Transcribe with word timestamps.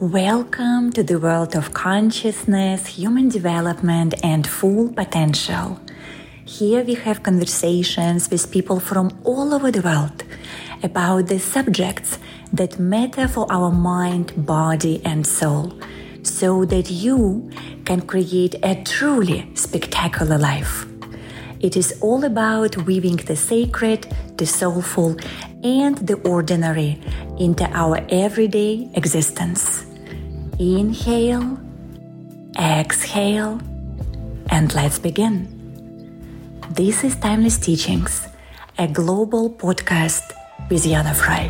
Welcome 0.00 0.92
to 0.92 1.02
the 1.02 1.18
world 1.18 1.54
of 1.54 1.74
consciousness, 1.74 2.86
human 2.86 3.28
development, 3.28 4.14
and 4.24 4.46
full 4.46 4.88
potential. 4.94 5.78
Here 6.46 6.82
we 6.82 6.94
have 6.94 7.22
conversations 7.22 8.30
with 8.30 8.50
people 8.50 8.80
from 8.80 9.10
all 9.24 9.52
over 9.52 9.70
the 9.70 9.82
world 9.82 10.24
about 10.82 11.26
the 11.26 11.38
subjects 11.38 12.18
that 12.50 12.78
matter 12.78 13.28
for 13.28 13.46
our 13.52 13.70
mind, 13.70 14.46
body, 14.46 15.02
and 15.04 15.26
soul, 15.26 15.78
so 16.22 16.64
that 16.64 16.90
you 16.90 17.50
can 17.84 18.00
create 18.00 18.54
a 18.62 18.82
truly 18.82 19.50
spectacular 19.54 20.38
life. 20.38 20.86
It 21.60 21.76
is 21.76 21.92
all 22.00 22.24
about 22.24 22.74
weaving 22.86 23.16
the 23.16 23.36
sacred, 23.36 24.10
the 24.38 24.46
soulful, 24.46 25.18
and 25.62 25.98
the 25.98 26.14
ordinary 26.26 26.98
into 27.38 27.68
our 27.74 28.00
everyday 28.08 28.90
existence. 28.94 29.89
Inhale, 30.60 31.56
exhale, 32.58 33.58
and 34.50 34.74
let's 34.74 34.98
begin. 34.98 35.48
This 36.68 37.02
is 37.02 37.16
Timeless 37.16 37.56
Teachings, 37.56 38.28
a 38.76 38.86
global 38.86 39.48
podcast 39.48 40.20
with 40.68 40.84
Yana 40.84 41.16
Fry. 41.16 41.48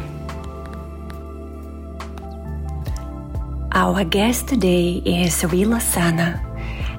Our 3.72 4.04
guest 4.04 4.46
today 4.46 5.02
is 5.04 5.44
Willa 5.44 5.80
Sana, 5.80 6.40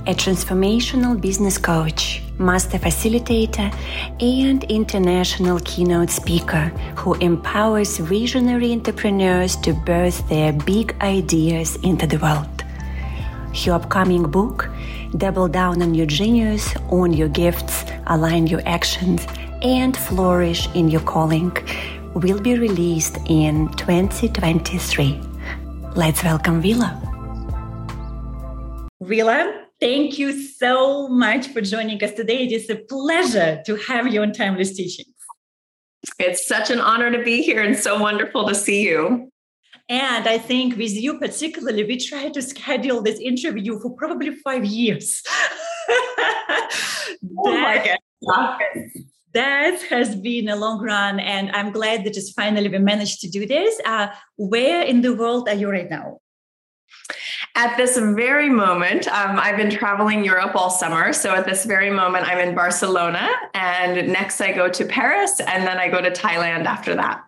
a 0.05 0.13
transformational 0.13 1.16
business 1.16 1.57
coach, 1.57 2.23
master 2.41 2.77
facilitator, 2.77 3.73
and 4.20 4.63
international 4.66 5.59
keynote 5.63 6.09
speaker 6.09 6.72
who 6.98 7.13
empowers 7.16 7.98
visionary 7.98 8.72
entrepreneurs 8.73 9.55
to 9.58 9.73
birth 9.73 10.27
their 10.27 10.52
big 10.52 10.96
ideas 11.02 11.77
into 11.84 12.08
the 12.08 12.18
world. 12.18 12.63
Her 13.66 13.73
upcoming 13.73 14.23
book, 14.23 14.70
Double 15.18 15.48
Down 15.48 15.82
on 15.82 15.93
Your 15.93 16.07
Genius, 16.07 16.74
Own 16.90 17.13
Your 17.13 17.30
Gifts, 17.30 17.85
Align 18.07 18.48
Your 18.48 18.62
Actions, 18.65 19.26
and 19.62 19.96
Flourish 19.96 20.68
in 20.74 20.90
Your 20.90 21.02
Calling, 21.02 21.55
will 22.13 22.41
be 22.41 22.58
released 22.58 23.18
in 23.27 23.70
2023. 23.76 25.21
Let's 25.96 26.24
welcome 26.24 26.62
Vila. 26.62 26.98
Willa, 28.99 29.60
thank 29.82 30.20
you 30.20 30.32
so 30.32 31.10
much 31.10 31.48
for 31.48 31.60
joining 31.60 32.01
us 32.04 32.13
today. 32.13 32.43
It 32.43 32.51
is 32.51 32.70
a 32.70 32.76
pleasure 32.76 33.62
to 33.65 33.76
have 33.87 34.13
you 34.13 34.21
on 34.21 34.32
Timeless 34.32 34.77
Teachings. 34.77 35.10
It's 36.20 36.48
such 36.48 36.70
an 36.70 36.79
honor 36.79 37.12
to 37.12 37.24
be 37.24 37.41
here 37.41 37.62
and 37.62 37.76
so 37.76 37.99
wonderful 37.99 38.48
to 38.48 38.55
see 38.55 38.87
you. 38.87 39.29
And 39.90 40.27
I 40.27 40.37
think 40.37 40.77
with 40.77 40.93
you 40.93 41.20
particularly, 41.20 41.84
we 41.84 41.98
tried 41.98 42.34
to 42.35 42.41
schedule 42.41 43.02
this 43.02 43.20
interview 43.20 43.79
for 43.79 43.93
probably 43.96 44.34
five 44.35 44.63
years. 44.63 45.21
oh 45.90 47.18
my 47.46 47.98
God. 48.26 48.59
That 49.34 49.82
has 49.90 50.15
been 50.15 50.49
a 50.49 50.57
long 50.57 50.82
run, 50.82 51.20
and 51.20 51.52
I'm 51.52 51.71
glad 51.71 52.04
that 52.04 52.13
just 52.13 52.35
finally 52.35 52.68
we 52.68 52.79
managed 52.79 53.21
to 53.21 53.29
do 53.29 53.46
this. 53.46 53.79
Uh, 53.85 54.07
where 54.35 54.82
in 54.84 55.02
the 55.02 55.15
world 55.15 55.48
are 55.48 55.55
you 55.55 55.70
right 55.70 55.90
now? 55.90 56.21
At 57.55 57.76
this 57.76 57.98
very 57.98 58.49
moment, 58.49 59.07
um, 59.10 59.38
I've 59.38 59.57
been 59.57 59.70
traveling 59.70 60.24
Europe 60.24 60.55
all 60.55 60.70
summer. 60.70 61.12
So 61.12 61.35
at 61.35 61.46
this 61.46 61.66
very 61.66 61.90
moment, 61.90 62.26
I'm 62.26 62.40
in 62.40 62.55
Barcelona, 62.55 63.30
and 63.54 64.08
next 64.08 64.40
I 64.40 64.53
go 64.53 64.69
to 64.69 64.85
Paris, 64.85 65.41
and 65.41 65.68
then 65.68 65.78
I 65.78 65.90
go 65.90 66.02
to 66.02 66.12
Thailand 66.12 66.66
after 66.66 66.96
that. 66.96 67.24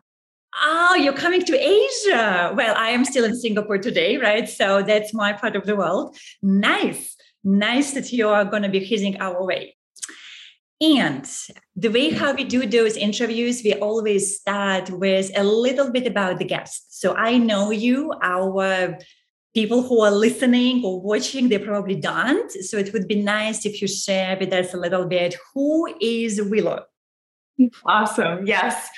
Oh, 0.64 0.96
you're 0.96 1.14
coming 1.14 1.44
to 1.44 1.58
Asia. 1.58 2.54
Well, 2.56 2.76
I 2.78 2.90
am 2.90 3.04
still 3.04 3.26
in 3.26 3.36
Singapore 3.36 3.80
today, 3.80 4.18
right? 4.18 4.48
So 4.48 4.82
that's 4.82 5.14
my 5.14 5.34
part 5.34 5.56
of 5.56 5.66
the 5.66 5.76
world. 5.76 6.16
Nice. 6.42 7.18
Nice 7.44 7.92
that 7.92 8.14
you 8.14 8.30
are 8.30 8.46
going 8.46 8.64
to 8.64 8.70
be 8.70 8.80
hitting 8.80 9.20
our 9.20 9.44
way. 9.44 9.76
And 10.80 11.30
the 11.76 11.90
way 11.90 12.12
how 12.12 12.34
we 12.34 12.44
do 12.44 12.66
those 12.66 12.96
interviews, 12.96 13.62
we 13.64 13.74
always 13.74 14.38
start 14.40 14.90
with 14.90 15.32
a 15.36 15.44
little 15.44 15.92
bit 15.92 16.08
about 16.08 16.40
the 16.40 16.46
guest. 16.46 17.00
So 17.02 17.14
I 17.16 17.38
know 17.38 17.72
you, 17.72 18.14
our 18.22 18.98
people 19.54 19.84
who 19.84 20.02
are 20.02 20.12
listening 20.12 20.84
or 20.84 21.00
watching, 21.02 21.50
they 21.50 21.60
probably 21.60 21.96
don't. 21.96 22.52
So 22.52 22.78
it 22.78 22.92
would 22.94 23.08
be 23.08 23.22
nice 23.22 23.66
if 23.66 23.82
you 23.82 23.88
share 23.88 24.38
with 24.40 24.52
us 24.52 24.74
a 24.74 24.78
little 24.78 25.06
bit 25.06 25.36
who 25.54 25.94
is 26.02 26.42
willow 26.42 26.86
Awesome. 27.86 28.46
Yes. 28.46 28.90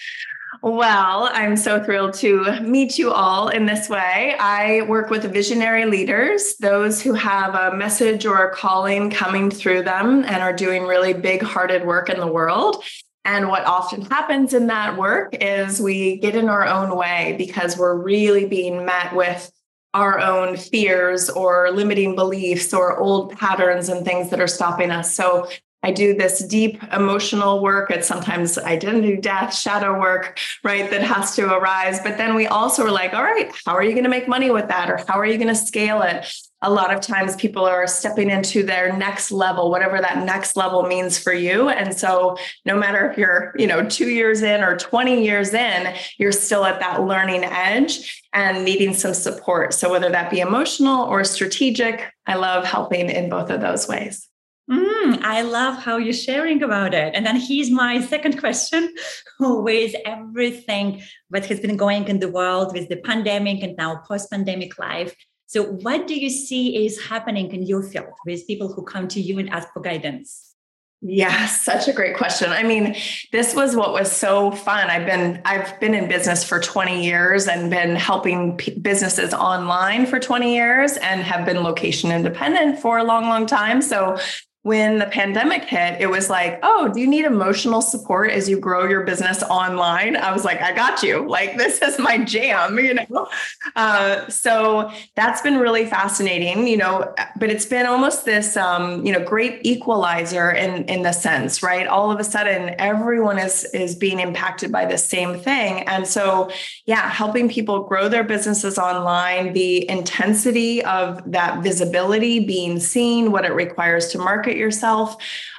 Well, 0.62 1.30
I'm 1.34 1.58
so 1.58 1.84
thrilled 1.84 2.14
to 2.16 2.62
meet 2.62 2.98
you 2.98 3.12
all 3.12 3.50
in 3.50 3.66
this 3.66 3.90
way. 3.90 4.36
I 4.40 4.84
work 4.84 5.10
with 5.10 5.32
visionary 5.32 5.86
leaders, 5.86 6.56
those 6.58 7.02
who 7.02 7.14
have 7.14 7.54
a 7.56 7.76
message 7.76 8.26
or 8.26 8.48
a 8.48 8.56
calling 8.56 9.12
coming 9.12 9.52
through 9.52 9.84
them 9.84 10.24
and 10.24 10.38
are 10.38 10.54
doing 10.54 10.84
really 10.84 11.14
big 11.14 11.44
hearted 11.44 11.86
work 11.86 12.10
in 12.10 12.20
the 12.20 12.28
world. 12.28 12.84
And 13.26 13.50
what 13.50 13.66
often 13.66 14.04
happens 14.04 14.54
in 14.54 14.68
that 14.68 14.98
work 14.98 15.36
is 15.42 15.82
we 15.82 16.18
get 16.18 16.36
in 16.36 16.48
our 16.48 16.66
own 16.66 16.96
way 16.96 17.36
because 17.38 17.78
we're 17.78 17.96
really 17.96 18.46
being 18.46 18.86
met 18.86 19.14
with 19.14 19.52
our 19.96 20.20
own 20.20 20.58
fears 20.58 21.30
or 21.30 21.72
limiting 21.72 22.16
beliefs 22.16 22.74
or 22.74 22.98
old 22.98 23.32
patterns 23.38 23.88
and 23.88 24.06
things 24.06 24.30
that 24.30 24.42
are 24.42 24.48
stopping 24.48 24.92
us. 24.92 25.16
So 25.16 25.48
I 25.84 25.92
do 25.92 26.14
this 26.16 26.44
deep 26.44 26.82
emotional 26.92 27.62
work. 27.64 27.92
It's 27.92 28.08
sometimes 28.08 28.58
identity 28.58 29.16
death, 29.18 29.56
shadow 29.56 29.98
work, 30.00 30.38
right? 30.64 30.90
That 30.92 31.02
has 31.04 31.36
to 31.38 31.54
arise. 31.54 32.02
But 32.02 32.18
then 32.18 32.36
we 32.36 32.46
also 32.48 32.84
are 32.86 32.92
like, 32.92 33.14
all 33.14 33.24
right, 33.24 33.50
how 33.66 33.74
are 33.74 33.84
you 33.84 33.92
going 33.92 34.04
to 34.04 34.10
make 34.10 34.28
money 34.28 34.52
with 34.52 34.68
that? 34.68 34.90
Or 34.90 34.98
how 35.08 35.20
are 35.20 35.26
you 35.26 35.38
going 35.38 35.48
to 35.48 35.56
scale 35.56 36.02
it? 36.02 36.26
A 36.66 36.70
lot 36.70 36.92
of 36.92 37.00
times 37.00 37.36
people 37.36 37.64
are 37.64 37.86
stepping 37.86 38.32
into 38.32 38.64
their 38.64 38.98
next 38.98 39.32
level 39.32 39.70
whatever 39.70 40.02
that 40.02 40.26
next 40.26 40.58
level 40.58 40.84
means 40.84 41.18
for 41.18 41.32
you 41.32 41.70
and 41.70 41.96
so 41.96 42.36
no 42.66 42.76
matter 42.76 43.10
if 43.10 43.18
you're 43.18 43.54
you 43.56 43.68
know 43.68 43.88
2 43.88 44.10
years 44.10 44.42
in 44.42 44.64
or 44.64 44.76
20 44.76 45.24
years 45.24 45.54
in 45.54 45.94
you're 46.18 46.32
still 46.32 46.66
at 46.66 46.80
that 46.80 47.04
learning 47.04 47.44
edge 47.44 48.24
and 48.34 48.66
needing 48.66 48.94
some 48.94 49.14
support 49.14 49.74
so 49.74 49.90
whether 49.90 50.10
that 50.10 50.32
be 50.32 50.40
emotional 50.40 51.04
or 51.06 51.24
strategic 51.24 52.12
i 52.26 52.36
love 52.36 52.66
helping 52.66 53.10
in 53.10 53.30
both 53.30 53.50
of 53.50 53.62
those 53.62 53.88
ways 53.88 54.28
Mm, 54.70 55.22
I 55.22 55.44
love 55.44 55.78
how 55.78 55.98
you're 55.98 56.12
sharing 56.14 56.64
about 56.64 56.96
it. 56.96 57.14
And 57.14 57.24
then 57.24 57.40
here's 57.40 57.70
my 57.70 58.02
second 58.02 58.40
question 58.40 58.96
with 59.40 59.94
everything 60.06 61.04
that 61.30 61.46
has 61.46 61.60
been 61.60 61.78
going 61.78 62.08
in 62.08 62.20
the 62.20 62.32
world 62.32 62.74
with 62.74 62.90
the 62.90 62.96
pandemic 62.98 63.62
and 63.62 63.76
now 63.78 64.02
post 64.08 64.32
pandemic 64.32 64.80
life. 64.80 65.16
So, 65.48 65.64
what 65.64 66.08
do 66.08 66.20
you 66.20 66.30
see 66.30 66.86
is 66.86 67.06
happening 67.08 67.54
in 67.54 67.64
your 67.64 67.84
field 67.84 68.14
with 68.26 68.48
people 68.48 68.74
who 68.74 68.84
come 68.84 69.08
to 69.10 69.22
you 69.22 69.40
and 69.40 69.50
ask 69.50 69.72
for 69.74 69.82
guidance? 69.82 70.56
Yeah, 71.02 71.46
such 71.48 71.88
a 71.88 71.94
great 71.94 72.18
question. 72.18 72.52
I 72.52 72.64
mean, 72.64 72.96
this 73.32 73.54
was 73.54 73.76
what 73.76 73.94
was 73.94 74.12
so 74.12 74.52
fun. 74.52 74.90
I've 74.90 75.06
been 75.06 75.42
I've 75.46 75.80
been 75.80 75.94
in 75.94 76.08
business 76.08 76.44
for 76.44 76.60
20 76.60 77.06
years 77.06 77.48
and 77.48 77.70
been 77.70 77.96
helping 77.96 78.58
p- 78.58 78.80
businesses 78.80 79.34
online 79.34 80.06
for 80.08 80.20
20 80.20 80.56
years 80.56 80.98
and 80.98 81.22
have 81.22 81.46
been 81.46 81.62
location 81.62 82.12
independent 82.12 82.80
for 82.80 82.98
a 82.98 83.04
long 83.04 83.26
long 83.26 83.46
time. 83.46 83.82
So 83.82 84.18
when 84.66 84.98
the 84.98 85.06
pandemic 85.06 85.64
hit, 85.64 86.02
it 86.02 86.08
was 86.08 86.28
like, 86.28 86.58
oh, 86.64 86.90
do 86.92 87.00
you 87.00 87.06
need 87.06 87.24
emotional 87.24 87.84
support 87.84 88.32
as 88.32 88.50
you 88.50 88.60
grow 88.60 88.88
your 88.88 89.04
business 89.04 89.44
online? 89.44 90.18
I 90.18 90.34
was 90.34 90.44
like, 90.44 90.60
I 90.60 90.74
got 90.74 91.04
you. 91.04 91.30
Like, 91.30 91.56
this 91.58 91.84
is 91.84 92.00
my 92.00 92.24
jam, 92.24 92.80
you 92.80 92.96
know? 92.96 93.28
Uh, 93.76 94.28
so 94.28 94.92
that's 95.14 95.40
been 95.44 95.60
really 95.60 95.86
fascinating, 95.86 96.68
you 96.68 96.78
know, 96.78 97.14
but 97.38 97.52
it's 97.52 97.68
been 97.68 97.86
almost 97.86 98.26
this, 98.26 98.58
um, 98.58 99.06
you 99.06 99.14
know, 99.14 99.24
great 99.24 99.64
equalizer 99.64 100.50
in, 100.50 100.86
in 100.86 101.04
the 101.04 101.12
sense, 101.12 101.62
right? 101.62 101.86
All 101.86 102.10
of 102.10 102.20
a 102.20 102.24
sudden, 102.24 102.74
everyone 102.80 103.38
is, 103.38 103.66
is 103.66 103.94
being 103.94 104.20
impacted 104.20 104.72
by 104.72 104.86
the 104.86 104.98
same 104.98 105.38
thing. 105.40 105.88
And 105.88 106.08
so, 106.08 106.50
yeah, 106.88 107.08
helping 107.12 107.50
people 107.50 107.84
grow 107.84 108.10
their 108.10 108.24
businesses 108.24 108.80
online, 108.80 109.54
the 109.54 109.88
intensity 109.88 110.84
of 110.86 111.22
that 111.32 111.62
visibility, 111.62 112.40
being 112.40 112.80
seen, 112.80 113.32
what 113.32 113.46
it 113.46 113.54
requires 113.54 114.08
to 114.08 114.18
market 114.18 114.55
yourself, 114.56 115.18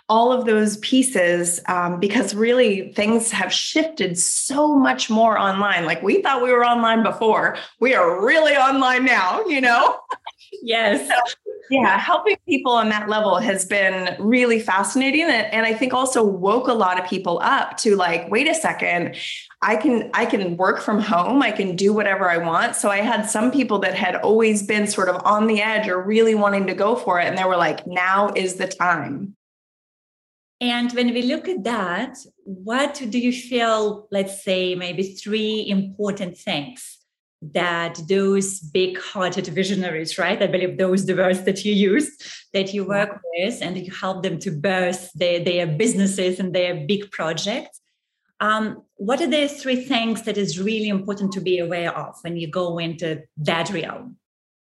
all 0.08 0.32
of 0.32 0.44
those 0.44 0.76
pieces, 0.78 1.60
um, 1.66 1.98
because 1.98 2.34
really 2.34 2.93
things 2.93 3.31
have 3.32 3.52
shifted 3.52 4.16
so 4.16 4.76
much 4.76 5.10
more 5.10 5.38
online. 5.38 5.84
Like 5.84 6.02
we 6.02 6.22
thought 6.22 6.43
we 6.43 6.52
were 6.52 6.64
online 6.64 7.02
before, 7.02 7.56
we 7.81 7.94
are 7.94 8.25
really 8.25 8.54
online 8.54 9.04
now, 9.04 9.44
you 9.46 9.60
know? 9.60 9.98
Yes. 10.62 11.08
So, 11.08 11.14
yeah, 11.70 11.98
helping 11.98 12.37
people 12.48 12.70
on 12.70 12.88
that 12.90 13.08
level 13.08 13.38
has 13.38 13.64
been 13.64 14.16
really 14.20 14.60
fascinating. 14.60 15.22
And, 15.22 15.52
and 15.52 15.66
I 15.66 15.75
think 15.75 15.93
also 15.93 16.22
woke 16.22 16.69
a 16.69 16.72
lot 16.72 17.00
of 17.00 17.08
people 17.08 17.40
up 17.43 17.76
to 17.78 17.96
like, 17.96 18.31
wait 18.31 18.46
a 18.46 18.54
second, 18.54 19.16
I 19.62 19.76
can 19.76 20.11
I 20.12 20.26
can 20.26 20.56
work 20.56 20.81
from 20.81 21.00
home. 21.00 21.43
I 21.43 21.50
can 21.50 21.76
do 21.76 21.93
whatever 21.93 22.31
I 22.31 22.38
want. 22.38 22.76
So 22.76 22.91
I 22.91 22.99
had 22.99 23.29
some 23.29 23.50
people 23.50 23.79
that 23.81 23.94
had 23.94 24.17
always 24.17 24.62
been 24.62 24.87
sort 24.87 25.08
of 25.08 25.20
on 25.25 25.47
the 25.47 25.62
edge 25.62 25.88
or 25.88 26.03
really 26.03 26.35
wanting 26.35 26.67
to 26.67 26.75
go 26.75 26.94
for 26.94 27.19
it 27.20 27.26
and 27.26 27.38
they 27.38 27.44
were 27.44 27.56
like 27.56 27.87
now 27.87 28.32
is 28.35 28.55
the 28.55 28.69
time. 28.69 29.35
And 30.61 30.91
when 30.93 31.12
we 31.12 31.23
look 31.23 31.49
at 31.49 31.64
that, 31.64 32.17
what 32.44 33.03
do 33.08 33.19
you 33.19 33.32
feel 33.32 34.08
let's 34.11 34.44
say 34.44 34.75
maybe 34.75 35.14
three 35.14 35.67
important 35.69 36.37
things 36.37 36.99
that 37.43 38.00
those 38.08 38.61
big 38.61 38.99
hearted 38.99 39.47
visionaries, 39.47 40.19
right? 40.19 40.43
I 40.43 40.47
believe 40.47 40.79
those 40.79 41.06
the 41.06 41.14
words 41.14 41.44
that 41.44 41.64
you 41.64 41.73
use, 41.73 42.11
that 42.53 42.73
you 42.73 42.85
work 42.85 43.20
with 43.35 43.58
and 43.62 43.76
you 43.76 43.93
help 43.93 44.23
them 44.23 44.38
to 44.41 44.50
birth 44.50 45.11
their, 45.14 45.41
their 45.41 45.67
businesses 45.67 46.41
and 46.41 46.55
their 46.55 46.87
big 46.87 47.11
projects. 47.11 47.81
Um, 48.40 48.82
what 48.96 49.20
are 49.20 49.26
the 49.26 49.48
three 49.48 49.84
things 49.84 50.22
that 50.22 50.36
is 50.36 50.58
really 50.58 50.88
important 50.88 51.32
to 51.32 51.40
be 51.40 51.58
aware 51.58 51.96
of 51.96 52.16
when 52.22 52.36
you 52.36 52.48
go 52.48 52.78
into 52.78 53.22
that 53.38 53.70
realm? 53.70 54.16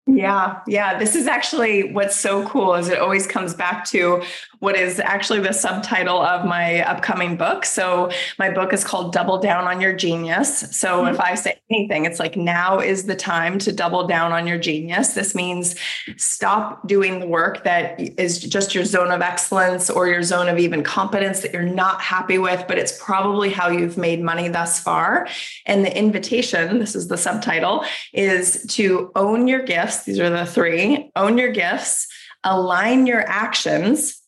Yeah, 0.06 0.60
yeah. 0.66 0.98
This 0.98 1.16
is 1.16 1.26
actually 1.26 1.92
what's 1.92 2.16
so 2.16 2.46
cool 2.46 2.74
is 2.74 2.88
it 2.88 2.98
always 2.98 3.26
comes 3.26 3.54
back 3.54 3.86
to 3.86 4.22
what 4.64 4.76
is 4.76 4.98
actually 4.98 5.40
the 5.40 5.52
subtitle 5.52 6.20
of 6.20 6.44
my 6.44 6.80
upcoming 6.80 7.36
book. 7.36 7.64
So 7.64 8.10
my 8.38 8.50
book 8.50 8.72
is 8.72 8.82
called 8.82 9.12
Double 9.12 9.38
Down 9.38 9.68
on 9.68 9.80
Your 9.80 9.92
Genius. 9.92 10.60
So 10.76 11.04
mm-hmm. 11.04 11.14
if 11.14 11.20
I 11.20 11.34
say 11.34 11.60
anything, 11.70 12.04
it's 12.06 12.18
like 12.18 12.36
now 12.36 12.80
is 12.80 13.04
the 13.04 13.14
time 13.14 13.58
to 13.60 13.70
double 13.70 14.06
down 14.06 14.32
on 14.32 14.46
your 14.46 14.58
genius. 14.58 15.14
This 15.14 15.34
means 15.34 15.76
stop 16.16 16.86
doing 16.88 17.20
the 17.20 17.26
work 17.26 17.62
that 17.64 18.00
is 18.18 18.40
just 18.40 18.74
your 18.74 18.84
zone 18.84 19.12
of 19.12 19.22
excellence 19.22 19.90
or 19.90 20.08
your 20.08 20.22
zone 20.22 20.48
of 20.48 20.58
even 20.58 20.82
competence 20.82 21.40
that 21.40 21.52
you're 21.52 21.62
not 21.62 22.00
happy 22.00 22.38
with, 22.38 22.64
but 22.66 22.78
it's 22.78 22.98
probably 23.00 23.50
how 23.50 23.68
you've 23.68 23.96
made 23.96 24.20
money 24.20 24.48
thus 24.48 24.80
far. 24.80 25.28
And 25.66 25.84
the 25.84 25.96
invitation, 25.96 26.80
this 26.80 26.96
is 26.96 27.08
the 27.08 27.16
subtitle, 27.16 27.84
is 28.12 28.66
to 28.70 29.12
own 29.14 29.46
your 29.46 29.62
gifts 29.62 29.84
gifts. 29.84 30.04
These 30.04 30.20
are 30.20 30.30
the 30.30 30.46
three 30.46 31.10
own 31.16 31.38
your 31.38 31.52
gifts, 31.52 32.08
align 32.42 33.06
your 33.06 33.20
actions, 33.28 34.20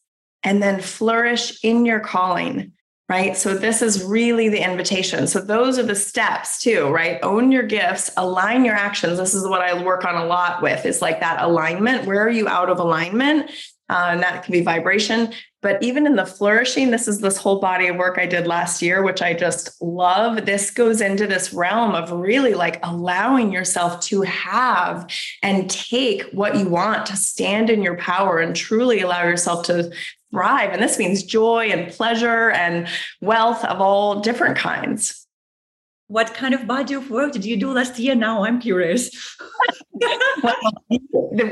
and 0.46 0.62
then 0.62 0.80
flourish 0.80 1.62
in 1.62 1.84
your 1.84 2.00
calling. 2.00 2.72
Right. 3.08 3.36
So, 3.36 3.54
this 3.54 3.82
is 3.82 4.02
really 4.02 4.48
the 4.48 4.64
invitation. 4.64 5.28
So, 5.28 5.40
those 5.40 5.78
are 5.78 5.84
the 5.84 5.94
steps 5.94 6.60
too, 6.60 6.88
right? 6.88 7.20
Own 7.22 7.52
your 7.52 7.62
gifts, 7.62 8.10
align 8.16 8.64
your 8.64 8.74
actions. 8.74 9.18
This 9.18 9.32
is 9.32 9.46
what 9.46 9.60
I 9.60 9.80
work 9.80 10.04
on 10.04 10.16
a 10.16 10.26
lot 10.26 10.60
with 10.60 10.84
is 10.84 11.00
like 11.00 11.20
that 11.20 11.40
alignment. 11.40 12.06
Where 12.06 12.20
are 12.20 12.30
you 12.30 12.48
out 12.48 12.68
of 12.68 12.80
alignment? 12.80 13.50
Uh, 13.88 14.06
and 14.08 14.22
that 14.22 14.42
can 14.42 14.50
be 14.50 14.62
vibration. 14.62 15.32
But 15.62 15.80
even 15.82 16.06
in 16.06 16.16
the 16.16 16.26
flourishing, 16.26 16.90
this 16.90 17.06
is 17.06 17.20
this 17.20 17.36
whole 17.36 17.60
body 17.60 17.86
of 17.86 17.96
work 17.96 18.18
I 18.18 18.26
did 18.26 18.46
last 18.46 18.82
year, 18.82 19.02
which 19.02 19.22
I 19.22 19.32
just 19.32 19.80
love. 19.80 20.44
This 20.44 20.72
goes 20.72 21.00
into 21.00 21.28
this 21.28 21.52
realm 21.52 21.94
of 21.94 22.10
really 22.10 22.54
like 22.54 22.80
allowing 22.84 23.52
yourself 23.52 24.00
to 24.06 24.22
have 24.22 25.08
and 25.42 25.70
take 25.70 26.24
what 26.32 26.56
you 26.56 26.68
want 26.68 27.06
to 27.06 27.16
stand 27.16 27.70
in 27.70 27.82
your 27.82 27.96
power 27.96 28.38
and 28.38 28.56
truly 28.56 29.00
allow 29.00 29.22
yourself 29.22 29.64
to 29.66 29.92
thrive. 30.36 30.70
And 30.70 30.82
this 30.82 30.98
means 30.98 31.22
joy 31.22 31.70
and 31.72 31.90
pleasure 31.90 32.50
and 32.50 32.86
wealth 33.22 33.64
of 33.64 33.80
all 33.80 34.20
different 34.20 34.58
kinds. 34.58 35.26
What 36.08 36.34
kind 36.34 36.52
of 36.52 36.66
body 36.66 36.92
of 36.92 37.10
work 37.10 37.32
did 37.32 37.46
you 37.46 37.56
do 37.56 37.72
last 37.72 37.98
year? 37.98 38.14
Now 38.14 38.44
I'm 38.44 38.60
curious. 38.60 39.10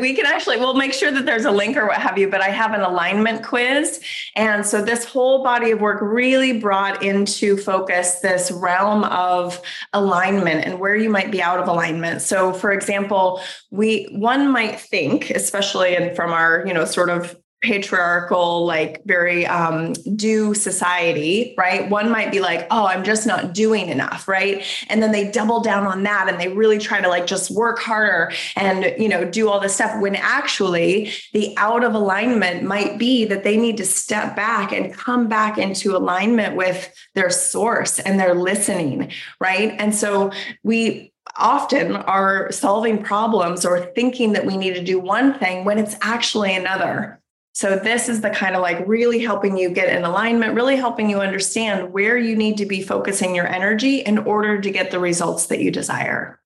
we 0.00 0.14
can 0.14 0.26
actually 0.26 0.58
we'll 0.58 0.74
make 0.74 0.92
sure 0.92 1.10
that 1.10 1.24
there's 1.24 1.46
a 1.46 1.50
link 1.50 1.76
or 1.76 1.86
what 1.86 1.96
have 1.96 2.18
you 2.18 2.28
but 2.28 2.40
i 2.40 2.48
have 2.48 2.72
an 2.72 2.80
alignment 2.80 3.42
quiz 3.42 4.00
and 4.36 4.64
so 4.64 4.82
this 4.82 5.04
whole 5.04 5.42
body 5.42 5.70
of 5.70 5.80
work 5.80 5.98
really 6.00 6.58
brought 6.58 7.02
into 7.02 7.56
focus 7.56 8.20
this 8.20 8.50
realm 8.50 9.04
of 9.04 9.60
alignment 9.92 10.64
and 10.64 10.78
where 10.78 10.94
you 10.94 11.10
might 11.10 11.30
be 11.30 11.42
out 11.42 11.58
of 11.58 11.68
alignment 11.68 12.20
so 12.20 12.52
for 12.52 12.70
example 12.70 13.40
we 13.70 14.04
one 14.12 14.50
might 14.50 14.78
think 14.78 15.30
especially 15.30 15.96
in 15.96 16.14
from 16.14 16.32
our 16.32 16.64
you 16.66 16.72
know 16.72 16.84
sort 16.84 17.10
of 17.10 17.36
patriarchal, 17.64 18.66
like 18.66 19.02
very 19.04 19.46
um, 19.46 19.94
do 20.14 20.54
society, 20.54 21.54
right? 21.56 21.88
One 21.88 22.10
might 22.10 22.30
be 22.30 22.40
like, 22.40 22.66
oh, 22.70 22.86
I'm 22.86 23.02
just 23.02 23.26
not 23.26 23.54
doing 23.54 23.88
enough, 23.88 24.28
right? 24.28 24.62
And 24.88 25.02
then 25.02 25.10
they 25.10 25.30
double 25.30 25.60
down 25.60 25.86
on 25.86 26.02
that 26.02 26.28
and 26.28 26.38
they 26.38 26.48
really 26.48 26.78
try 26.78 27.00
to 27.00 27.08
like 27.08 27.26
just 27.26 27.50
work 27.50 27.78
harder 27.78 28.32
and, 28.54 28.94
you 28.98 29.08
know, 29.08 29.24
do 29.24 29.48
all 29.48 29.58
this 29.58 29.74
stuff 29.74 30.00
when 30.00 30.14
actually 30.14 31.10
the 31.32 31.54
out 31.56 31.82
of 31.82 31.94
alignment 31.94 32.62
might 32.62 32.98
be 32.98 33.24
that 33.24 33.42
they 33.42 33.56
need 33.56 33.78
to 33.78 33.84
step 33.86 34.36
back 34.36 34.70
and 34.70 34.92
come 34.92 35.26
back 35.26 35.56
into 35.56 35.96
alignment 35.96 36.54
with 36.54 36.92
their 37.14 37.30
source 37.30 37.98
and 37.98 38.20
their 38.20 38.34
listening, 38.34 39.10
right? 39.40 39.74
And 39.78 39.94
so 39.94 40.30
we 40.62 41.12
often 41.36 41.96
are 41.96 42.52
solving 42.52 43.02
problems 43.02 43.64
or 43.64 43.80
thinking 43.94 44.34
that 44.34 44.44
we 44.44 44.56
need 44.56 44.74
to 44.74 44.84
do 44.84 45.00
one 45.00 45.38
thing 45.38 45.64
when 45.64 45.78
it's 45.78 45.96
actually 46.02 46.54
another 46.54 47.20
so, 47.56 47.76
this 47.76 48.08
is 48.08 48.20
the 48.20 48.30
kind 48.30 48.56
of 48.56 48.62
like 48.62 48.82
really 48.84 49.20
helping 49.20 49.56
you 49.56 49.70
get 49.70 49.88
in 49.88 50.02
alignment, 50.02 50.54
really 50.54 50.74
helping 50.74 51.08
you 51.08 51.20
understand 51.20 51.92
where 51.92 52.18
you 52.18 52.34
need 52.34 52.56
to 52.56 52.66
be 52.66 52.82
focusing 52.82 53.32
your 53.32 53.46
energy 53.46 53.98
in 54.00 54.18
order 54.18 54.60
to 54.60 54.70
get 54.72 54.90
the 54.90 54.98
results 54.98 55.46
that 55.46 55.60
you 55.60 55.70
desire. 55.70 56.40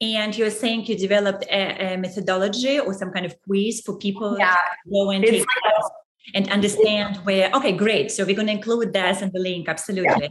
And 0.00 0.36
you're 0.38 0.50
saying 0.50 0.86
you 0.86 0.96
developed 0.96 1.44
a, 1.50 1.94
a 1.94 1.96
methodology 1.96 2.78
or 2.78 2.94
some 2.94 3.10
kind 3.10 3.26
of 3.26 3.34
quiz 3.42 3.82
for 3.84 3.98
people 3.98 4.36
yeah. 4.38 4.54
to 4.54 4.90
go 4.92 5.10
and 5.10 5.24
take 5.24 5.40
like 5.40 5.90
and 6.36 6.48
understand 6.50 7.16
where, 7.24 7.50
okay, 7.54 7.72
great. 7.72 8.12
So, 8.12 8.24
we're 8.24 8.36
going 8.36 8.46
to 8.46 8.52
include 8.52 8.92
that 8.92 9.20
in 9.22 9.32
the 9.32 9.40
link. 9.40 9.68
Absolutely. 9.68 10.28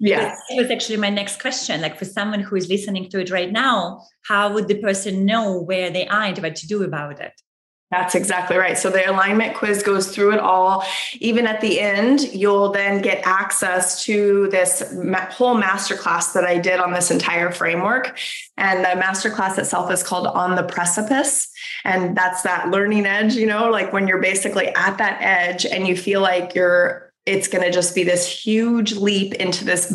Yeah. 0.00 0.34
That 0.48 0.56
was 0.56 0.72
actually 0.72 0.96
my 0.96 1.10
next 1.10 1.40
question. 1.40 1.82
Like 1.82 1.96
for 1.96 2.04
someone 2.04 2.40
who 2.40 2.56
is 2.56 2.68
listening 2.68 3.08
to 3.10 3.20
it 3.20 3.30
right 3.30 3.52
now, 3.52 4.02
how 4.22 4.52
would 4.52 4.66
the 4.66 4.80
person 4.80 5.24
know 5.24 5.60
where 5.62 5.88
they 5.88 6.08
are 6.08 6.24
and 6.24 6.38
what 6.38 6.56
to 6.56 6.66
do 6.66 6.82
about 6.82 7.20
it? 7.20 7.40
That's 7.90 8.14
exactly 8.14 8.56
right. 8.56 8.78
So 8.78 8.88
the 8.88 9.10
alignment 9.10 9.56
quiz 9.56 9.82
goes 9.82 10.14
through 10.14 10.34
it 10.34 10.38
all. 10.38 10.84
Even 11.18 11.48
at 11.48 11.60
the 11.60 11.80
end, 11.80 12.22
you'll 12.32 12.70
then 12.70 13.02
get 13.02 13.26
access 13.26 14.04
to 14.04 14.48
this 14.50 14.80
whole 15.30 15.56
masterclass 15.56 16.32
that 16.34 16.44
I 16.44 16.58
did 16.58 16.78
on 16.78 16.92
this 16.92 17.10
entire 17.10 17.50
framework. 17.50 18.16
And 18.56 18.84
the 18.84 19.00
masterclass 19.00 19.58
itself 19.58 19.90
is 19.90 20.04
called 20.04 20.28
On 20.28 20.54
the 20.54 20.62
Precipice. 20.62 21.50
And 21.84 22.16
that's 22.16 22.42
that 22.42 22.70
learning 22.70 23.06
edge, 23.06 23.34
you 23.34 23.46
know, 23.46 23.70
like 23.70 23.92
when 23.92 24.06
you're 24.06 24.22
basically 24.22 24.68
at 24.68 24.98
that 24.98 25.20
edge 25.20 25.66
and 25.66 25.88
you 25.88 25.96
feel 25.96 26.20
like 26.20 26.54
you're, 26.54 27.12
it's 27.26 27.48
going 27.48 27.64
to 27.64 27.72
just 27.72 27.94
be 27.96 28.04
this 28.04 28.26
huge 28.26 28.92
leap 28.94 29.34
into 29.34 29.64
this 29.64 29.92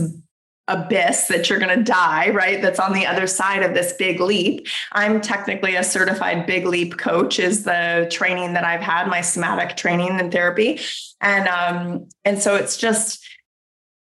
abyss 0.67 1.27
that 1.27 1.49
you're 1.49 1.59
going 1.59 1.77
to 1.77 1.83
die, 1.83 2.29
right? 2.29 2.61
That's 2.61 2.79
on 2.79 2.93
the 2.93 3.05
other 3.05 3.27
side 3.27 3.63
of 3.63 3.73
this 3.73 3.93
big 3.93 4.19
leap. 4.19 4.67
I'm 4.93 5.21
technically 5.21 5.75
a 5.75 5.83
certified 5.83 6.45
big 6.47 6.65
leap 6.65 6.97
coach 6.97 7.39
is 7.39 7.63
the 7.63 8.07
training 8.11 8.53
that 8.53 8.63
I've 8.63 8.81
had, 8.81 9.07
my 9.07 9.21
somatic 9.21 9.77
training 9.77 10.19
and 10.19 10.31
therapy. 10.31 10.79
And 11.21 11.47
um 11.47 12.07
and 12.23 12.41
so 12.41 12.55
it's 12.55 12.77
just 12.77 13.23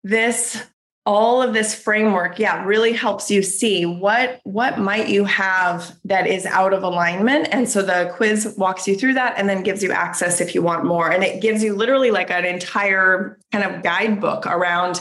this 0.03 0.63
all 1.05 1.41
of 1.41 1.55
this 1.55 1.73
framework 1.73 2.39
yeah 2.39 2.65
really 2.65 2.93
helps 2.93 3.31
you 3.31 3.41
see 3.41 3.87
what 3.87 4.41
what 4.43 4.79
might 4.79 5.09
you 5.09 5.25
have 5.25 5.97
that 6.05 6.27
is 6.27 6.45
out 6.47 6.73
of 6.73 6.83
alignment 6.83 7.49
and 7.53 7.69
so 7.69 7.81
the 7.81 8.13
quiz 8.17 8.55
walks 8.59 8.89
you 8.89 8.97
through 8.97 9.15
that 9.15 9.33
and 9.39 9.49
then 9.49 9.63
gives 9.63 9.85
you 9.85 9.93
access 9.93 10.41
if 10.41 10.53
you 10.53 10.63
want 10.63 10.85
more 10.85 11.11
and 11.11 11.23
it 11.23 11.41
gives 11.41 11.63
you 11.63 11.75
literally 11.75 12.11
like 12.11 12.31
an 12.31 12.45
entire 12.45 13.39
kind 13.53 13.65
of 13.65 13.83
guidebook 13.85 14.47
around 14.47 15.01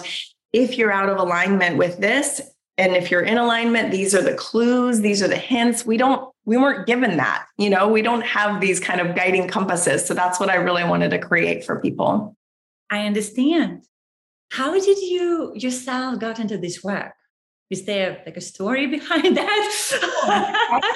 if 0.55 0.77
you're 0.77 0.91
out 0.91 1.09
of 1.09 1.17
alignment 1.17 1.77
with 1.77 1.97
this 1.99 2.41
and 2.77 2.95
if 2.95 3.11
you're 3.11 3.21
in 3.21 3.37
alignment 3.37 3.91
these 3.91 4.15
are 4.15 4.21
the 4.21 4.33
clues 4.33 5.01
these 5.01 5.21
are 5.21 5.27
the 5.27 5.37
hints. 5.37 5.85
We 5.85 5.97
don't 5.97 6.31
we 6.45 6.57
weren't 6.57 6.87
given 6.87 7.17
that 7.17 7.45
you 7.57 7.69
know? 7.69 7.87
We 7.87 8.01
don't 8.01 8.25
have 8.25 8.61
these 8.61 8.79
kind 8.79 9.01
of 9.01 9.15
guiding 9.15 9.47
compasses. 9.47 10.05
So 10.05 10.13
that's 10.13 10.39
what 10.39 10.49
i 10.49 10.55
really 10.55 10.83
wanted 10.83 11.11
to 11.11 11.19
create 11.19 11.65
for 11.65 11.79
people. 11.79 12.35
I 12.89 13.05
understand. 13.05 13.83
How 14.51 14.73
did 14.73 14.99
you 14.99 15.51
yourself 15.55 16.19
got 16.19 16.39
into 16.39 16.57
this 16.57 16.83
work 16.83 17.13
is 17.69 17.85
there 17.85 18.21
like 18.25 18.37
a 18.37 18.41
story 18.41 18.87
behind 18.97 19.37
that? 19.37 20.91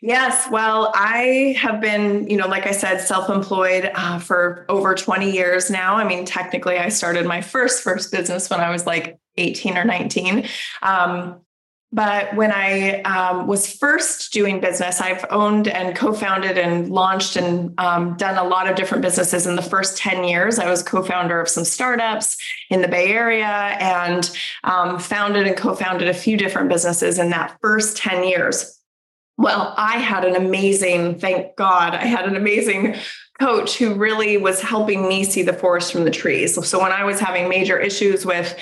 Yes 0.00 0.48
well 0.50 0.92
i 0.94 1.54
have 1.58 1.80
been 1.80 2.28
you 2.30 2.36
know 2.36 2.46
like 2.46 2.66
i 2.66 2.70
said 2.70 2.98
self-employed 2.98 3.90
uh, 3.94 4.18
for 4.18 4.64
over 4.68 4.94
20 4.94 5.30
years 5.30 5.70
now. 5.70 5.96
I 5.96 6.04
mean 6.04 6.24
technically 6.24 6.78
i 6.78 6.88
started 6.88 7.26
my 7.26 7.42
first 7.42 7.82
first 7.82 8.10
business 8.10 8.48
when 8.48 8.60
i 8.60 8.70
was 8.70 8.86
like 8.86 9.18
18 9.36 9.76
or 9.76 9.84
19 9.84 10.48
um, 10.82 11.40
but 11.90 12.34
when 12.36 12.52
I 12.52 13.00
um, 13.02 13.46
was 13.46 13.72
first 13.72 14.30
doing 14.30 14.60
business, 14.60 15.00
I've 15.00 15.24
owned 15.30 15.68
and 15.68 15.96
co 15.96 16.12
founded 16.12 16.58
and 16.58 16.90
launched 16.90 17.36
and 17.36 17.72
um, 17.80 18.14
done 18.18 18.36
a 18.36 18.44
lot 18.46 18.68
of 18.68 18.76
different 18.76 19.02
businesses 19.02 19.46
in 19.46 19.56
the 19.56 19.62
first 19.62 19.96
10 19.96 20.24
years. 20.24 20.58
I 20.58 20.68
was 20.68 20.82
co 20.82 21.02
founder 21.02 21.40
of 21.40 21.48
some 21.48 21.64
startups 21.64 22.36
in 22.68 22.82
the 22.82 22.88
Bay 22.88 23.12
Area 23.12 23.46
and 23.46 24.30
um, 24.64 24.98
founded 24.98 25.46
and 25.46 25.56
co 25.56 25.74
founded 25.74 26.08
a 26.08 26.14
few 26.14 26.36
different 26.36 26.68
businesses 26.68 27.18
in 27.18 27.30
that 27.30 27.56
first 27.62 27.96
10 27.96 28.24
years. 28.24 28.78
Well, 29.38 29.72
I 29.78 29.98
had 29.98 30.24
an 30.24 30.36
amazing, 30.36 31.20
thank 31.20 31.56
God, 31.56 31.94
I 31.94 32.04
had 32.04 32.26
an 32.26 32.36
amazing 32.36 32.96
coach 33.38 33.78
who 33.78 33.94
really 33.94 34.36
was 34.36 34.60
helping 34.60 35.08
me 35.08 35.24
see 35.24 35.42
the 35.42 35.52
forest 35.52 35.92
from 35.92 36.04
the 36.04 36.10
trees. 36.10 36.66
So 36.68 36.82
when 36.82 36.92
I 36.92 37.04
was 37.04 37.20
having 37.20 37.48
major 37.48 37.78
issues 37.78 38.26
with 38.26 38.58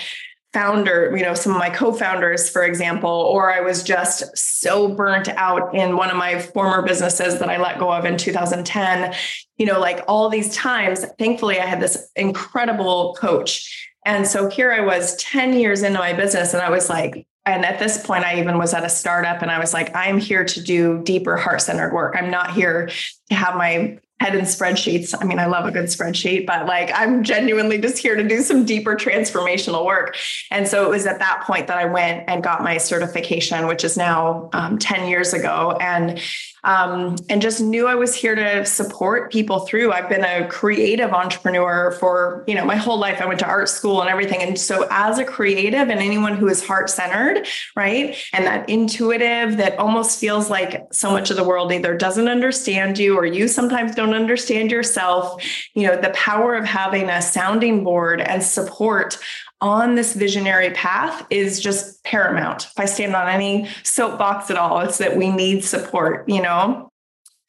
founder, 0.57 1.15
you 1.15 1.21
know, 1.21 1.35
some 1.35 1.51
of 1.51 1.59
my 1.59 1.69
co-founders, 1.69 2.49
for 2.49 2.63
example, 2.63 3.11
or 3.11 3.53
I 3.53 3.61
was 3.61 3.83
just 3.83 4.35
so 4.35 4.87
burnt 4.87 5.29
out 5.29 5.75
in 5.75 5.95
one 5.95 6.09
of 6.09 6.17
my 6.17 6.39
former 6.39 6.81
businesses 6.81 7.37
that 7.37 7.47
I 7.47 7.57
let 7.57 7.77
go 7.77 7.93
of 7.93 8.05
in 8.05 8.17
2010. 8.17 9.13
You 9.57 9.67
know, 9.67 9.79
like 9.79 10.03
all 10.07 10.29
these 10.29 10.55
times, 10.55 11.05
thankfully 11.19 11.59
I 11.59 11.65
had 11.67 11.79
this 11.79 12.09
incredible 12.15 13.15
coach. 13.19 13.87
And 14.03 14.25
so 14.25 14.49
here 14.49 14.71
I 14.71 14.79
was 14.79 15.15
10 15.17 15.53
years 15.53 15.83
into 15.83 15.99
my 15.99 16.13
business 16.13 16.55
and 16.55 16.63
I 16.63 16.71
was 16.71 16.89
like, 16.89 17.27
and 17.45 17.63
at 17.63 17.77
this 17.77 18.03
point, 18.03 18.25
I 18.25 18.39
even 18.39 18.57
was 18.57 18.73
at 18.73 18.83
a 18.83 18.89
startup 18.89 19.43
and 19.43 19.51
I 19.51 19.59
was 19.59 19.75
like, 19.75 19.95
I'm 19.95 20.17
here 20.17 20.43
to 20.43 20.61
do 20.63 21.03
deeper 21.03 21.37
heart 21.37 21.61
centered 21.61 21.93
work. 21.93 22.15
I'm 22.17 22.31
not 22.31 22.55
here 22.55 22.89
to 23.29 23.35
have 23.35 23.55
my 23.55 23.99
head 24.19 24.35
in 24.35 24.41
spreadsheets. 24.41 25.13
I 25.19 25.25
mean, 25.25 25.37
I 25.37 25.45
love 25.45 25.65
a 25.65 25.71
good 25.71 25.85
spreadsheet, 25.85 26.47
but 26.47 26.65
like 26.65 26.91
I'm 26.93 27.23
genuinely 27.23 27.77
just 27.77 27.99
here 27.99 28.15
to 28.15 28.27
do 28.27 28.41
some 28.41 28.65
deeper 28.65 28.95
transformational 28.95 29.85
work. 29.85 30.17
And 30.49 30.67
so 30.67 30.85
it 30.85 30.89
was 30.89 31.05
at 31.05 31.19
that 31.19 31.43
point 31.43 31.67
that 31.67 31.77
I 31.77 31.85
went 31.85 32.23
and 32.27 32.43
got 32.43 32.63
my 32.63 32.77
certification, 32.77 33.67
which 33.67 33.83
is 33.83 33.95
now 33.95 34.49
um, 34.53 34.79
10 34.79 35.07
years 35.07 35.33
ago. 35.33 35.77
And 35.79 36.19
um, 36.67 37.15
and 37.29 37.41
just 37.41 37.61
knew 37.61 37.87
I 37.87 37.95
was 37.95 38.13
here 38.13 38.35
to 38.35 38.65
support 38.65 39.31
people 39.31 39.61
through. 39.61 39.93
I've 39.93 40.09
been 40.09 40.25
a 40.25 40.45
creative 40.49 41.13
entrepreneur 41.13 41.93
for 41.93 42.43
you 42.45 42.55
know 42.55 42.65
my 42.65 42.75
whole 42.75 42.99
life. 42.99 43.21
I 43.21 43.25
went 43.25 43.39
to 43.39 43.47
art 43.47 43.69
school 43.69 44.01
and 44.01 44.09
everything, 44.09 44.41
and 44.41 44.59
so 44.59 44.85
as 44.91 45.17
a 45.17 45.23
creative 45.23 45.89
and 45.89 46.01
anyone 46.01 46.35
who 46.35 46.49
is 46.49 46.65
heart 46.65 46.89
centered, 46.89 47.47
right, 47.75 48.17
and 48.33 48.45
that 48.45 48.69
intuitive, 48.69 49.55
that 49.57 49.79
almost 49.79 50.19
feels 50.19 50.49
like 50.49 50.85
so 50.91 51.09
much 51.09 51.31
of 51.31 51.37
the 51.37 51.43
world 51.43 51.71
either 51.71 51.95
doesn't 51.95 52.27
understand 52.27 52.99
you 52.99 53.17
or 53.17 53.25
you 53.25 53.47
sometimes 53.47 53.95
don't 53.95 54.13
understand 54.13 54.69
yourself. 54.69 55.41
You 55.73 55.87
know 55.87 55.99
the 55.99 56.09
power 56.09 56.53
of 56.53 56.65
having 56.65 57.09
a 57.09 57.21
sounding 57.21 57.85
board 57.85 58.19
and 58.19 58.43
support 58.43 59.17
on 59.61 59.95
this 59.95 60.13
visionary 60.13 60.71
path 60.71 61.25
is 61.29 61.59
just 61.59 62.03
paramount. 62.03 62.65
If 62.65 62.79
I 62.79 62.85
stand 62.85 63.15
on 63.15 63.27
any 63.27 63.67
soapbox 63.83 64.51
at 64.51 64.57
all, 64.57 64.79
it's 64.81 64.99
that 64.99 65.17
we 65.17 65.29
need 65.29 65.63
support, 65.63 66.29
you 66.29 66.41
know? 66.41 66.89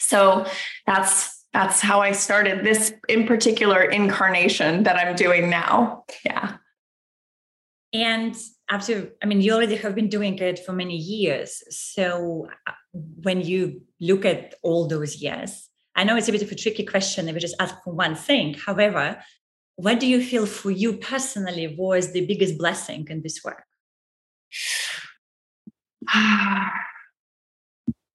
So 0.00 0.46
that's 0.86 1.36
that's 1.52 1.80
how 1.80 2.00
I 2.00 2.12
started 2.12 2.64
this 2.64 2.92
in 3.08 3.26
particular 3.26 3.82
incarnation 3.82 4.82
that 4.84 4.96
I'm 4.96 5.16
doing 5.16 5.48
now. 5.48 6.04
Yeah. 6.24 6.56
And 7.92 8.36
after, 8.70 9.12
I 9.22 9.26
mean, 9.26 9.40
you 9.40 9.54
already 9.54 9.76
have 9.76 9.94
been 9.94 10.10
doing 10.10 10.38
it 10.38 10.58
for 10.58 10.72
many 10.72 10.96
years. 10.96 11.62
So 11.70 12.48
uh, 12.66 12.72
when 12.92 13.40
you 13.40 13.80
look 13.98 14.26
at 14.26 14.54
all 14.62 14.86
those 14.86 15.16
years, 15.16 15.68
I 15.96 16.04
know 16.04 16.16
it's 16.16 16.28
a 16.28 16.32
bit 16.32 16.42
of 16.42 16.52
a 16.52 16.54
tricky 16.54 16.84
question 16.84 17.28
if 17.28 17.34
we 17.34 17.40
just 17.40 17.56
ask 17.58 17.74
for 17.82 17.94
one 17.94 18.14
thing. 18.14 18.54
However, 18.54 19.18
what 19.78 20.00
do 20.00 20.08
you 20.08 20.20
feel 20.20 20.44
for 20.44 20.72
you 20.72 20.92
personally 20.92 21.72
was 21.78 22.10
the 22.10 22.26
biggest 22.26 22.58
blessing 22.58 23.06
in 23.10 23.22
this 23.22 23.44
work? 23.44 23.62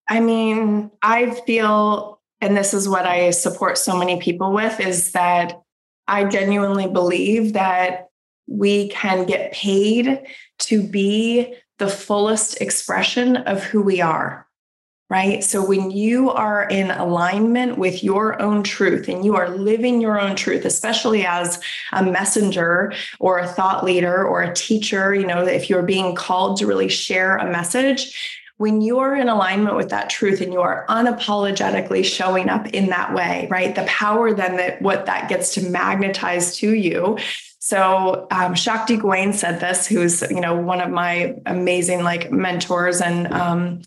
I 0.10 0.20
mean, 0.20 0.92
I 1.02 1.32
feel, 1.46 2.20
and 2.42 2.58
this 2.58 2.74
is 2.74 2.90
what 2.90 3.06
I 3.06 3.30
support 3.30 3.78
so 3.78 3.98
many 3.98 4.20
people 4.20 4.52
with, 4.52 4.82
is 4.82 5.14
that 5.14 5.62
I 6.06 6.26
genuinely 6.26 6.88
believe 6.88 7.54
that 7.54 8.08
we 8.46 8.90
can 8.90 9.26
get 9.26 9.54
paid 9.54 10.22
to 10.60 10.84
be 10.84 11.56
the 11.80 11.88
fullest 11.88 12.60
expression 12.60 13.38
of 13.38 13.64
who 13.64 13.82
we 13.82 14.02
are 14.02 14.46
right? 15.14 15.44
So 15.44 15.64
when 15.64 15.92
you 15.92 16.32
are 16.32 16.64
in 16.64 16.90
alignment 16.90 17.78
with 17.78 18.04
your 18.04 18.42
own 18.42 18.64
truth 18.64 19.08
and 19.08 19.24
you 19.24 19.36
are 19.36 19.48
living 19.48 20.02
your 20.02 20.20
own 20.20 20.36
truth, 20.36 20.66
especially 20.66 21.24
as 21.24 21.62
a 21.92 22.04
messenger 22.04 22.92
or 23.20 23.38
a 23.38 23.48
thought 23.48 23.84
leader 23.84 24.26
or 24.26 24.42
a 24.42 24.56
teacher, 24.56 25.14
you 25.14 25.28
know, 25.28 25.46
if 25.46 25.70
you're 25.70 25.84
being 25.84 26.16
called 26.16 26.58
to 26.58 26.66
really 26.66 26.90
share 26.90 27.38
a 27.38 27.52
message, 27.52 28.42
when 28.58 28.82
you 28.82 28.98
are 28.98 29.16
in 29.16 29.30
alignment 29.30 29.76
with 29.76 29.90
that 29.90 30.10
truth 30.10 30.42
and 30.42 30.52
you 30.52 30.62
are 30.62 30.84
unapologetically 30.90 32.04
showing 32.04 32.50
up 32.50 32.66
in 32.70 32.88
that 32.88 33.14
way, 33.14 33.48
right? 33.52 33.76
The 33.76 33.84
power 33.84 34.34
then 34.34 34.58
that 34.58 34.82
what 34.82 35.06
that 35.06 35.30
gets 35.30 35.54
to 35.54 35.70
magnetize 35.70 36.58
to 36.58 36.74
you 36.74 37.20
so 37.60 38.28
um, 38.30 38.56
Shakti 38.56 38.98
Gawain 38.98 39.32
said 39.32 39.62
this, 39.62 39.88
who's 39.88 40.22
you 40.24 40.42
know 40.42 40.54
one 40.54 40.82
of 40.82 40.92
my 40.92 41.36
amazing 41.46 42.04
like 42.04 42.30
mentors 42.30 43.00
and 43.00 43.32
um, 43.32 43.84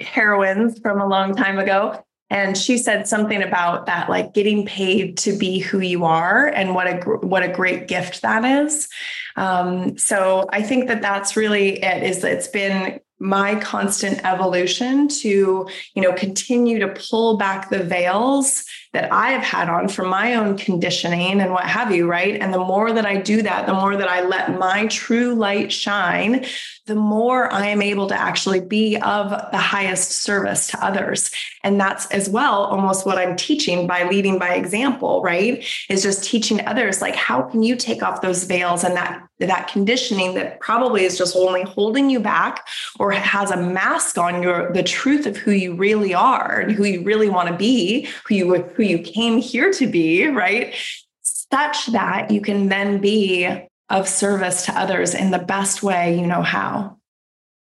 heroines 0.00 0.78
from 0.80 1.00
a 1.00 1.06
long 1.06 1.34
time 1.34 1.58
ago. 1.58 2.04
And 2.30 2.58
she 2.58 2.76
said 2.76 3.08
something 3.08 3.42
about 3.42 3.86
that 3.86 4.10
like 4.10 4.34
getting 4.34 4.66
paid 4.66 5.16
to 5.18 5.36
be 5.36 5.60
who 5.60 5.80
you 5.80 6.04
are 6.04 6.46
and 6.48 6.74
what 6.74 6.86
a 6.86 6.96
what 7.20 7.42
a 7.42 7.48
great 7.48 7.88
gift 7.88 8.20
that 8.20 8.44
is. 8.44 8.88
Um, 9.36 9.96
so 9.96 10.46
i 10.52 10.62
think 10.62 10.88
that 10.88 11.00
that's 11.00 11.36
really 11.36 11.82
it 11.82 12.02
is 12.02 12.24
it's 12.24 12.48
been 12.48 13.00
my 13.20 13.56
constant 13.56 14.24
evolution 14.24 15.08
to 15.08 15.68
you 15.94 16.02
know 16.02 16.12
continue 16.12 16.78
to 16.78 16.88
pull 16.88 17.36
back 17.36 17.68
the 17.68 17.82
veils 17.82 18.64
that 18.92 19.12
i 19.12 19.30
have 19.30 19.42
had 19.42 19.68
on 19.68 19.88
from 19.88 20.08
my 20.08 20.34
own 20.34 20.56
conditioning 20.56 21.40
and 21.40 21.52
what 21.52 21.64
have 21.64 21.92
you 21.92 22.08
right? 22.08 22.40
And 22.40 22.54
the 22.54 22.58
more 22.58 22.92
that 22.92 23.06
i 23.06 23.16
do 23.16 23.42
that 23.42 23.66
the 23.66 23.74
more 23.74 23.96
that 23.96 24.08
i 24.08 24.22
let 24.22 24.58
my 24.58 24.86
true 24.86 25.34
light 25.34 25.72
shine 25.72 26.46
the 26.88 26.94
more 26.94 27.52
i 27.52 27.66
am 27.66 27.82
able 27.82 28.08
to 28.08 28.18
actually 28.18 28.60
be 28.60 28.96
of 28.96 29.30
the 29.52 29.58
highest 29.58 30.10
service 30.10 30.68
to 30.68 30.84
others. 30.84 31.30
And 31.62 31.78
that's 31.78 32.06
as 32.06 32.28
well 32.30 32.64
almost 32.64 33.04
what 33.04 33.18
i'm 33.18 33.36
teaching 33.36 33.86
by 33.86 34.08
leading 34.08 34.38
by 34.38 34.54
example 34.54 35.22
right? 35.22 35.64
Is 35.88 36.02
just 36.02 36.24
teaching 36.24 36.66
others 36.66 37.00
like 37.02 37.14
how 37.14 37.42
can 37.42 37.62
you 37.62 37.76
take 37.76 38.02
off 38.02 38.22
those 38.22 38.44
veils 38.44 38.84
and 38.84 38.96
that 38.96 39.22
that 39.38 39.68
conditioning 39.68 40.34
that 40.34 40.58
probably 40.60 41.04
is 41.04 41.16
just 41.16 41.36
only 41.36 41.62
holding 41.62 42.08
you 42.10 42.20
back 42.20 42.66
or 42.98 43.12
has 43.12 43.50
a 43.50 43.56
mask 43.56 44.16
on 44.16 44.42
your 44.42 44.72
the 44.72 44.82
truth 44.82 45.26
of 45.26 45.36
who 45.36 45.52
you 45.52 45.74
really 45.74 46.14
are 46.14 46.60
and 46.60 46.72
who 46.72 46.84
you 46.84 47.02
really 47.02 47.28
want 47.28 47.48
to 47.48 47.54
be 47.54 48.08
who 48.26 48.34
you 48.34 48.54
who 48.74 48.82
you 48.82 48.98
came 48.98 49.36
here 49.38 49.70
to 49.72 49.86
be 49.86 50.26
right? 50.26 50.74
Such 51.20 51.86
that 51.88 52.30
you 52.30 52.40
can 52.40 52.68
then 52.68 53.00
be 53.00 53.67
of 53.90 54.08
service 54.08 54.64
to 54.66 54.72
others 54.78 55.14
in 55.14 55.30
the 55.30 55.38
best 55.38 55.82
way 55.82 56.18
you 56.18 56.26
know 56.26 56.42
how 56.42 56.96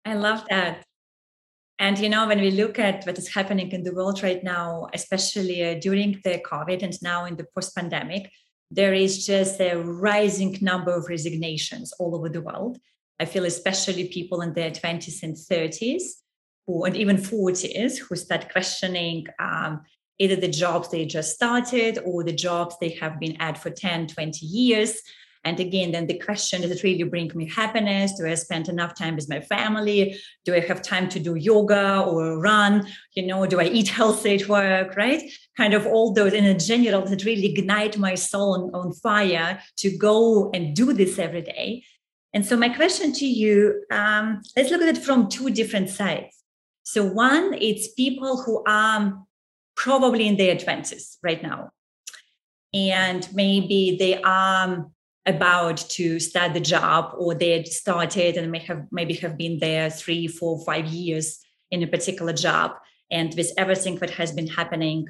i 0.06 0.14
love 0.14 0.44
that 0.50 0.84
and 1.78 1.98
you 2.00 2.10
know 2.10 2.28
when 2.28 2.42
we 2.42 2.52
look 2.52 2.78
at 2.80 3.06
what 3.06 3.18
is 3.18 3.34
happening 3.34 3.72
in 3.72 3.84
the 3.84 3.94
world 3.94 4.22
right 4.24 4.44
now 4.44 4.88
especially 4.94 5.64
uh, 5.64 5.80
during 5.80 6.20
the 6.24 6.42
covid 6.52 6.84
and 6.84 7.02
now 7.02 7.26
in 7.26 7.36
the 7.36 7.46
post 7.56 7.76
pandemic 7.76 8.30
there 8.72 8.94
is 8.94 9.26
just 9.26 9.60
a 9.60 9.76
rising 9.76 10.58
number 10.62 10.94
of 10.94 11.10
resignations 11.10 11.92
all 12.00 12.16
over 12.16 12.30
the 12.30 12.42
world. 12.42 12.78
I 13.20 13.26
feel 13.26 13.46
especially 13.46 14.08
people 14.08 14.42
in 14.42 14.54
their 14.54 14.72
20s 14.72 15.24
and 15.24 15.36
30s 15.36 16.04
who, 16.68 16.86
and 16.86 16.96
even 16.96 17.18
40s 17.18 17.98
who 17.98 18.16
start 18.16 18.52
questioning 18.52 19.26
um, 19.40 19.82
either 20.20 20.36
the 20.36 20.48
jobs 20.48 20.90
they 20.90 21.06
just 21.06 21.34
started 21.34 22.00
or 22.06 22.24
the 22.24 22.34
jobs 22.34 22.76
they 22.80 22.90
have 22.90 23.20
been 23.20 23.38
at 23.42 23.58
for 23.58 23.72
10, 23.72 24.08
20 24.08 24.46
years. 24.46 25.02
And 25.46 25.60
again, 25.60 25.92
then 25.92 26.08
the 26.08 26.20
question 26.20 26.64
is, 26.64 26.70
does 26.70 26.80
it 26.80 26.84
really 26.84 27.04
bring 27.04 27.32
me 27.34 27.48
happiness? 27.48 28.14
Do 28.18 28.28
I 28.28 28.36
spend 28.36 28.68
enough 28.68 28.94
time 28.94 29.16
with 29.16 29.30
my 29.30 29.40
family? 29.40 30.20
Do 30.44 30.54
I 30.54 30.60
have 30.60 30.82
time 30.82 31.08
to 31.10 31.20
do 31.20 31.36
yoga 31.36 32.02
or 32.02 32.40
run? 32.40 32.88
You 33.16 33.26
know, 33.26 33.46
do 33.46 33.60
I 33.60 33.66
eat 33.66 33.88
healthy 33.88 34.36
at 34.36 34.50
work? 34.50 34.98
Right? 34.98 35.24
Kind 35.56 35.74
of 35.74 35.86
all 35.88 36.14
those 36.14 36.34
in 36.34 36.46
a 36.46 36.58
general 36.58 37.06
that 37.06 37.24
really 37.24 37.48
ignite 37.48 37.98
my 37.98 38.16
soul 38.16 38.72
on, 38.74 38.82
on 38.82 38.94
fire 38.94 39.62
to 39.78 39.98
go 39.98 40.52
and 40.52 40.76
do 40.76 40.92
this 40.94 41.18
every 41.18 41.42
day. 41.42 41.84
And 42.34 42.46
so, 42.46 42.58
my 42.58 42.70
question 42.70 43.14
to 43.14 43.26
you 43.26 43.84
um, 43.92 44.42
let's 44.56 44.70
look 44.70 44.82
at 44.82 44.98
it 44.98 45.04
from 45.04 45.30
two 45.30 45.50
different 45.50 45.90
sides. 45.90 46.36
So, 46.84 47.06
one, 47.06 47.54
it's 47.54 47.94
people 47.94 48.42
who 48.44 48.64
are 48.68 49.26
probably 49.76 50.28
in 50.28 50.36
their 50.36 50.56
20s 50.56 51.18
right 51.24 51.42
now. 51.42 51.70
And 52.74 53.28
maybe 53.34 53.96
they 53.98 54.22
are 54.22 54.86
about 55.30 55.78
to 55.98 56.20
start 56.20 56.54
the 56.54 56.60
job 56.60 57.14
or 57.18 57.34
they 57.34 57.52
had 57.52 57.68
started 57.68 58.38
and 58.38 58.52
may 58.52 58.60
have 58.60 58.86
maybe 58.92 59.14
have 59.16 59.38
been 59.38 59.60
there 59.60 59.90
three 59.90 60.28
four 60.28 60.64
five 60.66 60.88
years 60.88 61.40
in 61.72 61.84
a 61.84 61.88
particular 61.88 62.34
job. 62.34 62.72
And 63.12 63.34
with 63.36 63.52
everything 63.58 63.96
that 63.98 64.12
has 64.12 64.32
been 64.32 64.48
happening 64.48 65.08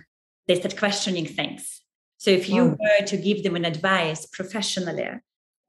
they 0.48 0.56
start 0.56 0.78
questioning 0.78 1.28
things. 1.28 1.82
So 2.18 2.32
if 2.32 2.50
you 2.50 2.76
were 2.82 3.06
to 3.06 3.18
give 3.18 3.44
them 3.44 3.56
an 3.56 3.66
advice 3.66 4.26
professionally 4.26 5.12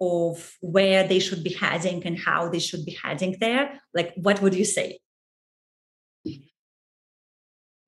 of 0.01 0.57
where 0.63 1.07
they 1.07 1.19
should 1.19 1.45
be 1.45 1.53
heading 1.53 2.03
and 2.07 2.19
how 2.19 2.49
they 2.49 2.59
should 2.59 2.87
be 2.87 2.99
heading 3.03 3.37
there 3.41 3.79
like 3.95 4.15
what 4.17 4.41
would 4.41 4.55
you 4.55 4.65
say? 4.65 4.99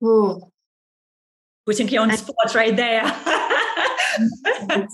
Ooh. 0.05 0.41
putting 1.65 1.89
you 1.89 2.01
on 2.01 2.11
spot 2.17 2.55
right 2.55 2.75
there 2.75 3.05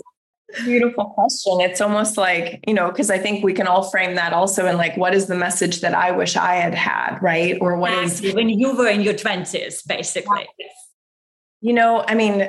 Beautiful 0.65 1.07
question. 1.07 1.61
It's 1.61 1.81
almost 1.81 2.17
like, 2.17 2.65
you 2.67 2.73
know, 2.73 2.89
because 2.89 3.11
I 3.11 3.19
think 3.19 3.45
we 3.45 3.53
can 3.53 3.67
all 3.67 3.83
frame 3.83 4.15
that 4.15 4.33
also 4.33 4.67
in 4.67 4.77
like, 4.79 4.97
what 4.97 5.15
is 5.15 5.27
the 5.27 5.35
message 5.35 5.83
that 5.83 5.95
I 5.95 6.11
wish 6.11 6.37
I 6.37 6.55
had 6.55 6.75
had, 6.75 7.19
right? 7.21 7.59
Or 7.61 7.77
what 7.77 7.93
is 7.93 8.23
when 8.35 8.49
you 8.49 8.75
were 8.75 8.89
in 8.89 9.03
your 9.03 9.15
20s, 9.15 9.87
basically. 9.87 10.49
You 11.61 11.75
know, 11.75 12.05
I 12.07 12.15
mean, 12.15 12.49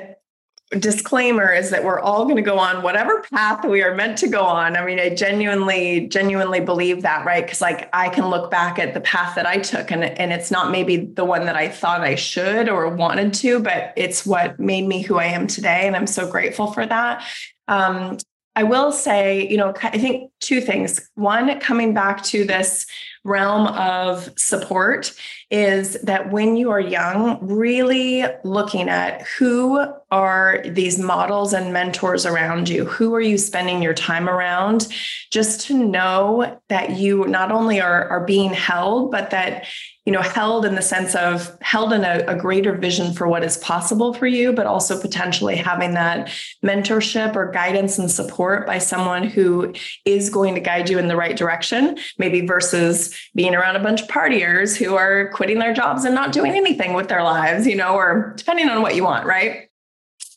disclaimer 0.77 1.51
is 1.51 1.71
that 1.71 1.83
we're 1.83 1.99
all 1.99 2.25
going 2.25 2.35
to 2.35 2.43
go 2.43 2.59
on 2.59 2.83
whatever 2.83 3.21
path 3.21 3.65
we 3.65 3.81
are 3.81 3.95
meant 3.95 4.17
to 4.19 4.27
go 4.27 4.43
on. 4.43 4.77
I 4.77 4.85
mean, 4.85 4.99
I 4.99 5.09
genuinely, 5.09 6.07
genuinely 6.07 6.59
believe 6.59 7.01
that, 7.01 7.25
right? 7.25 7.43
Because 7.43 7.59
like 7.59 7.89
I 7.91 8.09
can 8.09 8.27
look 8.29 8.51
back 8.51 8.77
at 8.77 8.93
the 8.93 9.01
path 9.01 9.35
that 9.35 9.47
I 9.47 9.57
took 9.57 9.91
and, 9.91 10.03
and 10.03 10.31
it's 10.31 10.51
not 10.51 10.71
maybe 10.71 10.97
the 10.97 11.25
one 11.25 11.45
that 11.45 11.55
I 11.55 11.69
thought 11.69 12.01
I 12.01 12.15
should 12.15 12.69
or 12.69 12.87
wanted 12.89 13.33
to, 13.35 13.59
but 13.59 13.93
it's 13.95 14.25
what 14.25 14.59
made 14.59 14.85
me 14.85 15.01
who 15.01 15.17
I 15.17 15.25
am 15.25 15.47
today. 15.47 15.87
And 15.87 15.95
I'm 15.95 16.07
so 16.07 16.29
grateful 16.29 16.71
for 16.71 16.85
that. 16.85 17.25
Um, 17.67 18.17
I 18.59 18.63
will 18.63 18.91
say, 18.91 19.47
you 19.47 19.55
know, 19.55 19.73
I 19.83 19.97
think 19.97 20.31
two 20.41 20.59
things. 20.59 21.09
One, 21.15 21.61
coming 21.61 21.93
back 21.93 22.23
to 22.23 22.43
this 22.43 22.85
realm 23.23 23.67
of 23.67 24.29
support 24.37 25.13
is 25.49 25.93
that 26.01 26.29
when 26.29 26.57
you 26.57 26.69
are 26.69 26.79
young, 26.81 27.39
really 27.41 28.25
looking 28.43 28.89
at 28.89 29.21
who 29.21 29.87
are 30.11 30.61
these 30.65 30.99
models 30.99 31.53
and 31.53 31.71
mentors 31.71 32.25
around 32.25 32.67
you? 32.67 32.83
Who 32.83 33.15
are 33.15 33.21
you 33.21 33.37
spending 33.37 33.81
your 33.81 33.93
time 33.93 34.27
around? 34.27 34.89
Just 35.31 35.61
to 35.67 35.73
know 35.73 36.59
that 36.67 36.97
you 36.97 37.27
not 37.27 37.53
only 37.53 37.79
are, 37.79 38.09
are 38.09 38.25
being 38.25 38.51
held, 38.51 39.09
but 39.09 39.29
that 39.29 39.67
you 40.09 40.13
know 40.13 40.23
held 40.23 40.65
in 40.65 40.73
the 40.73 40.81
sense 40.81 41.13
of 41.13 41.55
held 41.61 41.93
in 41.93 42.03
a, 42.03 42.23
a, 42.25 42.35
greater 42.35 42.75
vision 42.75 43.13
for 43.13 43.27
what 43.27 43.43
is 43.43 43.57
possible 43.57 44.11
for 44.11 44.25
you 44.25 44.51
but 44.51 44.65
also 44.65 44.99
potentially 44.99 45.55
having 45.55 45.93
that 45.93 46.29
mentorship 46.65 47.35
or 47.35 47.51
guidance 47.51 47.99
and 47.99 48.09
support 48.09 48.65
by 48.65 48.79
someone 48.79 49.23
who 49.23 49.71
is 50.05 50.31
going 50.31 50.55
to 50.55 50.61
guide 50.61 50.89
you 50.89 50.97
in 50.97 51.07
the 51.07 51.15
right 51.15 51.37
direction 51.37 51.95
maybe 52.17 52.41
versus 52.41 53.15
being 53.35 53.53
around 53.53 53.75
a 53.75 53.83
bunch 53.83 54.01
of 54.01 54.07
partiers 54.07 54.75
who 54.75 54.95
are 54.95 55.29
quitting 55.29 55.59
their 55.59 55.75
jobs 55.75 56.03
and 56.05 56.15
not 56.15 56.31
doing 56.31 56.53
anything 56.53 56.93
with 56.93 57.07
their 57.07 57.21
lives 57.21 57.67
you 57.67 57.75
know 57.75 57.93
or 57.93 58.33
depending 58.35 58.67
on 58.67 58.81
what 58.81 58.95
you 58.95 59.03
want 59.03 59.27
right? 59.27 59.69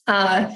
Uh, 0.06 0.52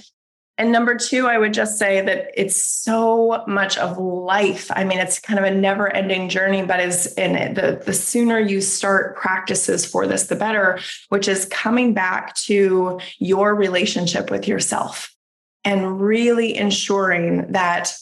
and 0.59 0.73
number 0.73 0.95
two, 0.95 1.27
I 1.27 1.37
would 1.37 1.53
just 1.53 1.79
say 1.79 2.01
that 2.01 2.31
it's 2.35 2.57
so 2.57 3.45
much 3.47 3.77
of 3.77 3.99
life. 3.99 4.71
I 4.75 4.85
mean, 4.85 4.99
it's 4.99 5.19
kind 5.19 5.39
of 5.39 5.45
a 5.45 5.51
never 5.51 5.93
ending 5.93 6.31
journey, 6.31 6.65
but 6.65 6.81
is 6.81 7.13
in 7.15 7.55
the, 7.55 7.83
the 7.85 7.93
sooner 7.93 8.39
you 8.39 8.63
start 8.63 9.17
practices 9.17 9.85
for 9.85 10.07
this, 10.07 10.29
the 10.29 10.37
better, 10.37 10.79
which 11.11 11.29
is 11.29 11.45
coming 11.47 11.93
back 11.93 12.35
to 12.37 12.99
your 13.19 13.55
relationship 13.55 14.31
with 14.31 14.49
yourself 14.49 15.15
and 15.63 16.01
really 16.01 16.57
ensuring 16.57 17.53
that 17.53 17.93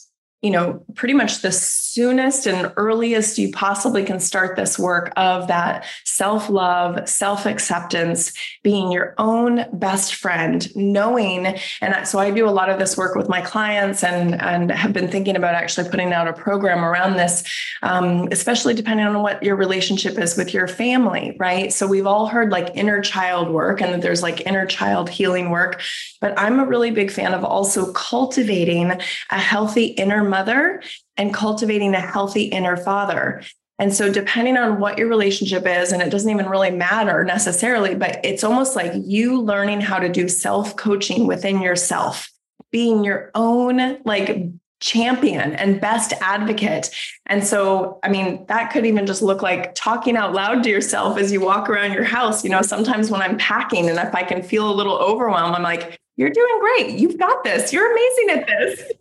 you 0.45 0.51
know, 0.51 0.85
pretty 0.95 1.15
much 1.15 1.41
the 1.41 1.51
soonest 1.95 2.47
and 2.47 2.73
earliest 2.77 3.39
you 3.39 3.53
possibly 3.53 4.05
can 4.05 4.19
start 4.19 4.57
this 4.57 4.79
work 4.79 5.13
of 5.17 5.47
that 5.47 5.85
self 6.05 6.51
love, 6.51 7.09
self 7.09 7.47
acceptance, 7.47 8.33
being 8.63 8.91
your 8.91 9.15
own 9.19 9.65
best 9.73 10.17
friend, 10.17 10.75
knowing. 10.75 11.47
And 11.81 12.07
so 12.07 12.19
I 12.19 12.31
do 12.31 12.49
a 12.49 12.51
lot 12.51 12.69
of 12.69 12.79
this 12.81 12.97
work 12.97 13.15
with 13.15 13.29
my 13.29 13.41
clients 13.41 14.03
and, 14.03 14.41
and 14.41 14.73
have 14.73 14.93
been 14.93 15.09
thinking 15.09 15.37
about 15.37 15.55
actually 15.55 15.89
putting 15.89 16.13
out 16.13 16.27
a 16.27 16.33
program 16.33 16.85
around 16.85 17.15
this, 17.15 17.45
um, 17.83 18.29
especially 18.33 18.75
depending 18.75 19.07
on 19.07 19.23
what 19.23 19.43
your 19.43 19.55
relationship 19.57 20.19
is 20.19 20.37
with 20.37 20.53
your 20.53 20.67
family, 20.67 21.37
right? 21.39 21.73
So 21.73 21.87
we've 21.87 22.07
all 22.07 22.27
heard 22.27 22.51
like 22.51 22.75
inner 22.75 23.01
child 23.01 23.51
work 23.51 23.81
and 23.81 23.93
that 23.93 24.03
there's 24.03 24.23
like 24.23 24.47
inner 24.47 24.67
child 24.67 25.09
healing 25.09 25.51
work. 25.51 25.81
But 26.21 26.39
I'm 26.39 26.59
a 26.59 26.67
really 26.67 26.91
big 26.91 27.11
fan 27.11 27.35
of 27.35 27.45
also 27.45 27.93
cultivating 27.93 28.91
a 29.31 29.39
healthy 29.39 29.87
inner 29.87 30.25
mother 30.25 30.83
and 31.17 31.33
cultivating 31.33 31.95
a 31.95 32.01
healthy 32.01 32.45
inner 32.45 32.77
father. 32.77 33.43
And 33.79 33.93
so, 33.93 34.13
depending 34.13 34.57
on 34.57 34.79
what 34.79 34.99
your 34.99 35.09
relationship 35.09 35.67
is, 35.67 35.91
and 35.91 36.01
it 36.01 36.11
doesn't 36.11 36.31
even 36.31 36.49
really 36.49 36.71
matter 36.71 37.25
necessarily, 37.25 37.95
but 37.95 38.21
it's 38.25 38.45
almost 38.45 38.77
like 38.77 38.93
you 39.05 39.41
learning 39.41 39.81
how 39.81 39.99
to 39.99 40.09
do 40.09 40.29
self 40.29 40.77
coaching 40.77 41.27
within 41.27 41.61
yourself, 41.61 42.31
being 42.71 43.05
your 43.05 43.33
own 43.35 43.99
like 44.05 44.49
champion 44.81 45.55
and 45.55 45.81
best 45.81 46.13
advocate. 46.21 46.91
And 47.27 47.45
so, 47.45 47.99
I 48.03 48.11
mean, 48.11 48.45
that 48.47 48.71
could 48.71 48.87
even 48.87 49.07
just 49.07 49.23
look 49.23 49.43
like 49.43 49.75
talking 49.75 50.17
out 50.17 50.35
loud 50.35 50.63
to 50.65 50.71
yourself 50.71 51.19
as 51.19 51.33
you 51.33 51.41
walk 51.41 51.69
around 51.69 51.95
your 51.95 52.05
house. 52.05 52.45
You 52.45 52.51
know, 52.51 52.63
sometimes 52.63 53.11
when 53.11 53.23
I'm 53.23 53.39
packing 53.39 53.89
and 53.89 53.99
if 53.99 54.15
I 54.15 54.23
can 54.23 54.43
feel 54.43 54.71
a 54.71 54.75
little 54.75 54.99
overwhelmed, 54.99 55.57
I'm 55.57 55.63
like, 55.63 55.99
you're 56.17 56.31
doing 56.31 56.61
great. 56.61 56.99
You've 56.99 57.19
got 57.19 57.43
this. 57.43 57.73
You're 57.73 57.91
amazing 57.91 58.31
at 58.31 58.47
this. 58.47 58.93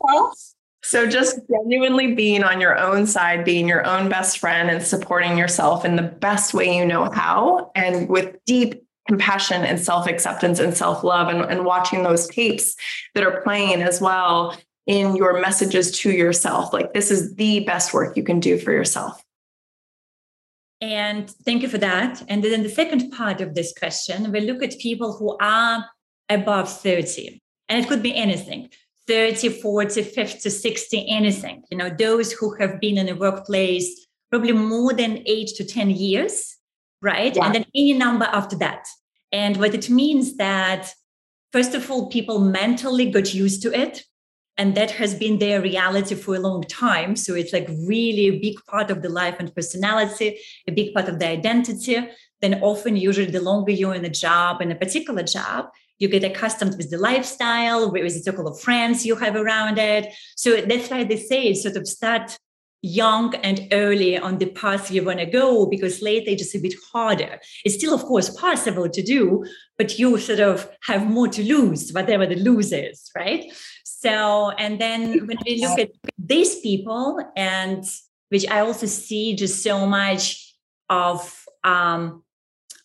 So 0.84 1.08
just 1.08 1.40
genuinely 1.50 2.14
being 2.14 2.44
on 2.44 2.60
your 2.60 2.78
own 2.78 3.08
side, 3.08 3.46
being 3.46 3.70
your 3.70 3.88
own 3.88 4.10
best 4.10 4.38
friend 4.38 4.70
and 4.70 4.84
supporting 4.84 5.38
yourself 5.38 5.86
in 5.86 5.96
the 5.96 6.04
best 6.04 6.54
way 6.54 6.78
you 6.78 6.86
know 6.86 7.10
how 7.10 7.72
and 7.74 8.10
with 8.10 8.36
deep 8.46 8.84
compassion 9.08 9.64
and 9.64 9.80
self-acceptance 9.80 10.60
and 10.60 10.76
self-love 10.76 11.30
and, 11.30 11.42
and 11.50 11.66
watching 11.66 12.04
those 12.04 12.28
tapes 12.28 12.76
that 13.16 13.24
are 13.24 13.42
playing 13.42 13.82
as 13.82 14.02
well 14.02 14.58
in 14.86 15.16
your 15.16 15.40
messages 15.40 16.00
to 16.00 16.12
yourself. 16.12 16.74
Like 16.74 16.94
this 16.94 17.12
is 17.12 17.36
the 17.36 17.62
best 17.62 17.94
work 17.94 18.18
you 18.18 18.24
can 18.24 18.42
do 18.42 18.58
for 18.58 18.74
yourself. 18.74 19.24
And 20.82 21.30
thank 21.30 21.62
you 21.62 21.70
for 21.70 21.78
that. 21.78 22.22
And 22.28 22.44
then 22.44 22.62
the 22.62 22.70
second 22.70 23.12
part 23.12 23.40
of 23.40 23.56
this 23.56 23.74
question, 23.78 24.34
we 24.34 24.42
look 24.42 24.62
at 24.62 24.78
people 24.80 25.14
who 25.14 25.38
are 25.40 25.86
above 26.28 26.70
30. 26.70 27.42
And 27.70 27.84
it 27.84 27.88
could 27.88 28.04
be 28.04 28.14
anything 28.14 28.70
30, 29.08 29.50
40, 29.50 30.04
50, 30.04 30.50
60, 30.50 31.10
anything. 31.10 31.64
You 31.70 31.78
know, 31.78 31.90
those 31.90 32.32
who 32.32 32.56
have 32.56 32.80
been 32.80 32.98
in 32.98 33.08
the 33.08 33.16
workplace 33.16 34.08
probably 34.30 34.54
more 34.54 34.94
than 34.94 35.22
eight 35.26 35.50
to 35.58 35.64
10 35.64 35.92
years, 35.92 36.58
right? 37.02 37.36
Yeah. 37.36 37.46
And 37.46 37.56
then 37.56 37.66
any 37.76 37.94
number 37.94 38.26
after 38.26 38.56
that. 38.58 38.88
And 39.32 39.58
what 39.58 39.74
it 39.74 39.90
means 39.90 40.38
that, 40.38 40.92
first 41.52 41.76
of 41.76 41.90
all, 41.92 42.10
people 42.10 42.40
mentally 42.40 43.12
got 43.12 43.34
used 43.34 43.62
to 43.64 43.80
it. 43.80 44.04
And 44.58 44.76
that 44.76 44.92
has 44.92 45.16
been 45.16 45.40
their 45.40 45.62
reality 45.62 46.14
for 46.14 46.36
a 46.36 46.40
long 46.40 46.62
time. 46.64 47.16
So 47.16 47.34
it's 47.34 47.54
like 47.54 47.68
really 47.88 48.28
a 48.28 48.40
big 48.40 48.56
part 48.68 48.92
of 48.92 49.02
the 49.02 49.10
life 49.10 49.36
and 49.40 49.54
personality, 49.54 50.38
a 50.68 50.72
big 50.72 50.94
part 50.94 51.10
of 51.10 51.18
the 51.18 51.28
identity. 51.28 52.08
Then 52.40 52.62
often, 52.62 52.96
usually, 52.96 53.32
the 53.32 53.42
longer 53.42 53.72
you're 53.72 53.96
in 53.96 54.06
a 54.06 54.10
job, 54.10 54.62
in 54.62 54.72
a 54.72 54.76
particular 54.76 55.24
job, 55.24 55.70
you 56.00 56.08
get 56.08 56.24
accustomed 56.24 56.76
with 56.78 56.90
the 56.90 56.98
lifestyle, 56.98 57.92
with 57.92 58.04
the 58.04 58.20
circle 58.20 58.48
of 58.48 58.60
friends 58.60 59.06
you 59.06 59.16
have 59.16 59.36
around 59.36 59.78
it. 59.78 60.14
So 60.36 60.62
that's 60.62 60.90
why 60.90 61.04
they 61.04 61.18
say 61.18 61.54
sort 61.54 61.76
of 61.76 61.88
start 61.88 62.38
young 62.84 63.34
and 63.36 63.70
early 63.72 64.18
on 64.18 64.38
the 64.38 64.48
path 64.48 64.92
you 64.92 65.04
want 65.04 65.18
to 65.18 65.26
go 65.26 65.66
because 65.66 66.02
later 66.02 66.32
it's 66.32 66.44
just 66.44 66.56
a 66.56 66.60
bit 66.60 66.76
harder. 66.92 67.40
It's 67.64 67.76
still, 67.76 67.94
of 67.94 68.04
course, 68.04 68.30
possible 68.30 68.90
to 68.90 69.02
do, 69.02 69.46
but 69.78 69.98
you 69.98 70.18
sort 70.20 70.42
of 70.42 70.70
have 70.84 71.10
more 71.10 71.30
to 71.30 71.44
lose, 71.44 71.92
whatever 71.92 72.26
the 72.26 72.36
lose 72.36 72.74
is, 72.74 73.10
right? 73.16 73.52
So, 73.86 74.52
and 74.52 74.82
then 74.82 75.26
when 75.28 75.38
we 75.46 75.62
look 75.62 75.80
at 75.80 75.92
these 76.18 76.60
people, 76.60 77.20
and 77.38 77.86
which 78.28 78.46
I 78.50 78.60
also 78.60 78.86
see 78.86 79.34
just 79.36 79.64
so 79.64 79.88
much 79.88 80.54
of, 80.90 81.46
um, 81.64 82.24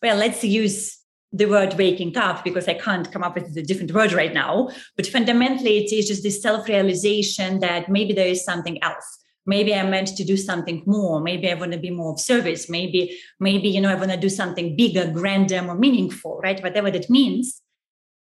well, 0.01 0.16
let's 0.16 0.44
use 0.44 0.98
the 1.33 1.47
word 1.47 1.75
waking 1.75 2.17
up 2.17 2.43
because 2.43 2.69
I 2.69 2.75
can't 2.75 3.11
come 3.12 3.23
up 3.23 3.35
with 3.35 3.57
a 3.57 3.62
different 3.62 3.93
word 3.93 4.12
right 4.12 4.33
now. 4.33 4.71
But 4.97 5.07
fundamentally, 5.07 5.79
it 5.79 5.93
is 5.93 6.09
just 6.09 6.23
this 6.23 6.43
self 6.43 6.69
realization 6.69 7.61
that 7.61 7.88
maybe 7.88 8.12
there 8.12 8.29
is 8.29 8.45
something 8.45 8.83
else. 8.83 9.19
Maybe 9.47 9.75
I'm 9.75 9.91
meant 9.91 10.09
to 10.09 10.25
do 10.25 10.37
something 10.37 10.83
more. 10.87 11.21
Maybe 11.21 11.51
I 11.51 11.55
want 11.55 11.73
to 11.73 11.79
be 11.79 11.91
more 11.91 12.12
of 12.12 12.21
service. 12.21 12.69
Maybe, 12.69 13.19
maybe, 13.41 13.69
you 13.69 13.81
know, 13.81 13.88
I 13.88 13.95
want 13.95 14.11
to 14.11 14.17
do 14.17 14.29
something 14.29 14.77
bigger, 14.77 15.11
grander, 15.11 15.62
more 15.62 15.75
meaningful, 15.75 16.38
right? 16.43 16.62
Whatever 16.62 16.91
that 16.91 17.09
means. 17.09 17.62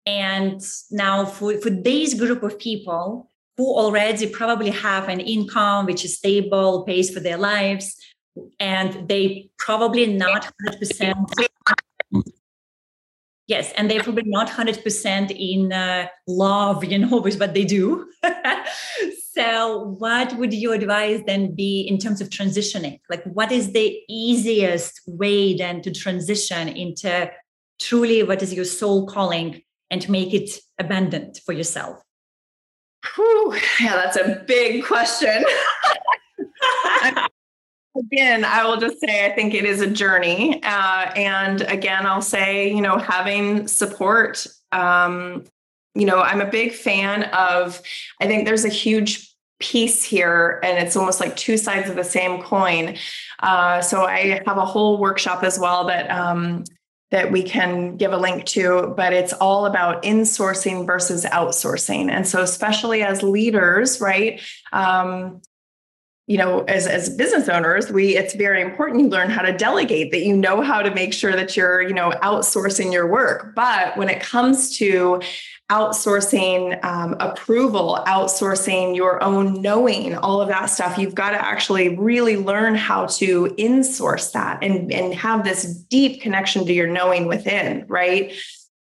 And 0.05 0.61
now 0.91 1.25
for, 1.25 1.57
for 1.61 1.69
this 1.69 2.13
group 2.13 2.43
of 2.43 2.59
people 2.59 3.31
who 3.57 3.65
already 3.65 4.27
probably 4.27 4.69
have 4.69 5.07
an 5.07 5.21
income 5.21 5.85
which 5.85 6.03
is 6.03 6.17
stable, 6.17 6.83
pays 6.83 7.09
for 7.09 7.21
their 7.21 7.37
lives, 7.37 7.95
and 8.59 9.07
they 9.07 9.49
probably 9.57 10.05
not 10.13 10.51
100% 10.67 11.13
Yes, 13.47 13.71
and 13.77 13.89
they're 13.89 14.01
probably 14.01 14.23
not 14.25 14.49
100% 14.49 15.31
in 15.31 15.71
uh, 15.71 16.07
love, 16.27 16.83
you 16.83 16.97
know, 16.97 17.17
with 17.21 17.39
what 17.39 17.53
they 17.53 17.63
do. 17.63 18.09
so, 19.33 19.95
what 19.99 20.35
would 20.37 20.53
your 20.53 20.73
advice 20.73 21.21
then 21.27 21.53
be 21.53 21.81
in 21.81 21.99
terms 21.99 22.21
of 22.21 22.29
transitioning? 22.29 22.99
Like, 23.09 23.23
what 23.25 23.51
is 23.51 23.71
the 23.71 23.99
easiest 24.09 25.01
way 25.05 25.55
then 25.55 25.81
to 25.83 25.91
transition 25.91 26.69
into 26.69 27.31
truly 27.79 28.23
what 28.23 28.41
is 28.41 28.53
your 28.53 28.65
soul 28.65 29.05
calling 29.05 29.61
and 29.91 30.09
make 30.09 30.33
it 30.33 30.49
abundant 30.79 31.39
for 31.45 31.53
yourself? 31.53 32.01
Whew, 33.15 33.55
yeah, 33.79 33.95
that's 33.95 34.17
a 34.17 34.43
big 34.47 34.83
question. 34.83 35.45
Again, 37.97 38.43
I 38.43 38.65
will 38.65 38.77
just 38.77 38.99
say 38.99 39.25
I 39.25 39.33
think 39.33 39.53
it 39.53 39.63
is 39.63 39.79
a 39.81 39.87
journey. 39.87 40.61
Uh, 40.63 41.11
and 41.15 41.61
again, 41.61 42.05
I'll 42.05 42.21
say, 42.21 42.69
you 42.73 42.81
know, 42.81 42.97
having 42.97 43.67
support. 43.67 44.45
Um, 44.71 45.45
you 45.93 46.05
know, 46.05 46.19
I'm 46.21 46.41
a 46.41 46.49
big 46.49 46.73
fan 46.73 47.23
of, 47.25 47.81
I 48.19 48.27
think 48.27 48.45
there's 48.45 48.65
a 48.65 48.69
huge 48.69 49.33
piece 49.59 50.03
here, 50.03 50.59
and 50.63 50.77
it's 50.77 50.97
almost 50.97 51.21
like 51.21 51.37
two 51.37 51.55
sides 51.55 51.89
of 51.89 51.95
the 51.95 52.03
same 52.03 52.41
coin. 52.41 52.97
Uh, 53.41 53.81
so 53.81 54.03
I 54.03 54.41
have 54.45 54.57
a 54.57 54.65
whole 54.65 54.97
workshop 54.97 55.43
as 55.43 55.57
well 55.57 55.85
that 55.85 56.11
um, 56.11 56.65
that 57.11 57.31
we 57.31 57.43
can 57.43 57.95
give 57.95 58.11
a 58.11 58.17
link 58.17 58.43
to, 58.45 58.93
but 58.97 59.13
it's 59.13 59.31
all 59.31 59.67
about 59.67 60.03
insourcing 60.03 60.85
versus 60.85 61.23
outsourcing. 61.23 62.09
And 62.11 62.27
so, 62.27 62.41
especially 62.41 63.03
as 63.03 63.23
leaders, 63.23 64.01
right? 64.01 64.41
Um, 64.73 65.41
you 66.27 66.37
know 66.37 66.61
as 66.61 66.87
as 66.87 67.09
business 67.09 67.47
owners 67.47 67.91
we 67.91 68.17
it's 68.17 68.33
very 68.33 68.61
important 68.61 69.01
you 69.01 69.07
learn 69.07 69.29
how 69.29 69.41
to 69.41 69.55
delegate 69.55 70.11
that 70.11 70.25
you 70.25 70.35
know 70.35 70.61
how 70.61 70.81
to 70.81 70.93
make 70.93 71.13
sure 71.13 71.33
that 71.33 71.55
you're 71.55 71.81
you 71.81 71.93
know 71.93 72.11
outsourcing 72.23 72.91
your 72.91 73.07
work 73.07 73.53
but 73.55 73.95
when 73.97 74.09
it 74.09 74.21
comes 74.21 74.77
to 74.77 75.21
outsourcing 75.71 76.83
um, 76.85 77.15
approval, 77.19 78.03
outsourcing 78.05 78.95
your 78.95 79.23
own 79.23 79.61
knowing, 79.61 80.15
all 80.15 80.39
of 80.39 80.47
that 80.47 80.67
stuff. 80.67 80.97
You've 80.97 81.15
got 81.15 81.31
to 81.31 81.43
actually 81.43 81.97
really 81.97 82.37
learn 82.37 82.75
how 82.75 83.07
to 83.07 83.47
insource 83.57 84.31
that 84.33 84.63
and, 84.63 84.91
and 84.91 85.13
have 85.15 85.43
this 85.43 85.63
deep 85.63 86.21
connection 86.21 86.65
to 86.67 86.73
your 86.73 86.87
knowing 86.87 87.27
within, 87.27 87.85
right? 87.87 88.33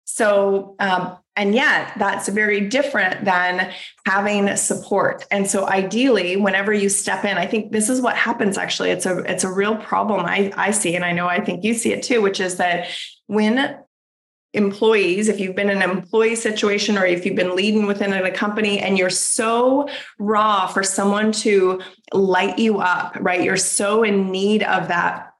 So, 0.04 0.76
um, 0.78 1.16
and 1.36 1.54
yet 1.54 1.92
that's 1.98 2.28
very 2.28 2.60
different 2.68 3.24
than 3.24 3.72
having 4.06 4.54
support. 4.56 5.26
And 5.30 5.48
so 5.48 5.68
ideally, 5.68 6.36
whenever 6.36 6.72
you 6.72 6.88
step 6.88 7.24
in, 7.24 7.36
I 7.36 7.46
think 7.46 7.72
this 7.72 7.88
is 7.88 8.00
what 8.00 8.16
happens 8.16 8.56
actually. 8.56 8.90
It's 8.90 9.06
a 9.06 9.18
it's 9.30 9.44
a 9.44 9.52
real 9.52 9.76
problem 9.76 10.20
I, 10.24 10.52
I 10.56 10.70
see, 10.70 10.94
and 10.94 11.04
I 11.04 11.12
know 11.12 11.26
I 11.26 11.44
think 11.44 11.64
you 11.64 11.74
see 11.74 11.92
it 11.92 12.02
too, 12.02 12.22
which 12.22 12.40
is 12.40 12.56
that 12.56 12.88
when 13.26 13.78
employees, 14.54 15.28
if 15.28 15.40
you've 15.40 15.56
been 15.56 15.70
in 15.70 15.82
an 15.82 15.90
employee 15.90 16.36
situation 16.36 16.96
or 16.96 17.04
if 17.04 17.26
you've 17.26 17.34
been 17.34 17.56
leading 17.56 17.86
within 17.86 18.12
a 18.12 18.30
company 18.30 18.78
and 18.78 18.96
you're 18.96 19.10
so 19.10 19.88
raw 20.20 20.68
for 20.68 20.84
someone 20.84 21.32
to 21.32 21.80
light 22.12 22.56
you 22.58 22.78
up, 22.78 23.16
right? 23.20 23.42
You're 23.42 23.56
so 23.56 24.04
in 24.04 24.30
need 24.30 24.62
of 24.62 24.88
that 24.88 25.33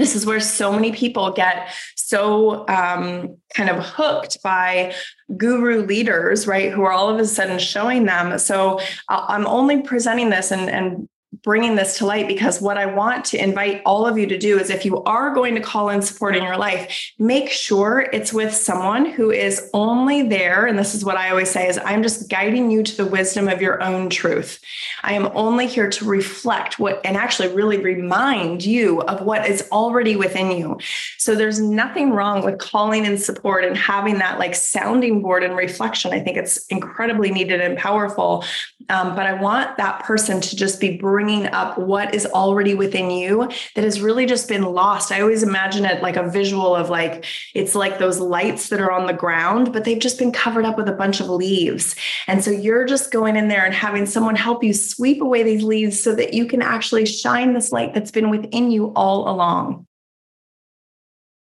this 0.00 0.16
is 0.16 0.24
where 0.24 0.40
so 0.40 0.72
many 0.72 0.92
people 0.92 1.30
get 1.30 1.68
so 1.94 2.66
um, 2.68 3.36
kind 3.54 3.68
of 3.68 3.84
hooked 3.84 4.42
by 4.42 4.94
guru 5.36 5.84
leaders 5.84 6.46
right 6.46 6.72
who 6.72 6.82
are 6.82 6.92
all 6.92 7.08
of 7.08 7.18
a 7.18 7.26
sudden 7.26 7.58
showing 7.58 8.06
them. 8.06 8.38
So 8.38 8.80
i'm 9.08 9.46
only 9.46 9.82
presenting 9.82 10.30
this 10.30 10.50
and, 10.50 10.70
and 10.70 11.08
bringing 11.42 11.76
this 11.76 11.98
to 11.98 12.06
light 12.06 12.26
because 12.26 12.60
what 12.60 12.76
I 12.76 12.86
want 12.86 13.24
to 13.26 13.42
invite 13.42 13.82
all 13.86 14.06
of 14.06 14.18
you 14.18 14.26
to 14.26 14.36
do 14.36 14.58
is 14.58 14.68
if 14.68 14.84
you 14.84 15.02
are 15.04 15.32
going 15.32 15.54
to 15.54 15.60
call 15.60 15.88
in 15.88 16.02
support 16.02 16.36
in 16.36 16.42
your 16.42 16.56
life, 16.56 17.12
make 17.18 17.48
sure 17.48 18.08
it's 18.12 18.32
with 18.32 18.52
someone 18.52 19.06
who 19.06 19.30
is 19.30 19.70
only 19.72 20.22
there. 20.22 20.66
And 20.66 20.78
this 20.78 20.94
is 20.94 21.04
what 21.04 21.16
I 21.16 21.30
always 21.30 21.50
say 21.50 21.68
is 21.68 21.78
I'm 21.84 22.02
just 22.02 22.28
guiding 22.28 22.70
you 22.70 22.82
to 22.82 22.96
the 22.96 23.06
wisdom 23.06 23.48
of 23.48 23.62
your 23.62 23.82
own 23.82 24.10
truth. 24.10 24.60
I 25.02 25.14
am 25.14 25.30
only 25.34 25.66
here 25.66 25.88
to 25.88 26.04
reflect 26.04 26.78
what 26.78 27.00
and 27.04 27.16
actually 27.16 27.48
really 27.48 27.78
remind 27.78 28.64
you 28.64 29.00
of 29.02 29.22
what 29.22 29.48
is 29.48 29.66
already 29.70 30.16
within 30.16 30.50
you. 30.50 30.78
So 31.16 31.34
there's 31.34 31.60
nothing 31.60 32.10
wrong 32.10 32.44
with 32.44 32.58
calling 32.58 33.04
in 33.04 33.16
support 33.16 33.64
and 33.64 33.76
having 33.76 34.18
that 34.18 34.38
like 34.38 34.54
sounding 34.54 35.22
board 35.22 35.44
and 35.44 35.56
reflection. 35.56 36.12
I 36.12 36.20
think 36.20 36.36
it's 36.36 36.66
incredibly 36.66 37.30
needed 37.30 37.60
and 37.60 37.78
powerful. 37.78 38.44
Um, 38.88 39.14
but 39.14 39.26
I 39.26 39.34
want 39.34 39.76
that 39.76 40.02
person 40.02 40.40
to 40.40 40.56
just 40.56 40.80
be 40.80 40.96
bringing 41.20 41.46
up 41.48 41.76
what 41.76 42.14
is 42.14 42.24
already 42.24 42.72
within 42.72 43.10
you 43.10 43.46
that 43.74 43.84
has 43.84 44.00
really 44.00 44.24
just 44.24 44.48
been 44.48 44.62
lost. 44.62 45.12
I 45.12 45.20
always 45.20 45.42
imagine 45.42 45.84
it 45.84 46.00
like 46.00 46.16
a 46.16 46.30
visual 46.30 46.74
of 46.74 46.88
like, 46.88 47.26
it's 47.54 47.74
like 47.74 47.98
those 47.98 48.18
lights 48.18 48.70
that 48.70 48.80
are 48.80 48.90
on 48.90 49.06
the 49.06 49.12
ground, 49.12 49.70
but 49.70 49.84
they've 49.84 49.98
just 49.98 50.18
been 50.18 50.32
covered 50.32 50.64
up 50.64 50.78
with 50.78 50.88
a 50.88 50.94
bunch 50.94 51.20
of 51.20 51.28
leaves. 51.28 51.94
And 52.26 52.42
so 52.42 52.50
you're 52.50 52.86
just 52.86 53.12
going 53.12 53.36
in 53.36 53.48
there 53.48 53.66
and 53.66 53.74
having 53.74 54.06
someone 54.06 54.34
help 54.34 54.64
you 54.64 54.72
sweep 54.72 55.20
away 55.20 55.42
these 55.42 55.62
leaves 55.62 56.02
so 56.02 56.14
that 56.14 56.32
you 56.32 56.46
can 56.46 56.62
actually 56.62 57.04
shine 57.04 57.52
this 57.52 57.70
light 57.70 57.92
that's 57.92 58.10
been 58.10 58.30
within 58.30 58.70
you 58.70 58.86
all 58.96 59.28
along. 59.28 59.86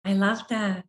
I 0.05 0.13
love 0.13 0.47
that. 0.47 0.85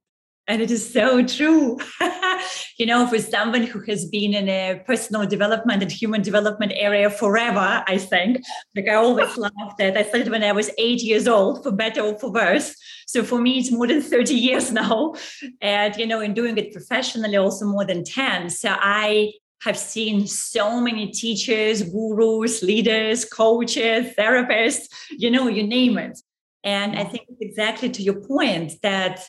And 0.49 0.63
it 0.63 0.71
is 0.71 0.93
so 0.93 1.25
true. 1.27 1.79
you 2.79 2.87
know, 2.87 3.07
for 3.09 3.19
someone 3.19 3.65
who 3.65 3.81
has 3.89 4.05
been 4.07 4.33
in 4.33 4.49
a 4.49 4.81
personal 4.87 5.27
development 5.27 5.83
and 5.83 5.91
human 5.91 6.23
development 6.23 6.73
area 6.77 7.11
forever, 7.11 7.83
I 7.87 7.99
think, 7.99 8.45
like 8.77 8.89
I 8.89 8.95
always 8.95 9.37
loved 9.37 9.79
that. 9.79 9.97
I 9.97 10.05
started 10.05 10.31
when 10.31 10.45
I 10.45 10.53
was 10.53 10.71
eight 10.79 11.03
years 11.03 11.27
old, 11.27 11.65
for 11.65 11.73
better 11.73 12.01
or 12.01 12.19
for 12.19 12.31
worse. 12.31 12.75
So 13.07 13.25
for 13.25 13.41
me, 13.41 13.59
it's 13.59 13.73
more 13.73 13.89
than 13.89 14.03
30 14.03 14.35
years 14.49 14.71
now. 14.71 15.15
And, 15.61 15.97
you 15.97 16.07
know, 16.07 16.21
in 16.21 16.35
doing 16.35 16.57
it 16.59 16.73
professionally, 16.73 17.37
also 17.37 17.67
more 17.67 17.85
than 17.85 18.05
10. 18.05 18.51
So 18.51 18.69
I 18.71 19.33
have 19.63 19.77
seen 19.77 20.27
so 20.27 20.81
many 20.81 21.11
teachers, 21.11 21.83
gurus, 21.83 22.63
leaders, 22.63 23.25
coaches, 23.25 24.15
therapists, 24.17 24.87
you 25.11 25.31
know, 25.31 25.49
you 25.49 25.67
name 25.67 25.99
it. 25.99 26.21
And 26.63 26.97
I 26.99 27.05
mm. 27.05 27.11
think 27.11 27.27
exactly 27.41 27.91
to 27.91 28.03
your 28.03 28.21
point 28.27 28.75
that 28.83 29.27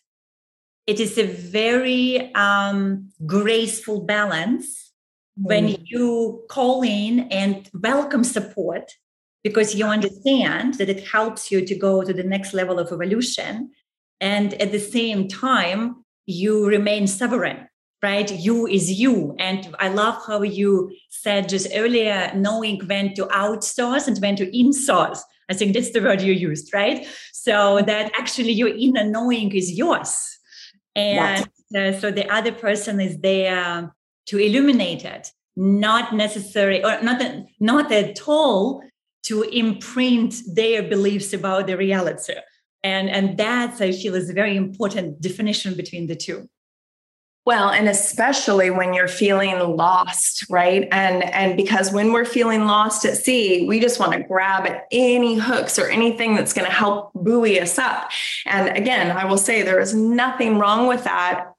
it 0.87 1.01
is 1.01 1.17
a 1.17 1.25
very 1.25 2.33
um, 2.33 3.09
graceful 3.25 4.01
balance 4.01 4.93
mm. 5.39 5.45
when 5.45 5.77
you 5.83 6.43
call 6.49 6.81
in 6.81 7.27
and 7.29 7.69
welcome 7.73 8.23
support 8.23 8.93
because 9.43 9.75
you 9.75 9.85
understand 9.85 10.75
that 10.75 10.89
it 10.89 11.05
helps 11.07 11.51
you 11.51 11.65
to 11.65 11.75
go 11.75 12.03
to 12.03 12.13
the 12.13 12.23
next 12.23 12.53
level 12.53 12.79
of 12.79 12.91
evolution. 12.91 13.71
And 14.19 14.53
at 14.55 14.71
the 14.71 14.79
same 14.79 15.27
time 15.27 16.05
you 16.25 16.65
remain 16.65 17.05
sovereign 17.05 17.67
right? 18.03 18.31
You 18.31 18.67
is 18.67 18.91
you. 18.91 19.35
And 19.39 19.75
i 19.79 19.87
love 19.87 20.21
how 20.27 20.43
you 20.43 20.91
said 21.09 21.49
just 21.49 21.67
earlier 21.73 22.31
knowing 22.35 22.79
when 22.85 23.15
to 23.15 23.25
outsource 23.25 24.07
and 24.07 24.19
when 24.19 24.35
to 24.35 24.45
insource. 24.51 25.19
I 25.49 25.55
think 25.55 25.73
that's 25.73 25.91
the 25.91 26.01
word 26.01 26.21
you 26.21 26.33
used 26.33 26.71
right? 26.75 27.07
So 27.33 27.81
that 27.87 28.11
actually 28.15 28.51
your 28.51 28.69
inner 28.69 29.03
knowing 29.03 29.51
is 29.55 29.71
yours 29.71 30.36
and 30.97 31.47
uh, 31.75 31.99
so 31.99 32.11
the 32.11 32.29
other 32.31 32.51
person 32.51 32.99
is 32.99 33.17
there 33.19 33.93
to 34.27 34.37
illuminate 34.37 35.05
it. 35.05 35.31
Not 35.55 36.13
necessary 36.13 36.83
or 36.83 37.01
not 37.01 37.21
not 37.59 37.91
at 37.91 38.27
all 38.27 38.83
to 39.23 39.43
imprint 39.43 40.35
their 40.53 40.83
beliefs 40.83 41.33
about 41.33 41.67
the 41.67 41.77
reality. 41.77 42.35
And 42.83 43.09
and 43.09 43.37
that's 43.37 43.81
i 43.81 43.91
feel 43.91 44.13
is 44.15 44.29
a 44.29 44.33
very 44.33 44.55
important 44.55 45.19
definition 45.19 45.73
between 45.73 46.05
the 46.07 46.15
two 46.15 46.47
well, 47.47 47.69
and 47.69 47.87
especially 47.87 48.69
when 48.71 48.93
you're 48.93 49.07
feeling 49.07 49.57
lost, 49.77 50.45
right? 50.49 50.85
And 50.91 51.23
and 51.23 51.55
because 51.55 51.93
when 51.93 52.11
we're 52.11 52.25
feeling 52.25 52.65
lost 52.65 53.05
at 53.05 53.15
sea, 53.15 53.65
we 53.65 53.79
just 53.79 54.01
want 54.01 54.11
to 54.11 54.19
grab 54.19 54.67
at 54.67 54.85
any 54.91 55.35
hooks 55.35 55.79
or 55.79 55.87
anything 55.87 56.35
that's 56.35 56.51
going 56.51 56.67
to 56.67 56.73
help 56.73 57.13
buoy 57.13 57.61
us 57.61 57.79
up. 57.79 58.11
And 58.45 58.75
again, 58.75 59.15
I 59.15 59.23
will 59.23 59.37
say 59.37 59.61
there 59.61 59.79
is 59.79 59.95
nothing 59.95 60.59
wrong 60.59 60.87
with 60.87 61.05
that. 61.05 61.53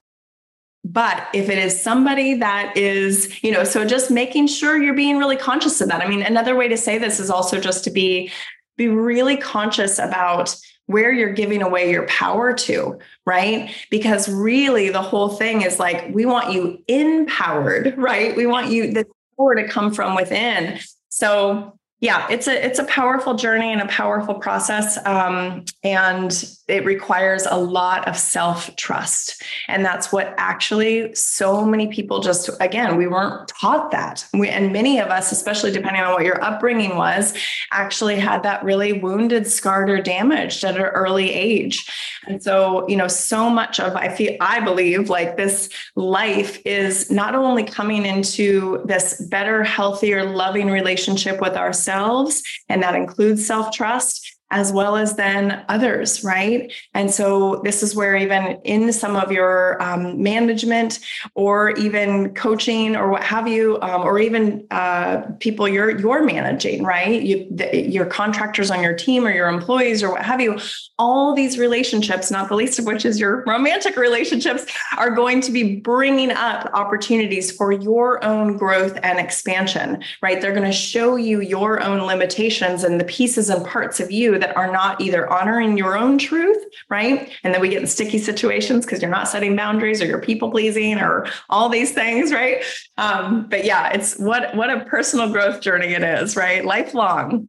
But 0.85 1.27
if 1.33 1.48
it 1.48 1.57
is 1.57 1.83
somebody 1.83 2.35
that 2.35 2.77
is, 2.77 3.42
you 3.42 3.51
know, 3.51 3.64
so 3.64 3.87
just 3.87 4.11
making 4.11 4.48
sure 4.48 4.77
you're 4.77 4.92
being 4.92 5.16
really 5.16 5.37
conscious 5.37 5.81
of 5.81 5.88
that. 5.88 6.03
I 6.03 6.09
mean, 6.09 6.20
another 6.20 6.55
way 6.55 6.68
to 6.68 6.77
say 6.77 6.98
this 6.98 7.18
is 7.18 7.31
also 7.31 7.59
just 7.59 7.83
to 7.85 7.90
be 7.90 8.31
be 8.79 8.88
really 8.88 9.37
conscious 9.37 9.99
about 9.99 10.57
where 10.87 11.12
you're 11.12 11.35
giving 11.35 11.61
away 11.61 11.91
your 11.91 12.07
power 12.07 12.55
to, 12.55 12.99
right? 13.27 13.75
Because 13.91 14.27
really 14.27 14.88
the 14.88 15.03
whole 15.03 15.29
thing 15.29 15.61
is 15.61 15.79
like, 15.79 16.09
we 16.14 16.25
want 16.25 16.53
you 16.53 16.83
empowered, 16.88 17.95
right? 17.99 18.35
We 18.35 18.47
want 18.47 18.71
you 18.71 18.95
the 18.95 19.07
power 19.37 19.55
to 19.57 19.69
come 19.69 19.93
from 19.93 20.17
within. 20.17 20.79
So 21.11 21.79
yeah 22.00 22.26
it's 22.30 22.46
a 22.46 22.64
it's 22.64 22.78
a 22.78 22.84
powerful 22.84 23.34
journey 23.34 23.72
and 23.72 23.80
a 23.80 23.87
powerful 23.87 24.34
process 24.34 25.04
um, 25.04 25.64
and 25.82 26.44
it 26.68 26.84
requires 26.84 27.46
a 27.50 27.58
lot 27.58 28.06
of 28.06 28.16
self 28.16 28.74
trust 28.76 29.42
and 29.66 29.84
that's 29.84 30.12
what 30.12 30.32
actually 30.37 31.12
so 31.14 31.64
many 31.64 31.88
people 31.88 32.20
just 32.20 32.48
again 32.61 32.96
we 32.96 33.06
weren't 33.06 33.48
taught 33.48 33.90
that. 33.90 34.24
We, 34.34 34.48
and 34.48 34.72
many 34.72 35.00
of 35.00 35.08
us 35.08 35.32
especially 35.32 35.72
depending 35.72 36.02
on 36.02 36.12
what 36.12 36.24
your 36.24 36.42
upbringing 36.42 36.96
was 36.96 37.34
actually 37.72 38.16
had 38.16 38.42
that 38.44 38.62
really 38.62 38.92
wounded 38.92 39.46
scarred 39.46 39.90
or 39.90 40.00
damaged 40.00 40.62
at 40.64 40.76
an 40.76 40.82
early 40.82 41.32
age. 41.32 41.87
And 42.26 42.42
so 42.42 42.88
you 42.88 42.96
know 42.96 43.08
so 43.08 43.50
much 43.50 43.80
of 43.80 43.96
i 43.96 44.08
feel 44.08 44.37
i 44.40 44.61
believe 44.61 45.08
like 45.08 45.37
this 45.37 45.68
life 45.96 46.61
is 46.64 47.11
not 47.11 47.34
only 47.34 47.64
coming 47.64 48.04
into 48.06 48.82
this 48.84 49.20
better 49.30 49.64
healthier 49.64 50.24
loving 50.24 50.70
relationship 50.70 51.40
with 51.40 51.54
ourselves 51.56 51.88
ourselves, 51.88 52.42
and 52.68 52.83
that 52.83 52.94
includes 52.94 53.46
self 53.46 53.72
trust 53.72 54.38
as 54.50 54.72
well 54.72 54.96
as 54.96 55.16
then 55.16 55.64
others, 55.68 56.24
right? 56.24 56.72
And 56.94 57.11
so 57.11 57.61
this 57.64 57.82
is 57.82 57.94
where 57.94 58.16
even 58.16 58.58
in 58.64 58.92
some 58.92 59.14
of 59.14 59.30
your 59.30 59.80
um, 59.82 60.22
management 60.22 61.00
or 61.34 61.72
even 61.72 62.34
coaching 62.34 62.96
or 62.96 63.11
what 63.11 63.22
have 63.22 63.46
you, 63.46 63.78
um, 63.82 64.02
or 64.02 64.18
even 64.18 64.66
uh, 64.70 65.22
people 65.38 65.68
you're 65.68 65.98
you're 65.98 66.24
managing, 66.24 66.82
right? 66.82 67.20
You, 67.22 67.46
the, 67.50 67.88
your 67.88 68.06
contractors 68.06 68.70
on 68.70 68.82
your 68.82 68.94
team 68.94 69.26
or 69.26 69.30
your 69.30 69.48
employees 69.48 70.02
or 70.02 70.12
what 70.12 70.24
have 70.24 70.40
you, 70.40 70.58
all 70.98 71.34
these 71.34 71.58
relationships, 71.58 72.30
not 72.30 72.48
the 72.48 72.54
least 72.54 72.78
of 72.78 72.87
which 72.87 73.04
is 73.04 73.20
your 73.20 73.44
romantic 73.46 73.96
relationships, 73.96 74.64
are 74.96 75.11
going 75.11 75.40
to 75.42 75.52
be 75.52 75.76
bringing 75.76 76.30
up 76.30 76.70
opportunities 76.72 77.52
for 77.52 77.72
your 77.72 78.24
own 78.24 78.56
growth 78.56 78.98
and 79.02 79.18
expansion, 79.18 80.02
right? 80.22 80.40
They're 80.40 80.54
going 80.54 80.64
to 80.64 80.72
show 80.72 81.16
you 81.16 81.40
your 81.40 81.82
own 81.82 82.00
limitations 82.06 82.84
and 82.84 82.98
the 82.98 83.04
pieces 83.04 83.50
and 83.50 83.64
parts 83.64 84.00
of 84.00 84.11
you 84.11 84.38
that 84.38 84.57
are 84.57 84.70
not 84.70 85.01
either 85.01 85.31
honoring 85.33 85.77
your 85.77 85.96
own 85.96 86.18
truth, 86.18 86.62
right? 86.88 87.31
And 87.42 87.55
then 87.55 87.61
we 87.61 87.68
get 87.68 87.81
in 87.81 87.87
sticky 87.87 88.18
situations 88.18 88.85
because 88.85 89.03
you're 89.03 89.11
not 89.11 89.29
setting 89.29 89.57
boundaries 89.57 90.01
or 90.01 90.07
you're 90.07 90.20
people 90.20 90.51
pleasing 90.51 90.98
or 90.98 91.27
all 91.48 91.68
these 91.68 91.92
things, 91.92 92.33
right? 92.33 92.64
Um, 92.96 93.48
but 93.48 93.64
yeah, 93.64 93.92
it's 93.92 94.18
what 94.18 94.55
what 94.55 94.70
a 94.70 94.85
personal 94.85 95.31
growth 95.31 95.61
journey 95.61 95.94
it 95.94 96.03
is, 96.03 96.37
right? 96.37 96.64
Lifelong. 96.64 97.48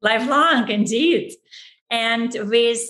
Lifelong, 0.00 0.68
indeed. 0.68 1.32
And 1.90 2.34
with, 2.34 2.80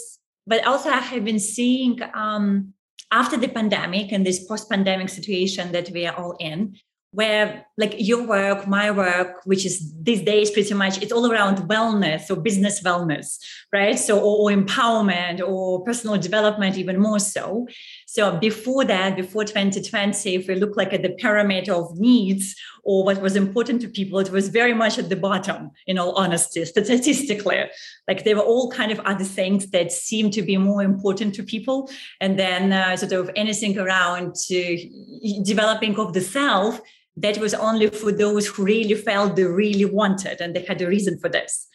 but 0.47 0.67
also 0.67 0.89
I 0.89 0.99
have 0.99 1.25
been 1.25 1.41
seeing 1.41 2.01
um, 2.15 2.73
after 3.11 3.37
the 3.37 3.49
pandemic 3.49 4.13
and 4.13 4.25
this 4.25 4.45
post-pandemic 4.45 5.09
situation 5.09 5.73
that 5.73 5.91
we 5.91 6.07
are 6.07 6.17
all 6.17 6.37
in 6.41 6.77
where 7.13 7.67
like 7.77 7.95
your 7.99 8.27
work 8.27 8.67
my 8.67 8.91
work 8.91 9.43
which 9.45 9.67
is 9.67 9.95
these 10.03 10.23
days 10.23 10.51
pretty 10.51 10.73
much 10.73 11.01
it's 11.03 11.13
all 11.13 11.31
around 11.31 11.59
wellness 11.69 12.31
or 12.31 12.37
business 12.37 12.83
wellness 12.83 13.39
right? 13.73 13.99
So 13.99 14.19
or, 14.19 14.51
or, 14.51 14.57
empowerment 14.57 15.41
or 15.47 15.83
personal 15.85 16.19
development 16.19 16.77
even 16.77 16.99
more 16.99 17.19
so. 17.19 17.67
So 18.07 18.39
before 18.39 18.85
that 18.87 19.17
before 19.17 19.45
2020 19.45 20.35
if 20.35 20.49
we 20.49 20.55
look 20.55 20.77
like 20.77 20.93
at 20.93 21.03
the 21.03 21.11
pyramid 21.11 21.69
of 21.69 21.99
needs 21.99 22.55
or 22.85 23.05
what 23.05 23.21
was 23.21 23.37
important 23.37 23.81
to 23.83 23.89
people 23.89 24.19
it 24.19 24.31
was 24.31 24.49
very 24.49 24.75
much 24.75 24.99
at 24.99 25.09
the 25.09 25.17
bottom 25.17 25.71
in 25.87 25.99
all 25.99 26.13
honesty 26.13 26.65
statistically. 26.65 27.65
Like 28.09 28.25
there 28.25 28.37
were 28.37 28.43
all 28.43 28.71
kind 28.71 28.91
of 28.91 29.01
other 29.01 29.25
things 29.25 29.71
that 29.71 29.93
seemed 29.93 30.33
to 30.33 30.43
be 30.43 30.57
more 30.57 30.83
important 30.83 31.35
to 31.35 31.43
people. 31.43 31.91
And 32.21 32.39
then 32.39 32.73
uh, 32.73 32.97
sort 32.97 33.13
of 33.13 33.31
anything 33.37 33.79
around 33.79 34.37
uh, 34.51 35.43
developing 35.45 35.99
of 35.99 36.13
the 36.15 36.21
self 36.21 36.81
that 37.17 37.39
was 37.39 37.55
only 37.55 37.89
for 37.89 38.13
those 38.13 38.47
who 38.47 38.65
really 38.65 38.95
felt 38.95 39.37
they 39.37 39.45
really 39.45 39.85
wanted 39.85 40.41
and 40.41 40.55
they 40.55 40.65
had 40.65 40.81
a 40.81 40.87
reason 40.87 41.19
for 41.19 41.29
this. 41.29 41.69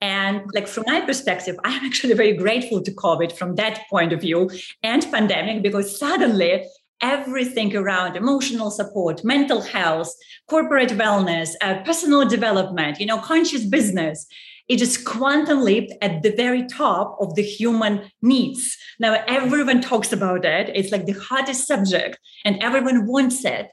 And 0.00 0.42
like 0.52 0.66
from 0.66 0.84
my 0.86 1.00
perspective, 1.00 1.56
I'm 1.64 1.84
actually 1.84 2.14
very 2.14 2.36
grateful 2.36 2.82
to 2.82 2.90
COVID 2.92 3.32
from 3.32 3.54
that 3.54 3.82
point 3.88 4.12
of 4.12 4.20
view 4.20 4.50
and 4.82 5.02
pandemic 5.10 5.62
because 5.62 5.98
suddenly 5.98 6.64
everything 7.00 7.74
around 7.76 8.16
emotional 8.16 8.70
support, 8.70 9.24
mental 9.24 9.60
health, 9.60 10.12
corporate 10.48 10.90
wellness, 10.90 11.50
uh, 11.60 11.82
personal 11.82 12.28
development, 12.28 13.00
you 13.00 13.06
know, 13.06 13.18
conscious 13.18 13.64
business, 13.64 14.26
it 14.68 14.76
just 14.76 15.04
quantum 15.04 15.62
leaped 15.62 15.92
at 16.00 16.22
the 16.22 16.30
very 16.30 16.66
top 16.66 17.16
of 17.20 17.34
the 17.34 17.42
human 17.42 18.08
needs. 18.22 18.76
Now 19.00 19.22
everyone 19.26 19.80
talks 19.80 20.12
about 20.12 20.44
it. 20.44 20.70
It's 20.74 20.92
like 20.92 21.06
the 21.06 21.12
hottest 21.12 21.66
subject 21.66 22.18
and 22.44 22.62
everyone 22.62 23.06
wants 23.06 23.44
it 23.44 23.68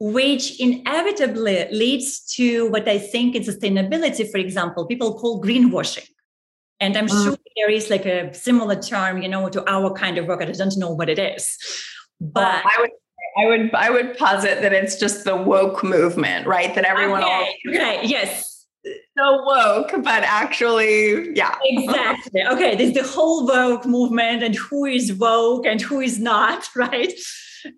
which 0.00 0.60
inevitably 0.60 1.66
leads 1.70 2.20
to 2.34 2.68
what 2.70 2.88
I 2.88 2.98
think 2.98 3.34
in 3.36 3.42
sustainability, 3.42 4.30
for 4.30 4.38
example, 4.38 4.86
people 4.86 5.18
call 5.18 5.42
greenwashing. 5.42 6.08
And 6.80 6.96
I'm 6.96 7.06
mm. 7.06 7.24
sure 7.24 7.36
there 7.56 7.70
is 7.70 7.90
like 7.90 8.04
a 8.04 8.34
similar 8.34 8.80
term, 8.80 9.22
you 9.22 9.28
know, 9.28 9.48
to 9.48 9.68
our 9.70 9.92
kind 9.92 10.18
of 10.18 10.26
work. 10.26 10.42
I 10.42 10.46
don't 10.46 10.76
know 10.76 10.90
what 10.90 11.08
it 11.08 11.18
is. 11.18 11.56
But 12.20 12.64
well, 12.64 12.72
I 12.76 12.80
would 12.80 12.90
I 13.36 13.46
would 13.46 13.74
I 13.74 13.90
would 13.90 14.18
posit 14.18 14.62
that 14.62 14.72
it's 14.72 14.96
just 14.96 15.24
the 15.24 15.36
woke 15.36 15.82
movement, 15.82 16.46
right? 16.46 16.74
That 16.74 16.84
everyone 16.84 17.22
okay, 17.22 17.54
okay, 17.68 18.00
yes. 18.04 18.50
So 19.16 19.42
woke, 19.44 19.92
but 20.02 20.24
actually, 20.24 21.34
yeah. 21.34 21.56
Exactly. 21.62 22.42
Okay, 22.42 22.74
there's 22.74 22.92
the 22.92 23.02
whole 23.02 23.46
woke 23.46 23.86
movement 23.86 24.42
and 24.42 24.54
who 24.54 24.84
is 24.84 25.10
woke 25.14 25.64
and 25.64 25.80
who 25.80 26.02
is 26.02 26.20
not, 26.20 26.68
right? 26.76 27.10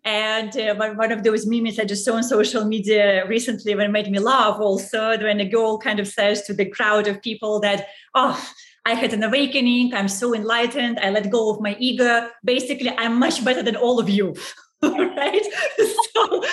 And 0.05 0.57
uh, 0.57 0.75
one 0.75 1.13
of 1.13 1.23
those 1.23 1.47
memes 1.47 1.79
I 1.79 1.85
just 1.85 2.05
saw 2.05 2.15
on 2.15 2.23
social 2.23 2.65
media 2.65 3.27
recently 3.27 3.75
when 3.75 3.93
made 3.93 4.11
me 4.11 4.19
laugh 4.19 4.59
also, 4.59 5.19
when 5.19 5.41
a 5.41 5.49
girl 5.49 5.79
kind 5.79 6.01
of 6.01 6.09
says 6.09 6.43
to 6.43 6.55
the 6.55 6.67
crowd 6.67 7.07
of 7.07 7.23
people 7.23 7.61
that, 7.61 7.89
oh, 8.15 8.41
I 8.85 8.95
had 8.95 9.13
an 9.13 9.25
awakening. 9.25 9.95
I'm 9.95 10.09
so 10.09 10.35
enlightened. 10.35 11.01
I 11.01 11.11
let 11.11 11.31
go 11.31 11.51
of 11.51 11.61
my 11.61 11.77
ego. 11.81 12.29
Basically, 12.45 12.91
I'm 12.97 13.19
much 13.19 13.45
better 13.45 13.63
than 13.63 13.77
all 13.77 13.99
of 13.99 14.09
you. 14.09 14.35
right? 14.83 15.45
So 16.15 16.45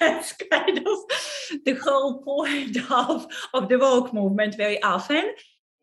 that's 0.00 0.32
kind 0.50 0.78
of 0.78 0.98
the 1.64 1.74
whole 1.82 2.22
point 2.22 2.76
of, 2.90 3.26
of 3.52 3.68
the 3.68 3.78
woke 3.78 4.14
movement 4.14 4.56
very 4.56 4.82
often. 4.82 5.34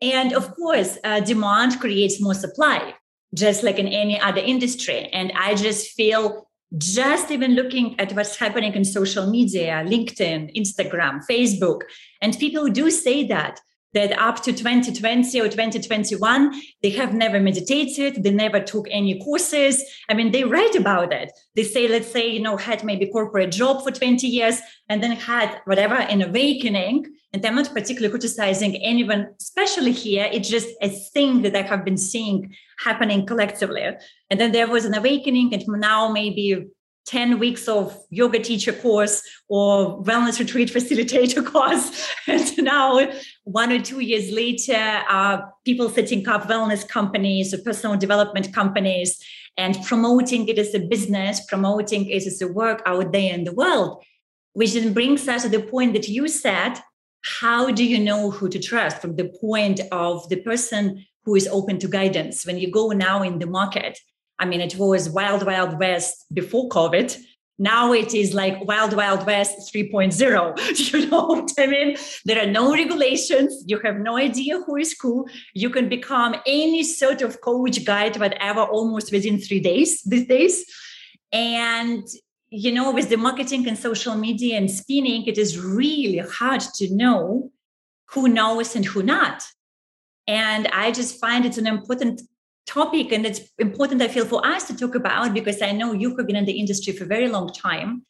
And 0.02 0.32
of 0.32 0.54
course, 0.54 0.98
uh, 1.04 1.20
demand 1.20 1.80
creates 1.80 2.20
more 2.20 2.34
supply, 2.34 2.94
just 3.34 3.62
like 3.62 3.78
in 3.78 3.88
any 3.88 4.20
other 4.20 4.40
industry. 4.40 5.08
And 5.12 5.32
I 5.36 5.54
just 5.54 5.92
feel 5.92 6.47
just 6.76 7.30
even 7.30 7.54
looking 7.54 7.98
at 7.98 8.12
what's 8.12 8.36
happening 8.36 8.74
in 8.74 8.84
social 8.84 9.30
media, 9.30 9.82
LinkedIn, 9.86 10.54
Instagram, 10.54 11.24
Facebook, 11.26 11.82
and 12.20 12.38
people 12.38 12.68
do 12.68 12.90
say 12.90 13.26
that 13.26 13.60
that 13.94 14.12
up 14.18 14.42
to 14.42 14.52
2020 14.52 15.40
or 15.40 15.48
2021 15.48 16.52
they 16.82 16.90
have 16.90 17.14
never 17.14 17.40
meditated 17.40 18.22
they 18.22 18.30
never 18.30 18.60
took 18.60 18.86
any 18.90 19.18
courses. 19.20 19.82
I 20.08 20.14
mean 20.14 20.30
they 20.30 20.44
write 20.44 20.74
about 20.74 21.12
it. 21.12 21.32
They 21.54 21.64
say 21.64 21.88
let's 21.88 22.10
say 22.10 22.28
you 22.28 22.40
know 22.40 22.56
had 22.56 22.84
maybe 22.84 23.06
corporate 23.06 23.52
job 23.52 23.82
for 23.82 23.90
20 23.90 24.26
years 24.26 24.60
and 24.88 25.02
then 25.02 25.12
had 25.12 25.60
whatever 25.64 25.94
an 25.94 26.22
awakening. 26.22 27.06
And 27.32 27.44
i'm 27.44 27.56
not 27.56 27.74
particularly 27.74 28.10
criticizing 28.10 28.76
anyone 28.76 29.28
especially 29.40 29.92
here. 29.92 30.28
It's 30.32 30.48
just 30.48 30.68
a 30.82 30.88
thing 30.88 31.42
that 31.42 31.56
i 31.56 31.62
have 31.62 31.84
been 31.84 31.98
seeing 31.98 32.54
happening 32.84 33.26
collectively. 33.26 33.82
And 34.30 34.40
then 34.40 34.52
there 34.52 34.68
was 34.68 34.84
an 34.84 34.94
awakening, 34.94 35.52
and 35.54 35.64
now 35.66 36.10
maybe 36.10 36.66
10 37.08 37.38
weeks 37.38 37.66
of 37.68 37.98
yoga 38.10 38.38
teacher 38.38 38.72
course 38.72 39.22
or 39.48 40.02
wellness 40.04 40.38
retreat 40.38 40.68
facilitator 40.78 41.44
course. 41.44 42.06
And 42.26 42.62
now, 42.62 43.08
one 43.44 43.72
or 43.72 43.80
two 43.80 44.00
years 44.00 44.30
later, 44.30 45.02
uh, 45.08 45.38
people 45.64 45.88
setting 45.88 46.28
up 46.28 46.42
wellness 46.42 46.86
companies 46.86 47.54
or 47.54 47.58
personal 47.58 47.96
development 47.96 48.52
companies 48.52 49.18
and 49.56 49.82
promoting 49.84 50.46
it 50.48 50.58
as 50.58 50.74
a 50.74 50.80
business, 50.80 51.40
promoting 51.46 52.06
it 52.10 52.26
as 52.26 52.42
a 52.42 52.48
work 52.48 52.82
out 52.84 53.12
there 53.12 53.32
in 53.34 53.44
the 53.44 53.54
world, 53.54 54.04
which 54.52 54.74
then 54.74 54.92
brings 54.92 55.26
us 55.28 55.42
to 55.42 55.48
the 55.48 55.62
point 55.62 55.94
that 55.94 56.08
you 56.08 56.28
said 56.28 56.74
how 57.22 57.70
do 57.70 57.84
you 57.84 57.98
know 57.98 58.30
who 58.30 58.48
to 58.48 58.58
trust 58.58 58.98
from 58.98 59.16
the 59.16 59.28
point 59.40 59.80
of 59.90 60.28
the 60.28 60.36
person 60.36 61.04
who 61.24 61.34
is 61.34 61.48
open 61.48 61.78
to 61.78 61.88
guidance. 61.88 62.46
When 62.46 62.58
you 62.58 62.70
go 62.70 62.90
now 62.90 63.22
in 63.22 63.38
the 63.38 63.46
market, 63.46 63.98
I 64.38 64.44
mean, 64.44 64.60
it 64.60 64.76
was 64.76 65.10
wild, 65.10 65.44
wild 65.44 65.78
west 65.78 66.26
before 66.32 66.68
COVID. 66.68 67.18
Now 67.58 67.92
it 67.92 68.14
is 68.14 68.34
like 68.34 68.64
wild, 68.64 68.94
wild 68.94 69.26
west 69.26 69.74
3.0. 69.74 70.92
You 70.92 71.10
know 71.10 71.26
what 71.26 71.50
I 71.58 71.66
mean? 71.66 71.96
There 72.24 72.40
are 72.40 72.50
no 72.50 72.72
regulations. 72.72 73.64
You 73.66 73.80
have 73.80 73.96
no 73.96 74.16
idea 74.16 74.60
who 74.60 74.76
is 74.76 74.96
who. 75.00 75.26
You 75.54 75.70
can 75.70 75.88
become 75.88 76.36
any 76.46 76.84
sort 76.84 77.20
of 77.20 77.40
coach, 77.40 77.84
guide, 77.84 78.16
whatever, 78.16 78.60
almost 78.60 79.10
within 79.10 79.40
three 79.40 79.60
days 79.60 80.02
these 80.02 80.26
days. 80.26 80.64
And 81.32 82.06
you 82.50 82.72
know, 82.72 82.92
with 82.92 83.10
the 83.10 83.16
marketing 83.16 83.68
and 83.68 83.76
social 83.76 84.14
media 84.14 84.56
and 84.56 84.70
spinning, 84.70 85.26
it 85.26 85.36
is 85.36 85.58
really 85.58 86.18
hard 86.18 86.60
to 86.76 86.94
know 86.94 87.50
who 88.10 88.28
knows 88.28 88.74
and 88.74 88.84
who 88.84 89.02
not. 89.02 89.42
And 90.26 90.66
I 90.68 90.92
just 90.92 91.20
find 91.20 91.44
it's 91.44 91.58
an 91.58 91.66
important 91.66 92.22
topic 92.68 93.12
and 93.12 93.26
it's 93.26 93.40
important, 93.58 94.02
I 94.02 94.08
feel, 94.08 94.26
for 94.26 94.46
us 94.46 94.64
to 94.68 94.76
talk 94.76 94.94
about 94.94 95.34
because 95.34 95.62
I 95.62 95.72
know 95.72 95.92
you 95.92 96.16
have 96.16 96.26
been 96.26 96.36
in 96.36 96.44
the 96.44 96.58
industry 96.58 96.92
for 96.92 97.04
a 97.04 97.08
very 97.08 97.28
long 97.28 97.52
time. 97.52 98.04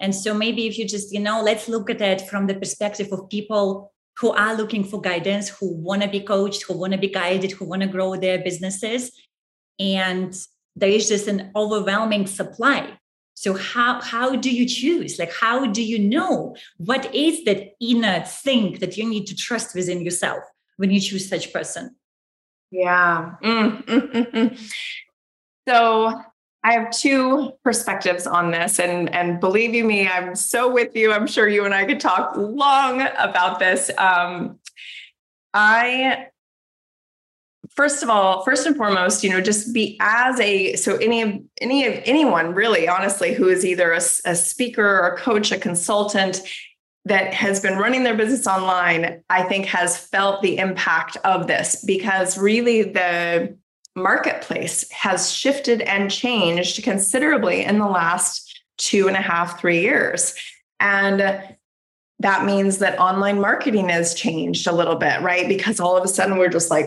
And 0.00 0.14
so 0.14 0.32
maybe 0.32 0.66
if 0.66 0.78
you 0.78 0.86
just, 0.86 1.12
you 1.12 1.20
know, 1.20 1.42
let's 1.42 1.68
look 1.68 1.90
at 1.90 2.00
it 2.00 2.22
from 2.22 2.46
the 2.46 2.54
perspective 2.54 3.12
of 3.12 3.28
people 3.28 3.92
who 4.18 4.30
are 4.30 4.54
looking 4.54 4.84
for 4.84 5.00
guidance, 5.00 5.48
who 5.48 5.74
want 5.74 6.02
to 6.02 6.08
be 6.08 6.20
coached, 6.20 6.62
who 6.62 6.78
want 6.78 6.92
to 6.92 6.98
be 6.98 7.08
guided, 7.08 7.52
who 7.52 7.64
want 7.64 7.82
to 7.82 7.88
grow 7.88 8.16
their 8.16 8.38
businesses. 8.38 9.10
And 9.78 10.34
there 10.76 10.90
is 10.90 11.08
just 11.08 11.26
an 11.26 11.50
overwhelming 11.56 12.26
supply. 12.26 12.98
So 13.34 13.54
how 13.54 14.00
how 14.00 14.36
do 14.36 14.50
you 14.50 14.66
choose? 14.66 15.18
Like 15.18 15.32
how 15.32 15.66
do 15.66 15.82
you 15.82 15.98
know 15.98 16.54
what 16.76 17.12
is 17.12 17.44
that 17.44 17.72
inner 17.80 18.24
thing 18.24 18.78
that 18.78 18.96
you 18.96 19.08
need 19.08 19.26
to 19.26 19.34
trust 19.34 19.74
within 19.74 20.02
yourself? 20.04 20.44
when 20.76 20.90
you 20.90 21.00
choose 21.00 21.28
such 21.28 21.52
person? 21.52 21.96
Yeah. 22.74 23.36
Mm, 23.40 23.84
mm, 23.84 24.32
mm, 24.32 24.72
so 25.68 26.20
I 26.64 26.72
have 26.72 26.90
two 26.90 27.52
perspectives 27.62 28.26
on 28.26 28.50
this, 28.50 28.80
and 28.80 29.14
and 29.14 29.38
believe 29.38 29.74
you 29.74 29.84
me, 29.84 30.08
I'm 30.08 30.34
so 30.34 30.72
with 30.72 30.96
you. 30.96 31.12
I'm 31.12 31.28
sure 31.28 31.46
you 31.46 31.64
and 31.64 31.72
I 31.72 31.84
could 31.84 32.00
talk 32.00 32.34
long 32.36 33.02
about 33.16 33.60
this. 33.60 33.92
Um, 33.96 34.58
I 35.52 36.28
first 37.70 38.02
of 38.02 38.10
all, 38.10 38.44
first 38.44 38.66
and 38.66 38.76
foremost, 38.76 39.22
you 39.22 39.30
know, 39.30 39.40
just 39.40 39.72
be 39.72 39.96
as 40.00 40.40
a 40.40 40.74
so 40.74 40.96
any 40.96 41.22
of 41.22 41.40
any 41.60 41.86
of 41.86 42.02
anyone 42.04 42.54
really, 42.54 42.88
honestly, 42.88 43.34
who 43.34 43.48
is 43.48 43.64
either 43.64 43.92
a, 43.92 44.00
a 44.24 44.34
speaker 44.34 44.84
or 44.84 45.08
a 45.10 45.16
coach, 45.16 45.52
a 45.52 45.58
consultant, 45.58 46.42
that 47.06 47.34
has 47.34 47.60
been 47.60 47.76
running 47.76 48.02
their 48.02 48.16
business 48.16 48.46
online, 48.46 49.22
I 49.28 49.42
think 49.42 49.66
has 49.66 49.96
felt 49.96 50.42
the 50.42 50.58
impact 50.58 51.16
of 51.24 51.46
this 51.46 51.84
because 51.84 52.38
really 52.38 52.82
the 52.82 53.56
marketplace 53.94 54.90
has 54.90 55.30
shifted 55.30 55.82
and 55.82 56.10
changed 56.10 56.82
considerably 56.82 57.64
in 57.64 57.78
the 57.78 57.86
last 57.86 58.62
two 58.78 59.06
and 59.06 59.16
a 59.16 59.20
half, 59.20 59.60
three 59.60 59.80
years. 59.80 60.34
And 60.80 61.42
that 62.20 62.44
means 62.44 62.78
that 62.78 62.98
online 62.98 63.40
marketing 63.40 63.88
has 63.90 64.14
changed 64.14 64.66
a 64.66 64.72
little 64.72 64.96
bit, 64.96 65.20
right? 65.20 65.46
Because 65.46 65.80
all 65.80 65.96
of 65.96 66.04
a 66.04 66.08
sudden 66.08 66.38
we're 66.38 66.48
just 66.48 66.70
like, 66.70 66.86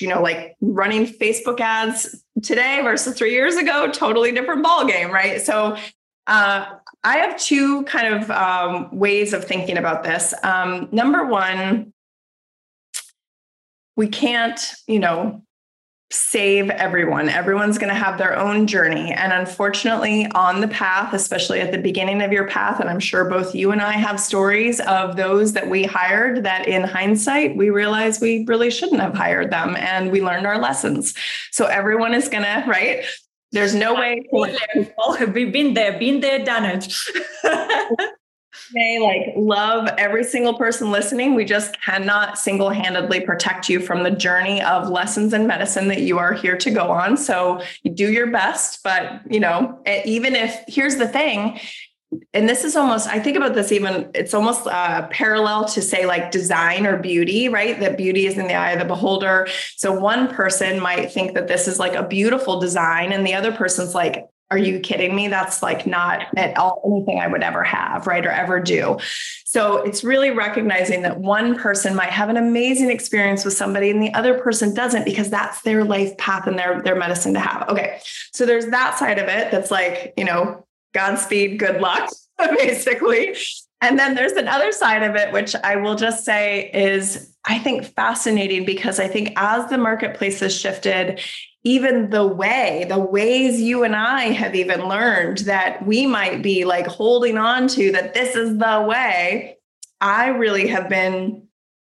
you 0.00 0.08
know, 0.08 0.20
like 0.20 0.54
running 0.60 1.06
Facebook 1.06 1.60
ads 1.60 2.22
today 2.42 2.80
versus 2.82 3.16
three 3.16 3.32
years 3.32 3.56
ago, 3.56 3.90
totally 3.90 4.32
different 4.32 4.62
ball 4.62 4.84
game, 4.84 5.10
right? 5.10 5.40
So 5.40 5.76
uh, 6.26 6.66
I 7.04 7.16
have 7.18 7.38
two 7.38 7.84
kind 7.84 8.14
of 8.14 8.30
um, 8.30 8.96
ways 8.96 9.32
of 9.32 9.44
thinking 9.44 9.78
about 9.78 10.02
this. 10.02 10.34
Um, 10.42 10.88
number 10.90 11.24
one, 11.24 11.92
we 13.96 14.08
can't, 14.08 14.60
you 14.86 14.98
know, 14.98 15.42
save 16.12 16.70
everyone. 16.70 17.28
Everyone's 17.28 17.78
going 17.78 17.92
to 17.92 17.98
have 17.98 18.16
their 18.16 18.38
own 18.38 18.68
journey. 18.68 19.12
And 19.12 19.32
unfortunately, 19.32 20.26
on 20.34 20.60
the 20.60 20.68
path, 20.68 21.12
especially 21.12 21.60
at 21.60 21.72
the 21.72 21.78
beginning 21.78 22.22
of 22.22 22.30
your 22.30 22.46
path, 22.46 22.78
and 22.78 22.88
I'm 22.88 23.00
sure 23.00 23.28
both 23.28 23.54
you 23.54 23.72
and 23.72 23.82
I 23.82 23.92
have 23.92 24.20
stories 24.20 24.78
of 24.80 25.16
those 25.16 25.52
that 25.54 25.68
we 25.68 25.82
hired 25.82 26.44
that 26.44 26.68
in 26.68 26.84
hindsight, 26.84 27.56
we 27.56 27.70
realized 27.70 28.20
we 28.20 28.44
really 28.46 28.70
shouldn't 28.70 29.00
have 29.00 29.14
hired 29.14 29.50
them 29.50 29.74
and 29.76 30.12
we 30.12 30.22
learned 30.22 30.46
our 30.46 30.58
lessons. 30.58 31.12
So 31.50 31.66
everyone 31.66 32.14
is 32.14 32.28
going 32.28 32.44
to, 32.44 32.64
right? 32.68 33.04
There's 33.52 33.74
no 33.74 33.94
way. 33.94 34.26
We've 34.32 35.52
been 35.52 35.74
there, 35.74 35.98
been 35.98 36.20
there, 36.20 36.44
done 36.44 36.64
it. 36.64 36.92
may 38.72 38.98
like 38.98 39.34
love 39.36 39.88
every 39.98 40.24
single 40.24 40.54
person 40.54 40.90
listening. 40.90 41.34
We 41.34 41.44
just 41.44 41.80
cannot 41.80 42.38
single 42.38 42.70
handedly 42.70 43.20
protect 43.20 43.68
you 43.68 43.80
from 43.80 44.02
the 44.02 44.10
journey 44.10 44.62
of 44.62 44.88
lessons 44.88 45.32
in 45.32 45.46
medicine 45.46 45.88
that 45.88 46.02
you 46.02 46.18
are 46.18 46.32
here 46.32 46.56
to 46.58 46.70
go 46.70 46.90
on. 46.90 47.16
So 47.16 47.62
you 47.82 47.92
do 47.92 48.10
your 48.10 48.28
best, 48.28 48.80
but 48.82 49.20
you 49.30 49.40
know, 49.40 49.80
even 50.04 50.34
if 50.34 50.64
here's 50.66 50.96
the 50.96 51.08
thing, 51.08 51.60
and 52.32 52.48
this 52.48 52.64
is 52.64 52.76
almost 52.76 53.08
i 53.08 53.18
think 53.18 53.36
about 53.36 53.54
this 53.54 53.72
even 53.72 54.08
it's 54.14 54.34
almost 54.34 54.66
uh, 54.66 55.06
parallel 55.08 55.64
to 55.64 55.82
say 55.82 56.06
like 56.06 56.30
design 56.30 56.86
or 56.86 56.96
beauty 56.96 57.48
right 57.48 57.80
that 57.80 57.96
beauty 57.96 58.26
is 58.26 58.38
in 58.38 58.46
the 58.46 58.54
eye 58.54 58.72
of 58.72 58.78
the 58.78 58.84
beholder 58.84 59.48
so 59.76 59.92
one 59.92 60.28
person 60.28 60.80
might 60.80 61.12
think 61.12 61.34
that 61.34 61.48
this 61.48 61.66
is 61.66 61.78
like 61.78 61.94
a 61.94 62.06
beautiful 62.06 62.60
design 62.60 63.12
and 63.12 63.26
the 63.26 63.34
other 63.34 63.52
person's 63.52 63.94
like 63.94 64.26
are 64.50 64.58
you 64.58 64.78
kidding 64.78 65.14
me? 65.14 65.26
That's 65.26 65.60
like 65.62 65.86
not 65.86 66.26
at 66.36 66.56
all 66.56 66.80
anything 66.86 67.18
I 67.20 67.26
would 67.26 67.42
ever 67.42 67.64
have, 67.64 68.06
right? 68.06 68.24
Or 68.24 68.30
ever 68.30 68.60
do. 68.60 68.98
So 69.44 69.78
it's 69.78 70.04
really 70.04 70.30
recognizing 70.30 71.02
that 71.02 71.18
one 71.18 71.56
person 71.56 71.96
might 71.96 72.10
have 72.10 72.28
an 72.28 72.36
amazing 72.36 72.90
experience 72.90 73.44
with 73.44 73.54
somebody 73.54 73.90
and 73.90 74.00
the 74.00 74.14
other 74.14 74.38
person 74.38 74.72
doesn't 74.72 75.04
because 75.04 75.30
that's 75.30 75.62
their 75.62 75.82
life 75.82 76.16
path 76.16 76.46
and 76.46 76.56
their, 76.56 76.80
their 76.82 76.94
medicine 76.94 77.34
to 77.34 77.40
have. 77.40 77.68
Okay. 77.68 77.98
So 78.32 78.46
there's 78.46 78.66
that 78.66 78.98
side 78.98 79.18
of 79.18 79.28
it 79.28 79.50
that's 79.50 79.72
like, 79.72 80.14
you 80.16 80.24
know, 80.24 80.65
Godspeed, 80.96 81.58
good 81.58 81.80
luck, 81.80 82.10
basically. 82.38 83.36
And 83.82 83.98
then 83.98 84.14
there's 84.14 84.32
another 84.32 84.72
side 84.72 85.02
of 85.02 85.14
it, 85.14 85.30
which 85.32 85.54
I 85.56 85.76
will 85.76 85.94
just 85.94 86.24
say 86.24 86.70
is, 86.72 87.36
I 87.44 87.58
think, 87.58 87.84
fascinating 87.84 88.64
because 88.64 88.98
I 88.98 89.06
think 89.06 89.34
as 89.36 89.68
the 89.68 89.76
marketplace 89.76 90.40
has 90.40 90.58
shifted, 90.58 91.20
even 91.64 92.08
the 92.08 92.26
way, 92.26 92.86
the 92.88 92.98
ways 92.98 93.60
you 93.60 93.84
and 93.84 93.94
I 93.94 94.32
have 94.32 94.54
even 94.54 94.88
learned 94.88 95.38
that 95.38 95.84
we 95.84 96.06
might 96.06 96.42
be 96.42 96.64
like 96.64 96.86
holding 96.86 97.36
on 97.36 97.68
to 97.68 97.92
that 97.92 98.14
this 98.14 98.34
is 98.34 98.56
the 98.56 98.86
way, 98.88 99.58
I 100.00 100.28
really 100.28 100.68
have 100.68 100.88
been 100.88 101.45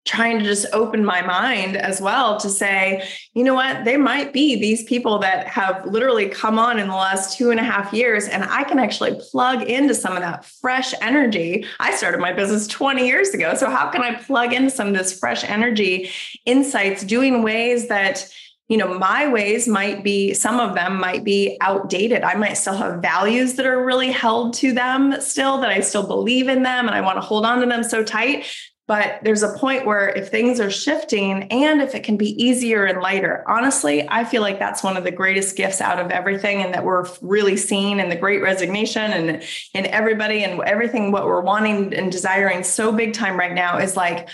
trying 0.05 0.37
to 0.37 0.43
just 0.43 0.65
open 0.73 1.03
my 1.03 1.21
mind 1.21 1.77
as 1.77 2.01
well 2.01 2.37
to 2.37 2.49
say, 2.49 3.07
you 3.33 3.43
know 3.43 3.53
what, 3.53 3.85
there 3.85 3.99
might 3.99 4.33
be 4.33 4.59
these 4.59 4.83
people 4.83 5.17
that 5.19 5.47
have 5.47 5.85
literally 5.85 6.27
come 6.27 6.59
on 6.59 6.77
in 6.77 6.87
the 6.87 6.95
last 6.95 7.37
two 7.37 7.51
and 7.51 7.59
a 7.59 7.63
half 7.63 7.93
years, 7.93 8.27
and 8.27 8.43
I 8.43 8.63
can 8.65 8.79
actually 8.79 9.19
plug 9.31 9.63
into 9.63 9.95
some 9.95 10.13
of 10.13 10.21
that 10.21 10.45
fresh 10.45 10.93
energy. 11.01 11.65
I 11.79 11.95
started 11.95 12.19
my 12.19 12.33
business 12.33 12.67
20 12.67 13.07
years 13.07 13.29
ago. 13.29 13.55
So, 13.55 13.69
how 13.69 13.89
can 13.89 14.01
I 14.01 14.15
plug 14.15 14.53
into 14.53 14.69
some 14.69 14.89
of 14.89 14.93
this 14.93 15.17
fresh 15.17 15.43
energy 15.45 16.09
insights, 16.45 17.03
doing 17.03 17.43
ways 17.43 17.87
that 17.87 18.29
you 18.69 18.77
know, 18.77 18.97
my 18.97 19.27
ways 19.27 19.67
might 19.67 20.03
be, 20.03 20.33
some 20.33 20.59
of 20.59 20.73
them 20.73 20.99
might 20.99 21.23
be 21.23 21.57
outdated. 21.59 22.23
I 22.23 22.35
might 22.35 22.53
still 22.53 22.75
have 22.75 23.01
values 23.01 23.55
that 23.55 23.65
are 23.65 23.85
really 23.85 24.09
held 24.09 24.53
to 24.55 24.71
them 24.71 25.19
still, 25.19 25.59
that 25.59 25.69
I 25.69 25.81
still 25.81 26.07
believe 26.07 26.47
in 26.47 26.63
them 26.63 26.87
and 26.87 26.95
I 26.95 27.01
want 27.01 27.17
to 27.17 27.21
hold 27.21 27.45
on 27.45 27.59
to 27.59 27.65
them 27.65 27.83
so 27.83 28.03
tight. 28.03 28.45
But 28.85 29.19
there's 29.23 29.43
a 29.43 29.57
point 29.57 29.85
where 29.85 30.09
if 30.09 30.29
things 30.29 30.59
are 30.59 30.69
shifting 30.69 31.43
and 31.43 31.81
if 31.81 31.95
it 31.95 32.03
can 32.03 32.17
be 32.17 32.31
easier 32.43 32.83
and 32.83 33.01
lighter, 33.01 33.45
honestly, 33.47 34.05
I 34.09 34.25
feel 34.25 34.41
like 34.41 34.59
that's 34.59 34.83
one 34.83 34.97
of 34.97 35.05
the 35.05 35.11
greatest 35.11 35.55
gifts 35.55 35.79
out 35.79 35.99
of 35.99 36.11
everything 36.11 36.61
and 36.61 36.73
that 36.73 36.83
we're 36.83 37.07
really 37.21 37.55
seeing 37.55 37.99
in 37.99 38.09
the 38.09 38.15
great 38.17 38.41
resignation 38.41 39.11
and 39.13 39.41
in 39.73 39.85
everybody 39.85 40.43
and 40.43 40.61
everything 40.63 41.11
what 41.11 41.25
we're 41.25 41.41
wanting 41.41 41.93
and 41.93 42.11
desiring 42.11 42.63
so 42.63 42.91
big 42.91 43.13
time 43.13 43.39
right 43.39 43.53
now 43.53 43.77
is 43.77 43.95
like, 43.95 44.27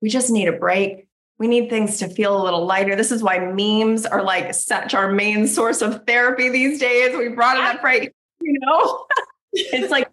we 0.00 0.08
just 0.08 0.30
need 0.30 0.48
a 0.48 0.52
break 0.52 1.06
we 1.40 1.48
need 1.48 1.70
things 1.70 1.96
to 1.96 2.06
feel 2.06 2.40
a 2.40 2.44
little 2.44 2.66
lighter. 2.66 2.94
This 2.94 3.10
is 3.10 3.22
why 3.22 3.38
memes 3.38 4.04
are 4.04 4.22
like 4.22 4.52
such 4.52 4.92
our 4.92 5.10
main 5.10 5.46
source 5.46 5.80
of 5.80 6.06
therapy 6.06 6.50
these 6.50 6.78
days. 6.78 7.16
We 7.16 7.28
brought 7.28 7.56
it 7.56 7.64
up 7.64 7.82
right, 7.82 8.12
you 8.42 8.58
know. 8.60 9.06
it's 9.54 9.90
like 9.90 10.10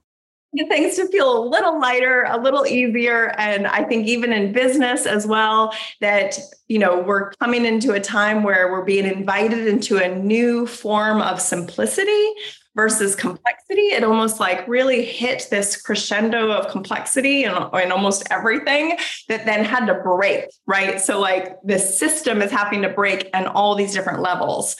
things 0.69 0.95
to 0.95 1.07
feel 1.09 1.37
a 1.37 1.43
little 1.47 1.79
lighter, 1.79 2.25
a 2.27 2.41
little 2.41 2.65
easier. 2.65 3.35
And 3.37 3.67
I 3.67 3.83
think 3.83 4.07
even 4.07 4.33
in 4.33 4.53
business 4.53 5.05
as 5.05 5.27
well, 5.27 5.73
that, 6.01 6.39
you 6.67 6.79
know, 6.79 6.99
we're 6.99 7.31
coming 7.33 7.65
into 7.65 7.93
a 7.93 7.99
time 7.99 8.43
where 8.43 8.71
we're 8.71 8.85
being 8.85 9.05
invited 9.05 9.67
into 9.67 9.97
a 9.97 10.15
new 10.15 10.65
form 10.65 11.21
of 11.21 11.41
simplicity 11.41 12.33
versus 12.77 13.15
complexity. 13.15 13.87
It 13.87 14.03
almost 14.03 14.39
like 14.39 14.65
really 14.67 15.03
hit 15.03 15.47
this 15.49 15.81
crescendo 15.81 16.51
of 16.51 16.71
complexity 16.71 17.43
and, 17.43 17.57
and 17.73 17.91
almost 17.91 18.23
everything 18.29 18.97
that 19.27 19.45
then 19.45 19.65
had 19.65 19.87
to 19.87 19.95
break, 19.95 20.45
right? 20.67 21.01
So, 21.01 21.19
like 21.19 21.57
the 21.63 21.79
system 21.79 22.41
is 22.41 22.51
having 22.51 22.83
to 22.83 22.89
break 22.89 23.29
on 23.33 23.47
all 23.47 23.75
these 23.75 23.93
different 23.93 24.21
levels. 24.21 24.77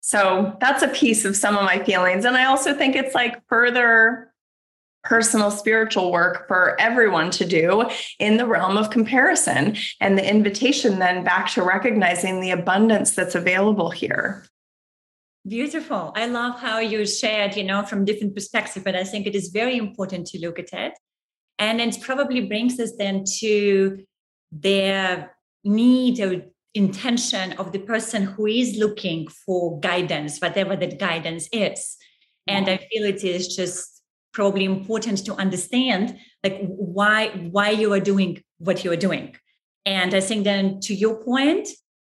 So, 0.00 0.56
that's 0.60 0.82
a 0.82 0.88
piece 0.88 1.24
of 1.24 1.36
some 1.36 1.56
of 1.56 1.64
my 1.64 1.82
feelings. 1.84 2.24
And 2.24 2.36
I 2.36 2.46
also 2.46 2.74
think 2.74 2.96
it's 2.96 3.14
like 3.14 3.40
further 3.48 4.25
personal 5.06 5.50
spiritual 5.50 6.10
work 6.10 6.46
for 6.48 6.78
everyone 6.80 7.30
to 7.30 7.46
do 7.46 7.88
in 8.18 8.36
the 8.36 8.46
realm 8.46 8.76
of 8.76 8.90
comparison 8.90 9.76
and 10.00 10.18
the 10.18 10.28
invitation 10.28 10.98
then 10.98 11.24
back 11.24 11.50
to 11.52 11.62
recognizing 11.62 12.40
the 12.40 12.50
abundance 12.50 13.14
that's 13.14 13.34
available 13.34 13.90
here. 13.90 14.44
Beautiful. 15.46 16.12
I 16.16 16.26
love 16.26 16.58
how 16.58 16.80
you 16.80 17.06
shared, 17.06 17.56
you 17.56 17.62
know, 17.62 17.84
from 17.84 18.04
different 18.04 18.34
perspectives, 18.34 18.84
but 18.84 18.96
I 18.96 19.04
think 19.04 19.28
it 19.28 19.36
is 19.36 19.48
very 19.48 19.76
important 19.76 20.26
to 20.28 20.40
look 20.40 20.58
at 20.58 20.72
it. 20.72 20.92
And 21.58 21.80
it 21.80 22.00
probably 22.00 22.40
brings 22.40 22.80
us 22.80 22.92
then 22.98 23.22
to 23.38 24.04
their 24.50 25.36
need 25.62 26.20
or 26.20 26.42
intention 26.74 27.52
of 27.54 27.72
the 27.72 27.78
person 27.78 28.24
who 28.24 28.46
is 28.46 28.76
looking 28.76 29.28
for 29.28 29.78
guidance, 29.80 30.38
whatever 30.40 30.74
that 30.76 30.98
guidance 30.98 31.48
is. 31.52 31.96
And 32.48 32.68
I 32.68 32.76
feel 32.76 33.04
it 33.04 33.24
is 33.24 33.56
just 33.56 33.95
probably 34.36 34.66
important 34.66 35.24
to 35.24 35.32
understand 35.34 36.04
like 36.44 36.58
why 36.96 37.28
why 37.54 37.70
you 37.70 37.92
are 37.94 38.04
doing 38.12 38.32
what 38.58 38.84
you 38.84 38.92
are 38.92 39.02
doing. 39.08 39.34
And 39.86 40.14
I 40.14 40.20
think 40.20 40.44
then 40.44 40.80
to 40.86 40.94
your 40.94 41.16
point, 41.24 41.68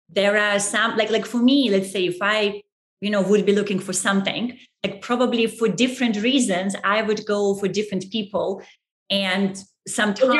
there 0.09 0.35
are 0.37 0.59
some 0.59 0.97
like 0.97 1.09
like 1.09 1.25
for 1.25 1.41
me, 1.49 1.69
let's 1.69 1.91
say 1.91 2.05
if 2.05 2.17
I 2.21 2.61
you 3.01 3.09
know 3.09 3.21
would 3.21 3.45
be 3.45 3.53
looking 3.53 3.79
for 3.79 3.93
something 3.93 4.57
like 4.83 5.01
probably 5.01 5.45
for 5.47 5.67
different 5.67 6.15
reasons 6.29 6.75
i 6.83 7.01
would 7.01 7.23
go 7.25 7.53
for 7.59 7.67
different 7.67 8.03
people 8.11 8.61
and 9.11 9.63
sometimes 9.87 10.33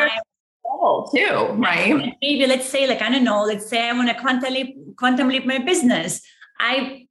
too 1.13 1.38
right 1.67 2.15
maybe 2.21 2.47
let's 2.47 2.67
say 2.67 2.88
like 2.88 3.02
i 3.02 3.10
don't 3.12 3.23
know 3.23 3.43
let's 3.43 3.69
say 3.69 3.88
i 3.88 3.93
want 3.93 4.10
to 4.10 4.15
quantum 4.15 4.54
leap, 4.54 4.76
quantum 4.97 5.30
leap 5.30 5.45
my 5.45 5.60
business 5.60 6.21
i 6.60 7.07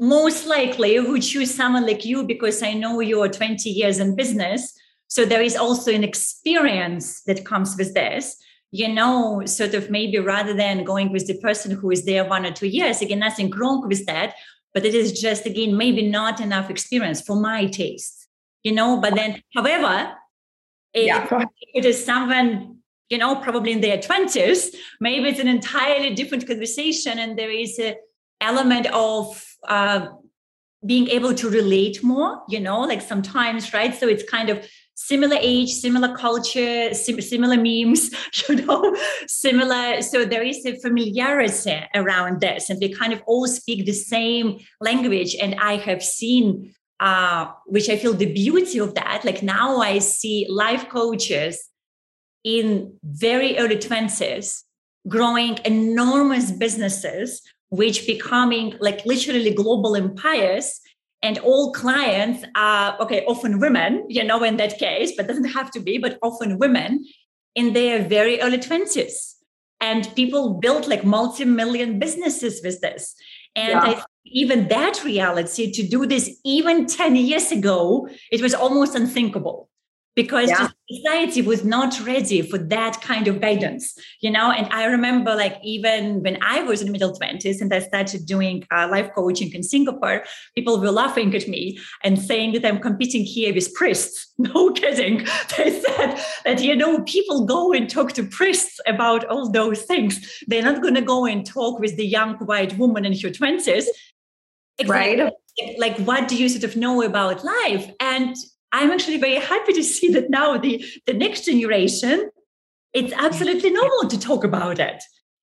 most 0.00 0.46
likely 0.46 0.96
who 0.96 1.20
choose 1.20 1.54
someone 1.54 1.86
like 1.86 2.04
you 2.06 2.24
because 2.24 2.62
i 2.62 2.72
know 2.72 3.00
you're 3.00 3.28
20 3.28 3.68
years 3.68 3.98
in 3.98 4.16
business 4.16 4.72
so 5.08 5.24
there 5.26 5.42
is 5.42 5.56
also 5.56 5.92
an 5.92 6.02
experience 6.02 7.22
that 7.24 7.44
comes 7.44 7.76
with 7.76 7.92
this 7.92 8.36
you 8.72 8.88
know 8.88 9.42
sort 9.44 9.74
of 9.74 9.90
maybe 9.90 10.18
rather 10.18 10.54
than 10.54 10.84
going 10.84 11.12
with 11.12 11.26
the 11.26 11.38
person 11.38 11.70
who 11.70 11.90
is 11.90 12.06
there 12.06 12.24
one 12.24 12.46
or 12.46 12.50
two 12.50 12.66
years 12.66 13.02
again 13.02 13.18
nothing 13.18 13.50
wrong 13.50 13.86
with 13.86 14.06
that 14.06 14.34
but 14.72 14.86
it 14.86 14.94
is 14.94 15.20
just 15.20 15.44
again 15.44 15.76
maybe 15.76 16.08
not 16.08 16.40
enough 16.40 16.70
experience 16.70 17.20
for 17.20 17.36
my 17.36 17.66
taste 17.66 18.26
you 18.62 18.72
know 18.72 18.98
but 19.00 19.14
then 19.14 19.42
however 19.54 20.12
it, 20.94 21.06
yeah. 21.06 21.44
it 21.74 21.84
is 21.84 22.02
someone 22.02 22.78
you 23.10 23.18
know 23.18 23.36
probably 23.36 23.72
in 23.72 23.82
their 23.82 23.98
20s 23.98 24.74
maybe 24.98 25.28
it's 25.28 25.40
an 25.40 25.48
entirely 25.48 26.14
different 26.14 26.46
conversation 26.46 27.18
and 27.18 27.38
there 27.38 27.50
is 27.50 27.78
a 27.78 27.96
element 28.40 28.86
of 28.94 29.49
uh, 29.68 30.06
being 30.84 31.08
able 31.08 31.34
to 31.34 31.48
relate 31.48 32.02
more 32.02 32.42
you 32.48 32.58
know 32.58 32.80
like 32.80 33.02
sometimes 33.02 33.72
right 33.74 33.94
so 33.94 34.08
it's 34.08 34.28
kind 34.30 34.48
of 34.48 34.66
similar 35.00 35.36
age, 35.40 35.70
similar 35.70 36.14
culture, 36.14 36.92
sim- 36.92 37.22
similar 37.22 37.56
memes, 37.56 38.10
you 38.48 38.56
know, 38.56 38.94
similar. 39.26 40.02
So 40.02 40.24
there 40.24 40.42
is 40.42 40.64
a 40.66 40.78
familiarity 40.80 41.80
around 41.94 42.40
this, 42.40 42.68
and 42.68 42.78
we 42.80 42.92
kind 42.92 43.12
of 43.12 43.22
all 43.26 43.46
speak 43.46 43.86
the 43.86 43.92
same 43.92 44.58
language. 44.80 45.34
And 45.42 45.54
I 45.54 45.76
have 45.76 46.02
seen, 46.02 46.74
uh, 47.00 47.46
which 47.66 47.88
I 47.88 47.96
feel 47.96 48.12
the 48.14 48.32
beauty 48.32 48.78
of 48.78 48.94
that. 48.94 49.24
Like 49.24 49.42
now 49.42 49.78
I 49.78 49.98
see 50.00 50.46
life 50.50 50.88
coaches 50.90 51.68
in 52.44 52.94
very 53.02 53.58
early 53.58 53.76
20s 53.76 54.64
growing 55.08 55.58
enormous 55.64 56.50
businesses 56.52 57.42
which 57.70 58.06
becoming 58.06 58.74
like 58.80 59.04
literally 59.06 59.52
global 59.54 59.96
empires 59.96 60.80
and 61.22 61.38
all 61.38 61.72
clients 61.72 62.44
are 62.54 62.96
okay 63.00 63.24
often 63.26 63.58
women 63.58 64.04
you 64.08 64.24
know 64.24 64.42
in 64.42 64.56
that 64.56 64.78
case 64.78 65.12
but 65.16 65.26
doesn't 65.26 65.52
have 65.56 65.70
to 65.70 65.80
be 65.80 65.98
but 65.98 66.18
often 66.22 66.58
women 66.58 67.04
in 67.54 67.72
their 67.72 68.02
very 68.02 68.40
early 68.40 68.58
20s 68.58 69.34
and 69.80 70.14
people 70.14 70.54
built 70.54 70.86
like 70.86 71.04
multi-million 71.04 71.98
businesses 71.98 72.60
with 72.62 72.80
this. 72.80 73.14
And 73.56 73.70
yeah. 73.70 74.02
Even 74.26 74.68
that 74.68 75.02
reality 75.02 75.72
to 75.72 75.82
do 75.82 76.06
this 76.06 76.38
even 76.44 76.86
10 76.86 77.16
years 77.16 77.50
ago 77.50 78.06
it 78.30 78.40
was 78.40 78.54
almost 78.54 78.94
unthinkable 78.94 79.68
because 80.22 80.48
yeah. 80.50 80.68
society 80.90 81.42
was 81.52 81.60
not 81.64 81.92
ready 82.12 82.40
for 82.50 82.58
that 82.58 82.94
kind 83.00 83.26
of 83.28 83.40
guidance 83.40 83.84
you 84.20 84.30
know? 84.36 84.48
And 84.58 84.66
i 84.80 84.84
remember 84.96 85.32
like 85.34 85.56
even 85.62 86.22
when 86.24 86.36
i 86.42 86.62
was 86.62 86.80
in 86.80 86.86
the 86.88 86.92
middle 86.96 87.14
20s 87.18 87.60
and 87.60 87.72
i 87.72 87.80
started 87.90 88.26
doing 88.26 88.56
uh, 88.74 88.86
life 88.94 89.10
coaching 89.14 89.50
in 89.52 89.62
singapore 89.62 90.18
people 90.54 90.74
were 90.80 90.90
laughing 91.02 91.34
at 91.34 91.46
me 91.54 91.78
and 92.04 92.18
saying 92.18 92.52
that 92.52 92.64
i'm 92.64 92.80
competing 92.80 93.24
here 93.24 93.54
with 93.54 93.72
priests. 93.74 94.26
No 94.40 94.72
kidding. 94.72 95.16
They 95.56 95.70
said 95.84 96.10
that 96.46 96.62
you 96.62 96.74
know 96.74 97.02
people 97.02 97.44
go 97.44 97.72
and 97.76 97.88
talk 97.90 98.12
to 98.12 98.24
priests 98.38 98.80
about 98.86 99.22
all 99.26 99.50
those 99.50 99.82
things. 99.82 100.14
They're 100.46 100.68
not 100.70 100.82
going 100.82 100.94
to 101.00 101.02
go 101.14 101.26
and 101.26 101.44
talk 101.44 101.78
with 101.78 101.96
the 101.96 102.06
young 102.06 102.34
white 102.50 102.78
woman 102.78 103.04
in 103.04 103.12
her 103.12 103.30
20s 103.38 103.86
exactly. 104.78 104.88
right. 104.88 105.32
Like 105.78 105.96
what 106.08 106.28
do 106.28 106.36
you 106.36 106.48
sort 106.48 106.64
of 106.64 106.76
know 106.76 107.02
about 107.02 107.44
life? 107.44 107.86
And 108.00 108.34
I'm 108.72 108.90
actually 108.90 109.18
very 109.18 109.36
happy 109.36 109.72
to 109.72 109.82
see 109.82 110.12
that 110.12 110.30
now 110.30 110.56
the, 110.58 110.84
the 111.06 111.12
next 111.12 111.44
generation, 111.44 112.30
it's 112.92 113.12
absolutely 113.12 113.70
normal 113.70 114.08
to 114.08 114.18
talk 114.18 114.44
about 114.44 114.78
it 114.78 115.02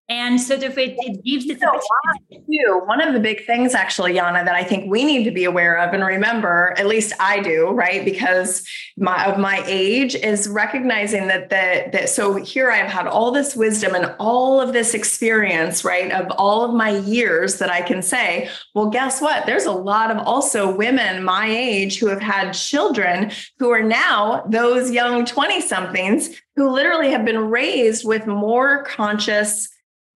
and 0.09 0.39
sort 0.39 0.63
of 0.63 0.77
it, 0.77 0.95
it 0.99 1.23
gives 1.25 1.47
this 1.47 1.59
too. 1.59 2.81
One 2.85 3.01
of 3.01 3.13
the 3.13 3.19
big 3.19 3.45
things, 3.45 3.73
actually, 3.73 4.13
Yana, 4.13 4.45
that 4.45 4.55
I 4.55 4.63
think 4.63 4.89
we 4.89 5.03
need 5.03 5.25
to 5.25 5.31
be 5.31 5.43
aware 5.43 5.77
of 5.77 5.93
and 5.93 6.05
remember, 6.05 6.73
at 6.77 6.87
least 6.87 7.11
I 7.19 7.41
do, 7.41 7.71
right? 7.71 8.05
Because 8.05 8.65
my 8.95 9.25
of 9.25 9.37
my 9.37 9.61
age 9.65 10.15
is 10.15 10.47
recognizing 10.47 11.27
that 11.27 11.49
that 11.49 11.91
that 11.91 12.09
so 12.09 12.35
here 12.35 12.71
I've 12.71 12.89
had 12.89 13.07
all 13.07 13.31
this 13.31 13.55
wisdom 13.55 13.95
and 13.95 14.15
all 14.17 14.61
of 14.61 14.71
this 14.71 14.93
experience, 14.93 15.83
right? 15.83 16.09
Of 16.11 16.31
all 16.37 16.63
of 16.63 16.73
my 16.73 16.91
years 16.99 17.57
that 17.57 17.69
I 17.69 17.81
can 17.81 18.01
say, 18.01 18.49
well, 18.73 18.89
guess 18.89 19.21
what? 19.21 19.45
There's 19.45 19.65
a 19.65 19.71
lot 19.71 20.09
of 20.09 20.19
also 20.19 20.73
women 20.73 21.23
my 21.23 21.47
age 21.49 21.99
who 21.99 22.07
have 22.07 22.21
had 22.21 22.53
children 22.53 23.31
who 23.59 23.71
are 23.71 23.83
now 23.83 24.45
those 24.47 24.89
young 24.89 25.25
20 25.25 25.59
somethings 25.59 26.29
who 26.55 26.69
literally 26.69 27.11
have 27.11 27.25
been 27.25 27.49
raised 27.49 28.05
with 28.05 28.25
more 28.25 28.83
conscious 28.83 29.67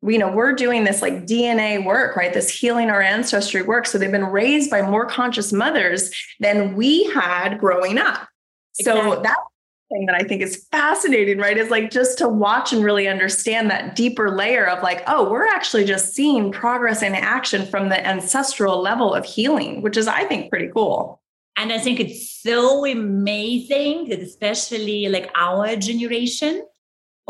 you 0.03 0.17
know 0.17 0.31
we're 0.31 0.53
doing 0.53 0.83
this 0.83 1.01
like 1.01 1.25
dna 1.25 1.83
work 1.85 2.15
right? 2.15 2.33
This 2.33 2.49
healing 2.49 2.89
our 2.89 3.01
ancestry 3.01 3.61
work. 3.61 3.85
So 3.85 3.97
they've 3.97 4.11
been 4.11 4.25
raised 4.25 4.69
by 4.69 4.81
more 4.81 5.05
conscious 5.05 5.53
mothers 5.53 6.11
than 6.39 6.75
we 6.75 7.05
had 7.11 7.59
growing 7.59 7.97
up. 7.97 8.27
Exactly. 8.79 9.11
so 9.11 9.21
that 9.21 9.37
thing 9.91 10.05
that 10.05 10.15
i 10.15 10.23
think 10.23 10.41
is 10.41 10.65
fascinating 10.71 11.37
right? 11.37 11.57
Is 11.57 11.69
like 11.69 11.91
just 11.91 12.17
to 12.19 12.29
watch 12.29 12.73
and 12.73 12.83
really 12.83 13.07
understand 13.07 13.69
that 13.69 13.95
deeper 13.95 14.31
layer 14.35 14.67
of 14.67 14.81
like 14.81 15.03
oh 15.07 15.29
we're 15.29 15.47
actually 15.47 15.85
just 15.85 16.13
seeing 16.13 16.51
progress 16.51 17.03
and 17.03 17.15
action 17.15 17.65
from 17.65 17.89
the 17.89 18.07
ancestral 18.07 18.81
level 18.81 19.13
of 19.13 19.25
healing 19.25 19.81
which 19.81 19.97
is 19.97 20.07
i 20.07 20.23
think 20.23 20.49
pretty 20.49 20.69
cool. 20.73 21.21
And 21.57 21.71
i 21.71 21.77
think 21.77 21.99
it's 21.99 22.41
so 22.41 22.85
amazing 22.85 24.09
that 24.09 24.19
especially 24.19 25.07
like 25.09 25.29
our 25.35 25.75
generation 25.75 26.65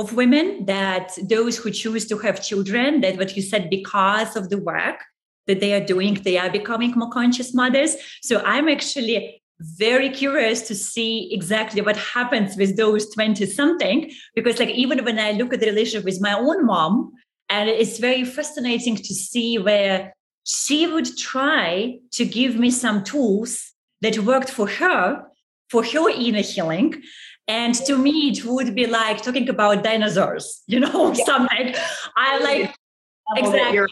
of 0.01 0.13
women 0.13 0.65
that 0.65 1.07
those 1.35 1.57
who 1.57 1.69
choose 1.71 2.05
to 2.07 2.17
have 2.17 2.43
children 2.49 3.01
that 3.01 3.17
what 3.17 3.35
you 3.35 3.41
said 3.41 3.69
because 3.69 4.35
of 4.35 4.49
the 4.49 4.57
work 4.57 4.99
that 5.47 5.59
they 5.59 5.73
are 5.73 5.85
doing 5.93 6.13
they 6.23 6.37
are 6.37 6.49
becoming 6.49 6.91
more 6.91 7.09
conscious 7.09 7.53
mothers. 7.53 7.95
So 8.21 8.41
i'm 8.45 8.67
actually 8.67 9.41
very 9.61 10.09
curious 10.09 10.59
to 10.69 10.75
see 10.75 11.31
exactly 11.31 11.81
what 11.81 11.97
happens 11.97 12.57
with 12.57 12.77
those 12.77 13.03
20 13.13 13.45
something 13.45 14.11
because 14.35 14.57
like 14.59 14.69
even 14.69 15.05
when 15.05 15.19
i 15.19 15.31
look 15.31 15.53
at 15.53 15.59
the 15.59 15.67
relationship 15.67 16.05
with 16.05 16.19
my 16.21 16.33
own 16.33 16.65
mom 16.65 17.11
and 17.49 17.69
it's 17.69 17.99
very 17.99 18.23
fascinating 18.23 18.95
to 18.95 19.13
see 19.13 19.59
where 19.59 20.13
she 20.45 20.87
would 20.87 21.15
try 21.17 21.99
to 22.11 22.25
give 22.25 22.55
me 22.55 22.71
some 22.71 23.03
tools 23.03 23.73
that 24.01 24.17
worked 24.19 24.49
for 24.49 24.67
her 24.67 25.25
for 25.69 25.83
her 25.83 26.09
inner 26.09 26.41
healing 26.41 27.01
and 27.47 27.75
to 27.75 27.97
me, 27.97 28.29
it 28.29 28.45
would 28.45 28.75
be 28.75 28.87
like 28.87 29.21
talking 29.21 29.49
about 29.49 29.83
dinosaurs, 29.83 30.63
you 30.67 30.79
know, 30.79 31.13
yeah. 31.13 31.25
something. 31.25 31.75
I 32.15 32.39
like 32.39 32.75
exactly 33.35 33.87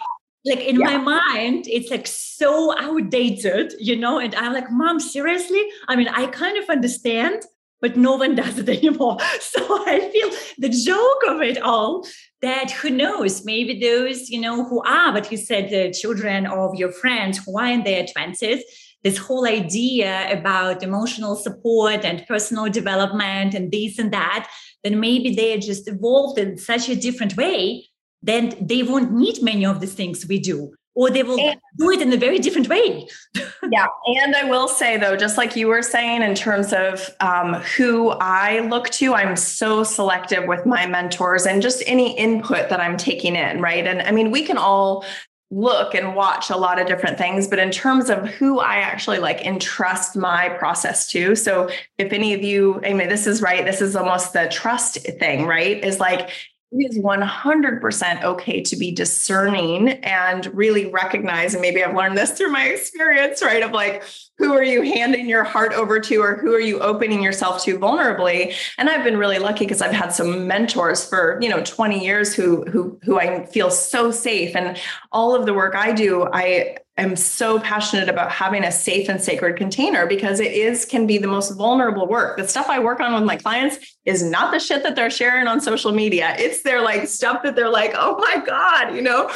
like 0.45 0.59
in 0.59 0.79
yeah. 0.79 0.97
my 0.97 0.97
mind, 0.97 1.65
it's 1.67 1.91
like 1.91 2.07
so 2.07 2.77
outdated, 2.79 3.73
you 3.79 3.95
know, 3.95 4.19
and 4.19 4.33
I'm 4.35 4.53
like, 4.53 4.71
Mom, 4.71 4.99
seriously? 4.99 5.63
I 5.87 5.95
mean, 5.95 6.07
I 6.07 6.27
kind 6.27 6.57
of 6.57 6.69
understand, 6.69 7.43
but 7.81 7.97
no 7.97 8.15
one 8.15 8.35
does 8.41 8.57
it 8.57 8.69
anymore. 8.69 9.17
So 9.41 9.85
I 9.85 10.09
feel 10.11 10.29
the 10.57 10.69
joke 10.69 11.21
of 11.27 11.41
it 11.41 11.61
all 11.61 12.05
that 12.41 12.71
who 12.71 12.89
knows, 12.89 13.43
maybe 13.43 13.79
those, 13.79 14.29
you 14.29 14.39
know, 14.39 14.63
who 14.63 14.81
are, 14.83 15.11
but 15.11 15.29
you 15.31 15.37
said 15.37 15.69
the 15.69 15.91
children 15.91 16.45
of 16.45 16.75
your 16.75 16.91
friends 16.91 17.39
who 17.43 17.57
are 17.57 17.67
in 17.67 17.83
their 17.83 18.05
20s, 18.05 18.61
this 19.03 19.17
whole 19.17 19.47
idea 19.47 20.31
about 20.31 20.83
emotional 20.83 21.35
support 21.35 22.03
and 22.03 22.25
personal 22.27 22.69
development 22.69 23.53
and 23.53 23.71
this 23.71 23.97
and 23.97 24.11
that, 24.11 24.49
then 24.83 24.99
maybe 24.99 25.33
they 25.33 25.57
just 25.59 25.87
evolved 25.87 26.37
in 26.37 26.57
such 26.57 26.89
a 26.89 26.95
different 26.95 27.37
way, 27.37 27.87
then 28.21 28.53
they 28.59 28.83
won't 28.83 29.13
need 29.13 29.41
many 29.41 29.65
of 29.65 29.79
the 29.79 29.87
things 29.87 30.25
we 30.27 30.39
do. 30.39 30.73
Or 30.95 31.09
they 31.09 31.23
will 31.23 31.39
and, 31.39 31.57
do 31.77 31.91
it 31.91 32.01
in 32.01 32.11
a 32.11 32.17
very 32.17 32.39
different 32.39 32.67
way. 32.67 33.07
yeah. 33.71 33.87
And 34.21 34.35
I 34.35 34.43
will 34.49 34.67
say, 34.67 34.97
though, 34.97 35.15
just 35.15 35.37
like 35.37 35.55
you 35.55 35.67
were 35.67 35.81
saying, 35.81 36.23
in 36.23 36.35
terms 36.35 36.73
of 36.73 37.09
um, 37.21 37.53
who 37.53 38.09
I 38.09 38.59
look 38.59 38.89
to, 38.91 39.13
I'm 39.13 39.37
so 39.37 39.83
selective 39.83 40.45
with 40.45 40.65
my 40.65 40.87
mentors 40.87 41.45
and 41.45 41.61
just 41.61 41.83
any 41.85 42.17
input 42.17 42.67
that 42.67 42.81
I'm 42.81 42.97
taking 42.97 43.37
in, 43.37 43.61
right? 43.61 43.87
And 43.87 44.01
I 44.01 44.11
mean, 44.11 44.29
we 44.29 44.43
can 44.43 44.57
all 44.57 45.05
look 45.51 45.95
and 45.95 46.15
watch 46.15 46.49
a 46.49 46.55
lot 46.55 46.79
of 46.79 46.87
different 46.87 47.17
things 47.17 47.47
but 47.47 47.57
in 47.59 47.71
terms 47.71 48.09
of 48.09 48.27
who 48.27 48.59
i 48.59 48.75
actually 48.75 49.17
like 49.17 49.41
entrust 49.45 50.15
my 50.15 50.47
process 50.49 51.09
to 51.09 51.35
so 51.35 51.69
if 51.97 52.13
any 52.13 52.33
of 52.33 52.43
you 52.43 52.79
i 52.85 52.93
mean 52.93 53.09
this 53.09 53.25
is 53.25 53.41
right 53.41 53.65
this 53.65 53.81
is 53.81 53.95
almost 53.95 54.33
the 54.33 54.47
trust 54.49 54.99
thing 55.19 55.45
right? 55.45 55.83
Is 55.83 55.99
like 55.99 56.29
it 56.71 56.91
is 56.91 56.99
100% 56.99 58.23
okay 58.23 58.61
to 58.61 58.75
be 58.75 58.91
discerning 58.91 59.89
and 59.89 60.45
really 60.55 60.85
recognize 60.87 61.53
and 61.53 61.61
maybe 61.61 61.83
i've 61.83 61.95
learned 61.95 62.17
this 62.17 62.31
through 62.31 62.51
my 62.51 62.65
experience 62.65 63.41
right 63.41 63.63
of 63.63 63.71
like 63.71 64.03
who 64.39 64.53
are 64.53 64.63
you 64.63 64.81
handing 64.81 65.27
your 65.27 65.43
heart 65.43 65.73
over 65.73 65.99
to 65.99 66.15
or 66.21 66.37
who 66.37 66.53
are 66.53 66.61
you 66.61 66.79
opening 66.79 67.21
yourself 67.21 67.61
to 67.65 67.77
vulnerably? 67.77 68.55
And 68.77 68.89
i've 68.89 69.03
been 69.03 69.17
really 69.17 69.37
lucky 69.37 69.65
because 69.65 69.81
i've 69.81 69.91
had 69.91 70.13
some 70.13 70.47
mentors 70.47 71.07
for 71.07 71.37
you 71.41 71.49
know 71.49 71.61
20 71.61 72.03
years 72.03 72.33
who 72.33 72.63
who 72.65 72.97
who 73.03 73.19
i 73.19 73.45
feel 73.47 73.69
so 73.69 74.11
safe. 74.11 74.55
And 74.55 74.79
all 75.11 75.35
of 75.35 75.45
the 75.45 75.53
work 75.53 75.75
i 75.75 75.91
do 75.91 76.27
i 76.31 76.77
am 77.01 77.15
so 77.15 77.59
passionate 77.59 78.09
about 78.09 78.31
having 78.31 78.63
a 78.63 78.71
safe 78.71 79.09
and 79.09 79.21
sacred 79.21 79.57
container 79.57 80.05
because 80.05 80.39
it 80.39 80.51
is 80.51 80.85
can 80.85 81.07
be 81.07 81.17
the 81.17 81.27
most 81.27 81.51
vulnerable 81.51 82.07
work. 82.07 82.37
The 82.37 82.47
stuff 82.47 82.67
I 82.67 82.79
work 82.79 82.99
on 82.99 83.13
with 83.13 83.23
my 83.23 83.37
clients 83.37 83.77
is 84.05 84.23
not 84.23 84.51
the 84.51 84.59
shit 84.59 84.83
that 84.83 84.95
they're 84.95 85.09
sharing 85.09 85.47
on 85.47 85.61
social 85.61 85.91
media. 85.91 86.35
It's 86.37 86.63
their 86.63 86.81
like 86.81 87.07
stuff 87.07 87.43
that 87.43 87.55
they're 87.55 87.69
like, 87.69 87.93
"Oh 87.95 88.17
my 88.17 88.43
god," 88.45 88.95
you 88.95 89.01
know. 89.01 89.31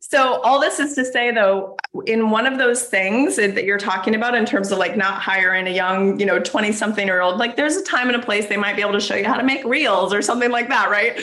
So 0.00 0.40
all 0.42 0.60
this 0.60 0.78
is 0.78 0.94
to 0.94 1.04
say 1.04 1.32
though, 1.32 1.76
in 2.06 2.30
one 2.30 2.46
of 2.46 2.58
those 2.58 2.84
things 2.84 3.36
that 3.36 3.64
you're 3.64 3.78
talking 3.78 4.14
about 4.14 4.34
in 4.34 4.46
terms 4.46 4.70
of 4.70 4.78
like 4.78 4.96
not 4.96 5.20
hiring 5.20 5.66
a 5.66 5.70
young, 5.70 6.18
you 6.20 6.26
know, 6.26 6.38
20 6.38 6.72
something 6.72 7.06
year 7.06 7.20
old, 7.20 7.38
like 7.38 7.56
there's 7.56 7.76
a 7.76 7.84
time 7.84 8.08
and 8.08 8.16
a 8.16 8.24
place 8.24 8.46
they 8.46 8.56
might 8.56 8.76
be 8.76 8.82
able 8.82 8.92
to 8.92 9.00
show 9.00 9.14
you 9.14 9.24
how 9.24 9.36
to 9.36 9.42
make 9.42 9.64
reels 9.64 10.14
or 10.14 10.22
something 10.22 10.50
like 10.50 10.68
that, 10.68 10.90
right? 10.90 11.20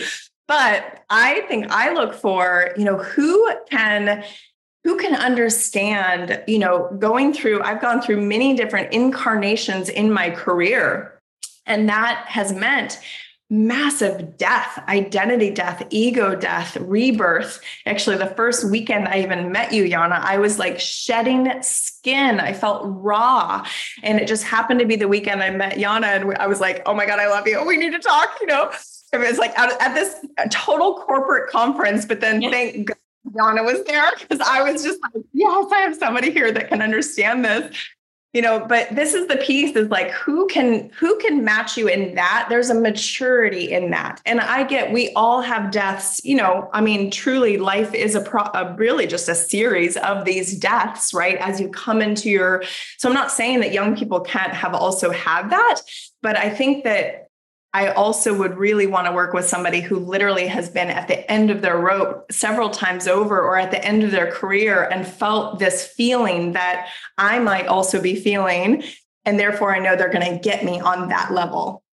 But 0.48 1.04
I 1.10 1.42
think 1.48 1.72
I 1.72 1.94
look 1.94 2.14
for, 2.14 2.72
you 2.78 2.84
know, 2.84 2.98
who 2.98 3.52
can 3.70 4.24
who 4.86 4.98
can 4.98 5.16
understand, 5.16 6.44
you 6.48 6.60
know, 6.60 6.96
going 7.00 7.34
through, 7.34 7.60
I've 7.64 7.82
gone 7.82 8.04
through 8.04 8.22
many 8.22 8.56
different 8.56 8.94
incarnations 8.94 9.90
in 9.90 10.14
my 10.14 10.30
career. 10.30 11.20
And 11.66 11.90
that 11.90 12.24
has 12.28 12.54
meant 12.54 13.00
massive 13.50 14.38
death, 14.38 14.84
identity 14.88 15.50
death, 15.50 15.82
ego 15.90 16.36
death, 16.36 16.78
rebirth. 16.78 17.62
Actually, 17.88 18.18
the 18.18 18.28
first 18.28 18.70
weekend 18.70 19.08
I 19.08 19.24
even 19.24 19.52
met 19.52 19.74
you, 19.74 19.86
Yana, 19.86 20.20
I 20.20 20.38
was 20.38 20.60
like 20.60 20.80
shedding 20.80 21.52
skin. 21.64 22.40
I 22.40 22.54
felt 22.54 22.84
raw. 22.86 23.66
And 24.04 24.20
it 24.20 24.28
just 24.28 24.44
happened 24.44 24.82
to 24.82 24.86
be 24.86 24.98
the 24.98 25.08
weekend 25.08 25.42
I 25.42 25.50
met 25.50 25.78
Yana. 25.78 26.22
And 26.22 26.38
I 26.38 26.46
was 26.46 26.62
like, 26.62 26.84
oh 26.86 26.94
my 26.94 27.08
God, 27.08 27.18
I 27.18 27.28
love 27.28 27.48
you. 27.48 27.66
We 27.66 27.78
need 27.78 27.94
to 27.94 28.00
talk, 28.00 28.38
you 28.40 28.46
know. 28.46 28.72
It 29.14 29.18
was 29.18 29.40
like 29.40 29.58
at 29.58 29.96
this 29.96 30.24
total 30.52 31.02
corporate 31.08 31.50
conference, 31.50 32.06
but 32.06 32.22
then 32.22 32.40
thank 32.42 32.88
God 32.88 32.98
Yana 33.32 33.64
was 33.66 33.84
there 33.86 34.12
because 34.20 34.40
I 34.40 34.62
was 34.62 34.84
just 34.84 35.00
like, 35.02 35.24
yes, 35.34 35.68
I 35.72 35.80
have 35.80 35.96
somebody 35.96 36.32
here 36.32 36.52
that 36.52 36.70
can 36.70 36.82
understand 36.82 37.44
this. 37.46 37.76
You 38.34 38.42
know, 38.42 38.66
but 38.68 38.94
this 38.94 39.14
is 39.14 39.28
the 39.28 39.38
piece 39.38 39.78
is 39.78 39.88
like 39.88 40.12
who 40.12 40.46
can 40.48 40.90
who 40.90 41.18
can 41.20 41.46
match 41.46 41.78
you 41.78 41.88
in 41.88 42.16
that? 42.16 42.48
There's 42.50 42.70
a 42.70 42.74
maturity 42.74 43.72
in 43.72 43.92
that. 43.92 44.22
And 44.26 44.42
I 44.42 44.66
get 44.66 44.92
we 44.92 45.14
all 45.14 45.40
have 45.40 45.72
deaths, 45.72 46.20
you 46.26 46.36
know, 46.36 46.70
I 46.74 46.82
mean 46.82 47.10
truly 47.10 47.56
life 47.56 47.94
is 47.94 48.14
a, 48.14 48.20
pro, 48.20 48.42
a 48.54 48.76
really 48.76 49.08
just 49.08 49.30
a 49.30 49.36
series 49.36 49.96
of 49.96 50.26
these 50.26 50.60
deaths, 50.60 51.14
right? 51.14 51.38
As 51.38 51.62
you 51.62 51.70
come 51.70 52.02
into 52.02 52.30
your 52.30 52.62
so 52.98 53.08
I'm 53.08 53.16
not 53.16 53.32
saying 53.32 53.62
that 53.62 53.72
young 53.72 53.96
people 53.96 54.20
can't 54.20 54.52
have 54.54 54.74
also 54.74 55.12
have 55.12 55.50
that, 55.52 55.80
but 56.22 56.36
I 56.36 56.50
think 56.50 56.84
that 56.84 57.25
I 57.76 57.90
also 57.90 58.34
would 58.34 58.58
really 58.58 58.88
want 58.88 59.06
to 59.06 59.12
work 59.12 59.34
with 59.34 59.50
somebody 59.50 59.82
who 59.82 60.00
literally 60.00 60.48
has 60.48 60.70
been 60.70 60.88
at 60.88 61.10
the 61.10 61.30
end 61.30 61.52
of 61.52 61.62
their 61.62 61.78
rope 61.78 62.32
several 62.32 62.70
times 62.70 63.06
over 63.06 63.38
or 63.42 63.58
at 63.58 63.70
the 63.70 63.84
end 63.84 64.02
of 64.02 64.12
their 64.12 64.32
career 64.32 64.84
and 64.86 65.06
felt 65.06 65.60
this 65.60 65.86
feeling 65.86 66.54
that 66.54 66.88
I 67.18 67.40
might 67.40 67.68
also 67.68 68.02
be 68.02 68.16
feeling. 68.16 68.82
And 69.26 69.38
therefore, 69.38 69.76
I 69.76 69.80
know 69.80 69.98
they're 69.98 70.08
going 70.08 70.34
to 70.34 70.40
get 70.40 70.64
me 70.64 70.80
on 70.80 71.10
that 71.10 71.34
level. 71.34 71.84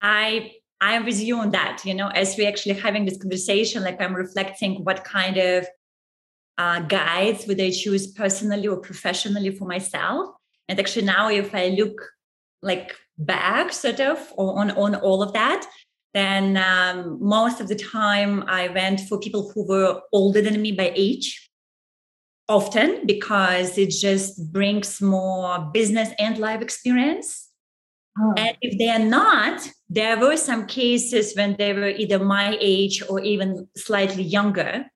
I 0.00 0.52
I'm 0.80 1.04
with 1.04 1.20
you 1.20 1.36
on 1.36 1.50
that. 1.50 1.82
You 1.84 1.92
know, 1.92 2.08
as 2.08 2.38
we're 2.38 2.48
actually 2.48 2.76
having 2.76 3.04
this 3.04 3.18
conversation, 3.18 3.84
like 3.84 4.00
I'm 4.00 4.16
reflecting 4.16 4.84
what 4.84 5.04
kind 5.04 5.36
of 5.36 5.66
uh, 6.56 6.80
guides 6.80 7.46
would 7.46 7.60
I 7.60 7.72
choose 7.72 8.06
personally 8.06 8.68
or 8.68 8.78
professionally 8.78 9.50
for 9.50 9.66
myself. 9.66 10.34
And 10.66 10.80
actually, 10.80 11.04
now 11.04 11.28
if 11.28 11.54
I 11.54 11.68
look 11.68 12.00
like 12.62 12.96
back 13.18 13.72
sort 13.72 14.00
of 14.00 14.32
on 14.36 14.70
on 14.72 14.94
all 14.96 15.22
of 15.22 15.32
that 15.32 15.66
then 16.14 16.56
um, 16.56 17.18
most 17.20 17.60
of 17.60 17.68
the 17.68 17.74
time 17.74 18.44
i 18.46 18.68
went 18.68 19.00
for 19.00 19.18
people 19.18 19.50
who 19.52 19.66
were 19.66 20.00
older 20.12 20.40
than 20.40 20.60
me 20.60 20.72
by 20.72 20.92
age. 20.94 21.42
Often 22.48 23.06
because 23.06 23.76
it 23.76 23.90
just 23.90 24.52
brings 24.52 25.02
more 25.02 25.58
business 25.74 26.10
and 26.18 26.38
life 26.38 26.62
experience. 26.62 27.42
Oh. 28.18 28.32
and 28.38 28.56
if 28.62 28.78
they 28.78 28.88
are 28.88 28.98
not 28.98 29.68
there 29.90 30.18
were 30.18 30.38
some 30.38 30.66
cases 30.66 31.34
when 31.36 31.54
they 31.58 31.74
were 31.74 31.90
either 31.90 32.18
my 32.18 32.56
age 32.60 33.02
or 33.08 33.20
even 33.20 33.68
slightly 33.76 34.22
younger. 34.22 34.86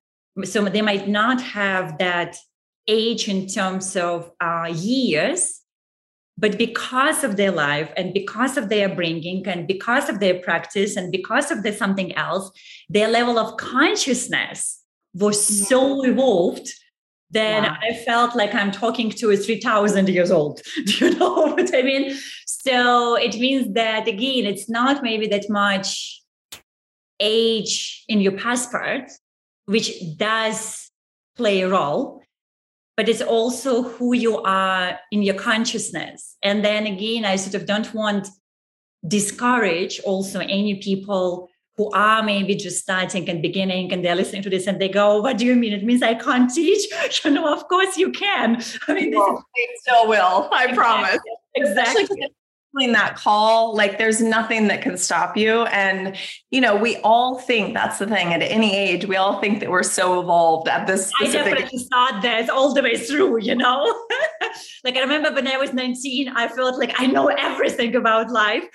So 0.43 0.65
they 0.65 0.81
might 0.81 1.07
not 1.07 1.41
have 1.41 1.97
that 1.99 2.35
age 2.87 3.27
in 3.27 3.47
terms 3.47 3.95
of 3.95 4.31
uh, 4.41 4.73
years 4.73 5.60
but 6.41 6.57
because 6.57 7.23
of 7.23 7.37
their 7.37 7.51
life 7.51 7.93
and 7.95 8.13
because 8.13 8.57
of 8.57 8.67
their 8.67 8.89
bringing 8.93 9.47
and 9.47 9.67
because 9.67 10.09
of 10.09 10.19
their 10.19 10.39
practice 10.39 10.95
and 10.97 11.11
because 11.11 11.51
of 11.51 11.63
the 11.63 11.71
something 11.71 12.13
else 12.15 12.51
their 12.89 13.07
level 13.07 13.37
of 13.39 13.55
consciousness 13.57 14.81
was 15.13 15.37
so 15.67 16.03
evolved 16.03 16.67
then 17.29 17.63
wow. 17.63 17.77
i 17.81 17.93
felt 17.93 18.35
like 18.35 18.53
i'm 18.55 18.71
talking 18.71 19.09
to 19.09 19.31
a 19.31 19.37
3000 19.37 20.09
years 20.09 20.31
old. 20.31 20.61
Do 20.85 21.05
you 21.05 21.17
know 21.17 21.33
what 21.55 21.73
i 21.73 21.81
mean? 21.81 22.17
So 22.45 23.15
it 23.15 23.35
means 23.39 23.73
that 23.73 24.07
again 24.07 24.45
it's 24.45 24.67
not 24.69 25.03
maybe 25.03 25.27
that 25.27 25.45
much 25.49 26.21
age 27.19 28.03
in 28.07 28.19
your 28.19 28.33
passport 28.33 29.11
which 29.65 29.89
does 30.17 30.89
play 31.37 31.61
a 31.61 31.69
role 31.69 32.20
but 33.01 33.09
it's 33.09 33.23
also 33.23 33.81
who 33.81 34.13
you 34.13 34.37
are 34.43 34.99
in 35.09 35.23
your 35.23 35.33
consciousness. 35.33 36.37
And 36.43 36.63
then 36.63 36.85
again, 36.85 37.25
I 37.25 37.35
sort 37.35 37.55
of 37.55 37.65
don't 37.65 37.91
want 37.95 38.27
discourage 39.07 39.99
also 40.01 40.37
any 40.41 40.75
people 40.75 41.49
who 41.77 41.89
are 41.93 42.21
maybe 42.21 42.53
just 42.53 42.79
starting 42.79 43.27
and 43.27 43.41
beginning 43.41 43.91
and 43.91 44.05
they're 44.05 44.13
listening 44.15 44.43
to 44.43 44.51
this 44.51 44.67
and 44.67 44.79
they 44.79 44.87
go, 44.87 45.19
What 45.19 45.39
do 45.39 45.47
you 45.47 45.55
mean? 45.55 45.73
It 45.73 45.83
means 45.83 46.03
I 46.03 46.13
can't 46.13 46.53
teach? 46.53 46.87
You 47.25 47.31
know, 47.31 47.51
of 47.51 47.67
course 47.67 47.97
you 47.97 48.11
can. 48.11 48.61
I 48.87 48.93
mean, 48.93 49.15
well, 49.15 49.43
they 49.57 49.67
still 49.79 50.07
will, 50.07 50.47
I 50.51 50.65
exactly. 50.65 50.75
promise. 50.75 51.19
Exactly 51.55 52.31
that 52.73 53.15
call 53.15 53.75
like 53.75 53.97
there's 53.97 54.21
nothing 54.21 54.67
that 54.67 54.81
can 54.81 54.97
stop 54.97 55.35
you. 55.35 55.63
And 55.63 56.15
you 56.51 56.61
know 56.61 56.75
we 56.75 56.97
all 56.97 57.39
think 57.39 57.73
that's 57.73 57.99
the 57.99 58.07
thing 58.07 58.33
at 58.33 58.41
any 58.41 58.75
age 58.75 59.05
we 59.05 59.17
all 59.17 59.39
think 59.41 59.59
that 59.59 59.69
we're 59.69 59.83
so 59.83 60.21
evolved 60.21 60.67
at 60.67 60.87
this 60.87 61.07
specific 61.07 61.41
I 61.41 61.49
definitely 61.51 61.79
thought 61.91 62.21
that 62.21 62.49
all 62.49 62.73
the 62.73 62.81
way 62.81 62.97
through 62.97 63.41
you 63.41 63.55
know? 63.55 63.83
Like 64.83 64.97
I 64.97 65.01
remember 65.01 65.31
when 65.31 65.47
I 65.47 65.57
was 65.57 65.73
19 65.73 66.29
I 66.29 66.47
felt 66.47 66.79
like 66.79 66.93
I 66.99 67.05
know 67.07 67.27
everything 67.27 67.95
about 67.95 68.31
life. 68.31 68.65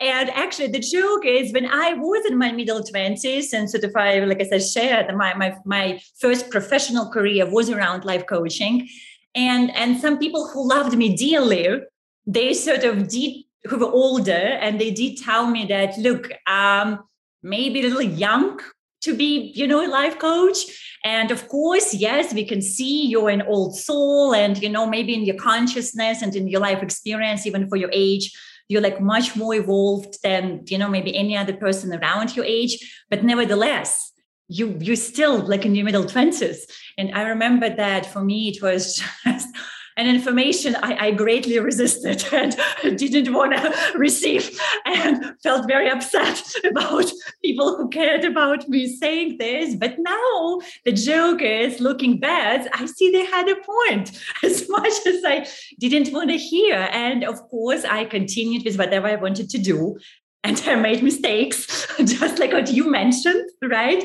And 0.00 0.28
actually 0.30 0.68
the 0.68 0.80
joke 0.80 1.24
is 1.24 1.52
when 1.52 1.66
I 1.66 1.94
was 1.94 2.26
in 2.26 2.36
my 2.36 2.52
middle 2.52 2.82
20s 2.82 3.52
and 3.52 3.70
sort 3.70 3.84
of 3.84 3.92
I 3.96 4.18
like 4.20 4.40
I 4.40 4.44
said 4.44 4.62
shared 4.62 5.16
my 5.16 5.34
my 5.34 5.56
my 5.64 6.00
first 6.18 6.50
professional 6.50 7.10
career 7.10 7.50
was 7.50 7.70
around 7.70 8.04
life 8.04 8.26
coaching. 8.26 8.88
And 9.34 9.74
and 9.74 10.00
some 10.00 10.18
people 10.18 10.48
who 10.48 10.68
loved 10.68 10.96
me 10.96 11.16
dearly 11.16 11.80
they 12.26 12.54
sort 12.54 12.84
of 12.84 13.08
did 13.08 13.43
who 13.66 13.78
were 13.78 13.90
older 13.90 14.32
and 14.32 14.80
they 14.80 14.90
did 14.90 15.18
tell 15.18 15.46
me 15.46 15.64
that 15.66 15.96
look 15.98 16.30
um 16.46 16.98
maybe 17.42 17.80
a 17.80 17.82
little 17.82 18.02
young 18.02 18.60
to 19.02 19.14
be 19.14 19.52
you 19.54 19.66
know 19.66 19.86
a 19.86 19.88
life 19.88 20.18
coach. 20.18 20.58
And 21.04 21.30
of 21.30 21.48
course 21.48 21.94
yes 21.94 22.32
we 22.32 22.44
can 22.44 22.62
see 22.62 23.06
you're 23.06 23.28
an 23.28 23.42
old 23.42 23.76
soul 23.76 24.34
and 24.34 24.60
you 24.62 24.68
know 24.68 24.86
maybe 24.86 25.14
in 25.14 25.24
your 25.24 25.36
consciousness 25.36 26.22
and 26.22 26.34
in 26.34 26.48
your 26.48 26.60
life 26.60 26.82
experience 26.82 27.46
even 27.46 27.68
for 27.68 27.76
your 27.76 27.90
age 27.92 28.32
you're 28.68 28.80
like 28.80 28.98
much 28.98 29.36
more 29.36 29.54
evolved 29.54 30.16
than 30.22 30.62
you 30.66 30.78
know 30.78 30.88
maybe 30.88 31.14
any 31.14 31.36
other 31.36 31.52
person 31.52 31.92
around 31.94 32.34
your 32.34 32.46
age. 32.46 33.04
But 33.10 33.24
nevertheless 33.24 34.12
you 34.48 34.76
you're 34.80 34.96
still 34.96 35.38
like 35.38 35.64
in 35.64 35.74
your 35.74 35.84
middle 35.84 36.04
20s 36.04 36.58
and 36.98 37.10
i 37.14 37.22
remember 37.22 37.74
that 37.74 38.04
for 38.04 38.22
me 38.22 38.48
it 38.48 38.62
was 38.62 39.02
just 39.24 39.48
an 39.96 40.06
information 40.06 40.76
I, 40.76 41.06
I 41.06 41.10
greatly 41.12 41.58
resisted 41.58 42.24
and 42.32 42.56
didn't 42.98 43.32
want 43.32 43.52
to 43.54 43.98
receive 43.98 44.58
and 44.84 45.34
felt 45.42 45.68
very 45.68 45.88
upset 45.88 46.42
about 46.64 47.10
people 47.42 47.76
who 47.76 47.88
cared 47.88 48.24
about 48.24 48.68
me 48.68 48.86
saying 48.86 49.38
this. 49.38 49.74
But 49.74 49.96
now 49.98 50.60
the 50.84 50.92
joke 50.92 51.42
is 51.42 51.80
looking 51.80 52.18
bad, 52.18 52.68
I 52.72 52.86
see 52.86 53.10
they 53.10 53.24
had 53.24 53.48
a 53.48 53.56
point 53.56 54.20
as 54.42 54.68
much 54.68 54.92
as 55.06 55.22
I 55.24 55.46
didn't 55.78 56.12
want 56.12 56.30
to 56.30 56.36
hear. 56.36 56.88
And 56.92 57.24
of 57.24 57.40
course, 57.48 57.84
I 57.84 58.04
continued 58.04 58.64
with 58.64 58.78
whatever 58.78 59.06
I 59.06 59.16
wanted 59.16 59.50
to 59.50 59.58
do 59.58 59.98
and 60.44 60.62
I 60.66 60.74
made 60.74 61.02
mistakes, 61.02 61.86
just 62.04 62.38
like 62.38 62.52
what 62.52 62.70
you 62.70 62.90
mentioned, 62.90 63.48
right? 63.62 64.04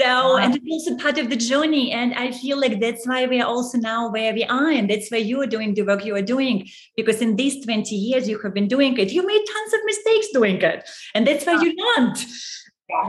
So, 0.00 0.36
and 0.36 0.54
it's 0.54 0.64
also 0.70 0.96
part 1.02 1.18
of 1.18 1.28
the 1.28 1.36
journey. 1.36 1.90
And 1.90 2.14
I 2.14 2.30
feel 2.30 2.60
like 2.60 2.78
that's 2.80 3.06
why 3.06 3.26
we 3.26 3.40
are 3.40 3.46
also 3.48 3.78
now 3.78 4.10
where 4.10 4.32
we 4.32 4.44
are. 4.44 4.70
And 4.70 4.88
that's 4.88 5.10
why 5.10 5.18
you 5.18 5.40
are 5.42 5.46
doing 5.46 5.74
the 5.74 5.82
work 5.82 6.04
you 6.04 6.14
are 6.14 6.22
doing. 6.22 6.68
Because 6.96 7.20
in 7.20 7.34
these 7.34 7.64
20 7.64 7.94
years 7.96 8.28
you 8.28 8.38
have 8.38 8.54
been 8.54 8.68
doing 8.68 8.96
it, 8.96 9.10
you 9.10 9.26
made 9.26 9.44
tons 9.44 9.72
of 9.74 9.80
mistakes 9.84 10.28
doing 10.32 10.62
it. 10.62 10.88
And 11.14 11.26
that's 11.26 11.44
why 11.44 11.60
you 11.60 11.74
learned. 11.96 12.16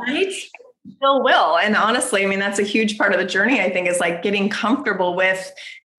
Right? 0.07 0.33
Still 0.95 1.23
will. 1.23 1.57
And 1.57 1.75
honestly, 1.75 2.23
I 2.23 2.27
mean, 2.27 2.39
that's 2.39 2.57
a 2.57 2.63
huge 2.63 2.97
part 2.97 3.13
of 3.13 3.19
the 3.19 3.25
journey, 3.25 3.61
I 3.61 3.69
think, 3.69 3.87
is 3.87 3.99
like 3.99 4.23
getting 4.23 4.49
comfortable 4.49 5.15
with 5.15 5.51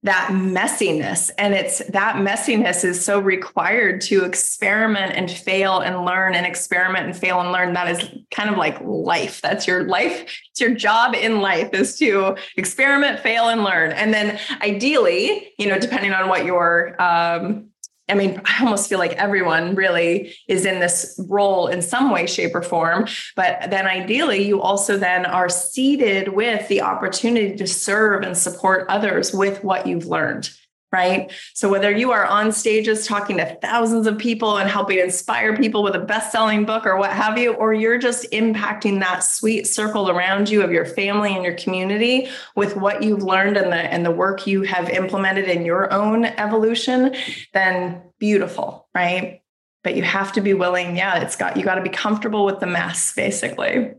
that 0.02 0.30
messiness. 0.32 1.30
And 1.36 1.52
it's 1.52 1.78
that 1.88 2.16
messiness 2.16 2.84
is 2.84 3.04
so 3.04 3.20
required 3.20 4.00
to 4.02 4.24
experiment 4.24 5.14
and 5.14 5.30
fail 5.30 5.80
and 5.80 6.06
learn 6.06 6.34
and 6.34 6.46
experiment 6.46 7.04
and 7.04 7.16
fail 7.16 7.40
and 7.40 7.52
learn. 7.52 7.74
That 7.74 7.90
is 7.90 8.08
kind 8.30 8.48
of 8.48 8.56
like 8.56 8.80
life. 8.80 9.42
That's 9.42 9.66
your 9.66 9.84
life. 9.84 10.22
It's 10.50 10.60
your 10.60 10.74
job 10.74 11.14
in 11.14 11.40
life 11.40 11.74
is 11.74 11.98
to 11.98 12.36
experiment 12.56 13.20
fail 13.20 13.48
and 13.48 13.62
learn. 13.62 13.92
And 13.92 14.14
then 14.14 14.38
ideally 14.62 15.52
you 15.58 15.66
know 15.66 15.78
depending 15.78 16.12
on 16.12 16.28
what 16.28 16.44
your 16.44 17.00
um, 17.00 17.69
I 18.10 18.14
mean, 18.14 18.40
I 18.44 18.62
almost 18.64 18.88
feel 18.88 18.98
like 18.98 19.12
everyone 19.12 19.74
really 19.74 20.34
is 20.48 20.66
in 20.66 20.80
this 20.80 21.18
role 21.28 21.68
in 21.68 21.80
some 21.80 22.10
way, 22.10 22.26
shape, 22.26 22.54
or 22.54 22.62
form. 22.62 23.06
But 23.36 23.70
then 23.70 23.86
ideally, 23.86 24.46
you 24.46 24.60
also 24.60 24.96
then 24.96 25.24
are 25.24 25.48
seated 25.48 26.28
with 26.28 26.68
the 26.68 26.82
opportunity 26.82 27.56
to 27.56 27.66
serve 27.66 28.22
and 28.22 28.36
support 28.36 28.86
others 28.88 29.32
with 29.32 29.62
what 29.64 29.86
you've 29.86 30.06
learned 30.06 30.50
right? 30.92 31.30
So 31.54 31.68
whether 31.68 31.90
you 31.90 32.10
are 32.10 32.24
on 32.24 32.50
stages 32.50 33.06
talking 33.06 33.36
to 33.36 33.56
thousands 33.62 34.06
of 34.06 34.18
people 34.18 34.58
and 34.58 34.68
helping 34.68 34.98
inspire 34.98 35.56
people 35.56 35.82
with 35.82 35.94
a 35.94 36.00
best-selling 36.00 36.64
book 36.64 36.84
or 36.84 36.96
what 36.96 37.12
have 37.12 37.38
you, 37.38 37.52
or 37.54 37.72
you're 37.72 37.98
just 37.98 38.30
impacting 38.32 38.98
that 39.00 39.20
sweet 39.20 39.66
circle 39.66 40.10
around 40.10 40.48
you 40.48 40.62
of 40.62 40.72
your 40.72 40.84
family 40.84 41.34
and 41.34 41.44
your 41.44 41.54
community 41.54 42.28
with 42.56 42.76
what 42.76 43.02
you've 43.02 43.22
learned 43.22 43.56
and 43.56 43.72
the 43.72 43.76
and 43.76 44.04
the 44.04 44.10
work 44.10 44.46
you 44.46 44.62
have 44.62 44.88
implemented 44.88 45.48
in 45.48 45.64
your 45.64 45.92
own 45.92 46.24
evolution, 46.24 47.14
then 47.52 48.02
beautiful, 48.18 48.88
right? 48.94 49.42
But 49.84 49.96
you 49.96 50.02
have 50.02 50.32
to 50.32 50.40
be 50.40 50.54
willing, 50.54 50.96
yeah, 50.96 51.20
it's 51.20 51.36
got 51.36 51.56
you 51.56 51.62
got 51.62 51.76
to 51.76 51.82
be 51.82 51.88
comfortable 51.88 52.44
with 52.44 52.60
the 52.60 52.66
mess 52.66 53.14
basically. 53.14 53.92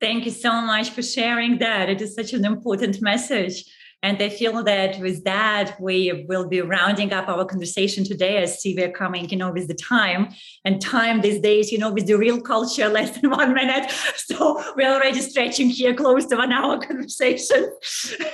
Thank 0.00 0.26
you 0.26 0.30
so 0.30 0.52
much 0.60 0.90
for 0.90 1.02
sharing 1.02 1.58
that. 1.58 1.88
It 1.88 2.00
is 2.00 2.14
such 2.14 2.32
an 2.32 2.44
important 2.44 3.02
message 3.02 3.64
and 4.02 4.22
I 4.22 4.28
feel 4.28 4.62
that 4.62 5.00
with 5.00 5.24
that, 5.24 5.80
we 5.80 6.24
will 6.28 6.46
be 6.46 6.60
rounding 6.60 7.12
up 7.12 7.28
our 7.28 7.44
conversation 7.44 8.04
today 8.04 8.40
I 8.40 8.44
see 8.44 8.74
we're 8.76 8.92
coming, 8.92 9.28
you 9.28 9.36
know, 9.36 9.50
with 9.50 9.66
the 9.66 9.74
time 9.74 10.28
and 10.64 10.80
time 10.80 11.20
these 11.20 11.40
days, 11.40 11.72
you 11.72 11.78
know, 11.78 11.92
with 11.92 12.06
the 12.06 12.16
real 12.16 12.40
culture, 12.40 12.88
less 12.98 13.18
than 13.18 13.30
one 13.30 13.54
minute. 13.54 13.90
So 14.16 14.62
we're 14.76 14.92
already 14.92 15.20
stretching 15.20 15.70
here 15.70 15.94
close 15.94 16.26
to 16.26 16.36
one 16.36 16.52
hour 16.52 16.78
conversation. 16.86 17.72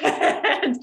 and, 0.03 0.77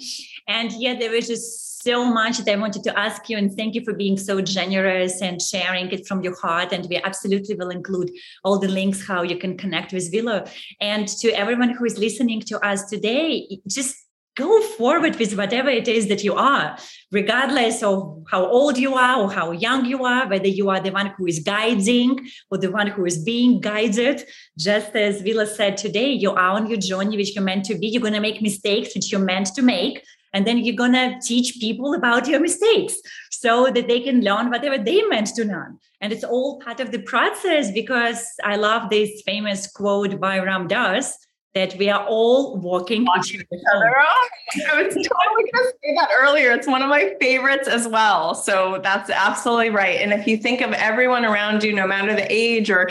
and 0.47 0.71
yeah, 0.73 0.97
there 0.97 1.11
was 1.11 1.27
just 1.27 1.83
so 1.83 2.05
much 2.05 2.37
that 2.37 2.51
I 2.51 2.55
wanted 2.57 2.83
to 2.83 2.97
ask 2.97 3.27
you 3.29 3.37
and 3.37 3.55
thank 3.55 3.75
you 3.75 3.83
for 3.83 3.93
being 3.93 4.17
so 4.17 4.41
generous 4.41 5.21
and 5.21 5.41
sharing 5.41 5.91
it 5.91 6.07
from 6.07 6.23
your 6.23 6.39
heart. 6.39 6.71
And 6.71 6.87
we 6.89 6.97
absolutely 6.97 7.55
will 7.55 7.69
include 7.69 8.11
all 8.43 8.59
the 8.59 8.67
links 8.67 9.05
how 9.05 9.23
you 9.23 9.37
can 9.37 9.57
connect 9.57 9.93
with 9.93 10.09
Willow. 10.13 10.45
And 10.79 11.07
to 11.07 11.31
everyone 11.31 11.69
who 11.69 11.85
is 11.85 11.97
listening 11.97 12.41
to 12.41 12.59
us 12.65 12.85
today, 12.85 13.59
just 13.67 13.95
go 14.37 14.61
forward 14.61 15.17
with 15.17 15.37
whatever 15.37 15.69
it 15.69 15.87
is 15.87 16.07
that 16.07 16.23
you 16.23 16.33
are, 16.33 16.77
regardless 17.11 17.83
of 17.83 18.23
how 18.29 18.45
old 18.45 18.77
you 18.77 18.93
are 18.95 19.21
or 19.21 19.31
how 19.31 19.51
young 19.51 19.85
you 19.85 20.05
are, 20.05 20.27
whether 20.27 20.47
you 20.47 20.69
are 20.69 20.79
the 20.79 20.91
one 20.91 21.07
who 21.17 21.27
is 21.27 21.39
guiding 21.39 22.19
or 22.49 22.57
the 22.57 22.71
one 22.71 22.87
who 22.87 23.05
is 23.05 23.23
being 23.23 23.59
guided. 23.59 24.23
Just 24.57 24.95
as 24.95 25.21
Villa 25.21 25.45
said 25.45 25.77
today, 25.77 26.11
you 26.11 26.31
are 26.31 26.51
on 26.51 26.67
your 26.67 26.79
journey, 26.79 27.17
which 27.17 27.35
you're 27.35 27.43
meant 27.43 27.65
to 27.65 27.75
be. 27.75 27.87
You're 27.87 28.01
going 28.01 28.13
to 28.13 28.21
make 28.21 28.41
mistakes, 28.41 28.95
which 28.95 29.11
you're 29.11 29.21
meant 29.21 29.47
to 29.47 29.61
make. 29.61 30.03
And 30.33 30.47
then 30.47 30.59
you're 30.59 30.77
going 30.77 30.93
to 30.93 31.19
teach 31.21 31.57
people 31.59 31.93
about 31.93 32.25
your 32.25 32.39
mistakes 32.39 32.95
so 33.31 33.69
that 33.71 33.89
they 33.89 33.99
can 33.99 34.21
learn 34.21 34.49
whatever 34.49 34.81
they 34.81 35.01
meant 35.03 35.27
to 35.35 35.43
learn. 35.43 35.77
And 35.99 36.13
it's 36.13 36.23
all 36.23 36.59
part 36.61 36.79
of 36.79 36.91
the 36.91 37.01
process 37.01 37.69
because 37.71 38.25
I 38.43 38.55
love 38.55 38.89
this 38.89 39.21
famous 39.25 39.69
quote 39.69 40.21
by 40.21 40.39
Ram 40.39 40.67
Dass 40.67 41.17
that 41.53 41.75
we 41.77 41.89
are 41.89 42.05
all 42.07 42.57
walking 42.57 43.01
each 43.01 43.35
other. 43.73 43.93
Oh, 43.99 44.29
I 44.71 44.83
was 44.83 44.93
totally 44.93 45.51
going 45.51 45.65
to 45.65 45.73
say 45.83 45.95
that 45.95 46.09
earlier. 46.17 46.51
It's 46.51 46.67
one 46.67 46.81
of 46.81 46.89
my 46.89 47.13
favorites 47.19 47.67
as 47.67 47.87
well. 47.87 48.35
So 48.35 48.79
that's 48.83 49.09
absolutely 49.09 49.69
right. 49.69 49.99
And 49.99 50.13
if 50.13 50.27
you 50.27 50.37
think 50.37 50.61
of 50.61 50.71
everyone 50.71 51.25
around 51.25 51.63
you, 51.63 51.73
no 51.73 51.85
matter 51.85 52.15
the 52.15 52.31
age 52.31 52.69
or 52.69 52.89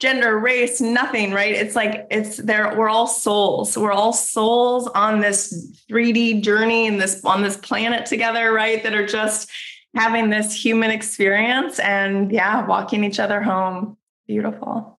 gender, 0.00 0.38
race, 0.38 0.80
nothing, 0.80 1.30
right? 1.30 1.54
It's 1.54 1.76
like 1.76 2.06
it's 2.10 2.38
there. 2.38 2.74
We're 2.76 2.88
all 2.88 3.06
souls. 3.06 3.76
We're 3.76 3.92
all 3.92 4.12
souls 4.12 4.88
on 4.88 5.20
this 5.20 5.84
3D 5.90 6.42
journey 6.42 6.88
and 6.88 7.00
this 7.00 7.24
on 7.24 7.42
this 7.42 7.58
planet 7.58 8.06
together, 8.06 8.52
right? 8.52 8.82
That 8.82 8.94
are 8.94 9.06
just 9.06 9.50
having 9.94 10.30
this 10.30 10.54
human 10.54 10.90
experience 10.90 11.78
and 11.78 12.32
yeah, 12.32 12.66
walking 12.66 13.04
each 13.04 13.20
other 13.20 13.42
home. 13.42 13.96
Beautiful. 14.26 14.98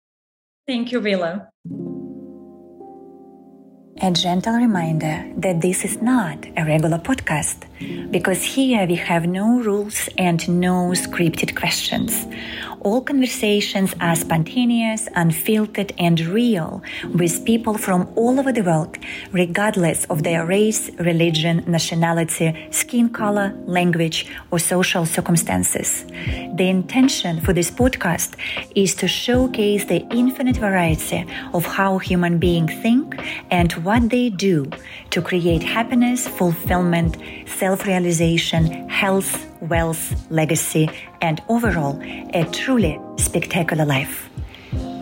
Thank 0.67 0.93
you, 0.93 1.01
Villa. 1.01 1.49
A 4.03 4.11
gentle 4.11 4.55
reminder 4.55 5.31
that 5.37 5.61
this 5.61 5.85
is 5.85 6.01
not 6.01 6.47
a 6.57 6.65
regular 6.65 6.99
podcast, 6.99 7.65
because 8.11 8.43
here 8.43 8.87
we 8.87 8.95
have 8.95 9.27
no 9.27 9.61
rules 9.61 10.09
and 10.17 10.41
no 10.49 10.93
scripted 10.93 11.55
questions. 11.55 12.27
All 12.83 13.03
conversations 13.03 13.95
are 14.01 14.17
spontaneous, 14.17 15.07
unfiltered, 15.15 15.93
and 15.99 16.19
real 16.21 16.83
with 17.15 17.45
people 17.45 17.77
from 17.77 18.11
all 18.17 18.41
over 18.41 18.53
the 18.53 18.63
world, 18.63 18.97
regardless 19.33 20.07
of 20.07 20.23
their 20.23 20.47
race, 20.47 20.91
religion, 20.99 21.63
nationality, 21.67 22.69
skin 22.71 23.11
color, 23.11 23.53
language, 23.67 24.27
or 24.51 24.59
social 24.59 25.05
circumstances. 25.05 26.07
The 26.55 26.69
intention 26.69 27.41
for 27.43 27.53
this 27.53 27.71
podcast 27.71 28.37
is 28.75 28.95
to 28.97 29.09
showcase 29.09 29.85
the 29.85 30.07
infinite 30.11 30.57
variety 30.57 31.27
of 31.53 31.67
how 31.67 31.99
human 31.99 32.39
beings 32.39 32.73
think 32.81 33.15
and 33.51 33.73
what 33.85 34.09
they 34.09 34.31
do 34.31 34.71
to 35.11 35.21
create 35.21 35.63
happiness, 35.63 36.27
fulfillment, 36.27 37.19
self 37.47 37.85
realization, 37.85 38.89
health, 38.89 39.50
wealth, 39.63 40.15
legacy, 40.31 40.89
and 41.21 41.41
overall, 41.49 42.01
a 42.35 42.45
truly 42.53 42.99
spectacular 43.17 43.85
life. 43.85 44.31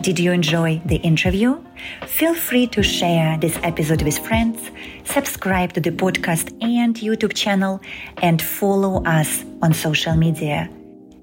Did 0.01 0.17
you 0.17 0.31
enjoy 0.31 0.81
the 0.85 0.95
interview? 0.97 1.61
Feel 2.05 2.33
free 2.33 2.67
to 2.67 2.81
share 2.81 3.37
this 3.37 3.57
episode 3.63 4.01
with 4.01 4.17
friends, 4.17 4.71
subscribe 5.03 5.73
to 5.73 5.81
the 5.81 5.91
podcast 5.91 6.51
and 6.63 6.95
YouTube 6.95 7.33
channel, 7.33 7.81
and 8.21 8.41
follow 8.41 9.03
us 9.03 9.43
on 9.61 9.73
social 9.73 10.15
media. 10.15 10.69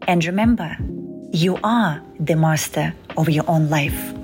And 0.06 0.24
remember, 0.24 0.76
you 1.32 1.58
are 1.64 2.02
the 2.20 2.36
master 2.36 2.94
of 3.16 3.28
your 3.28 3.44
own 3.48 3.68
life. 3.68 4.14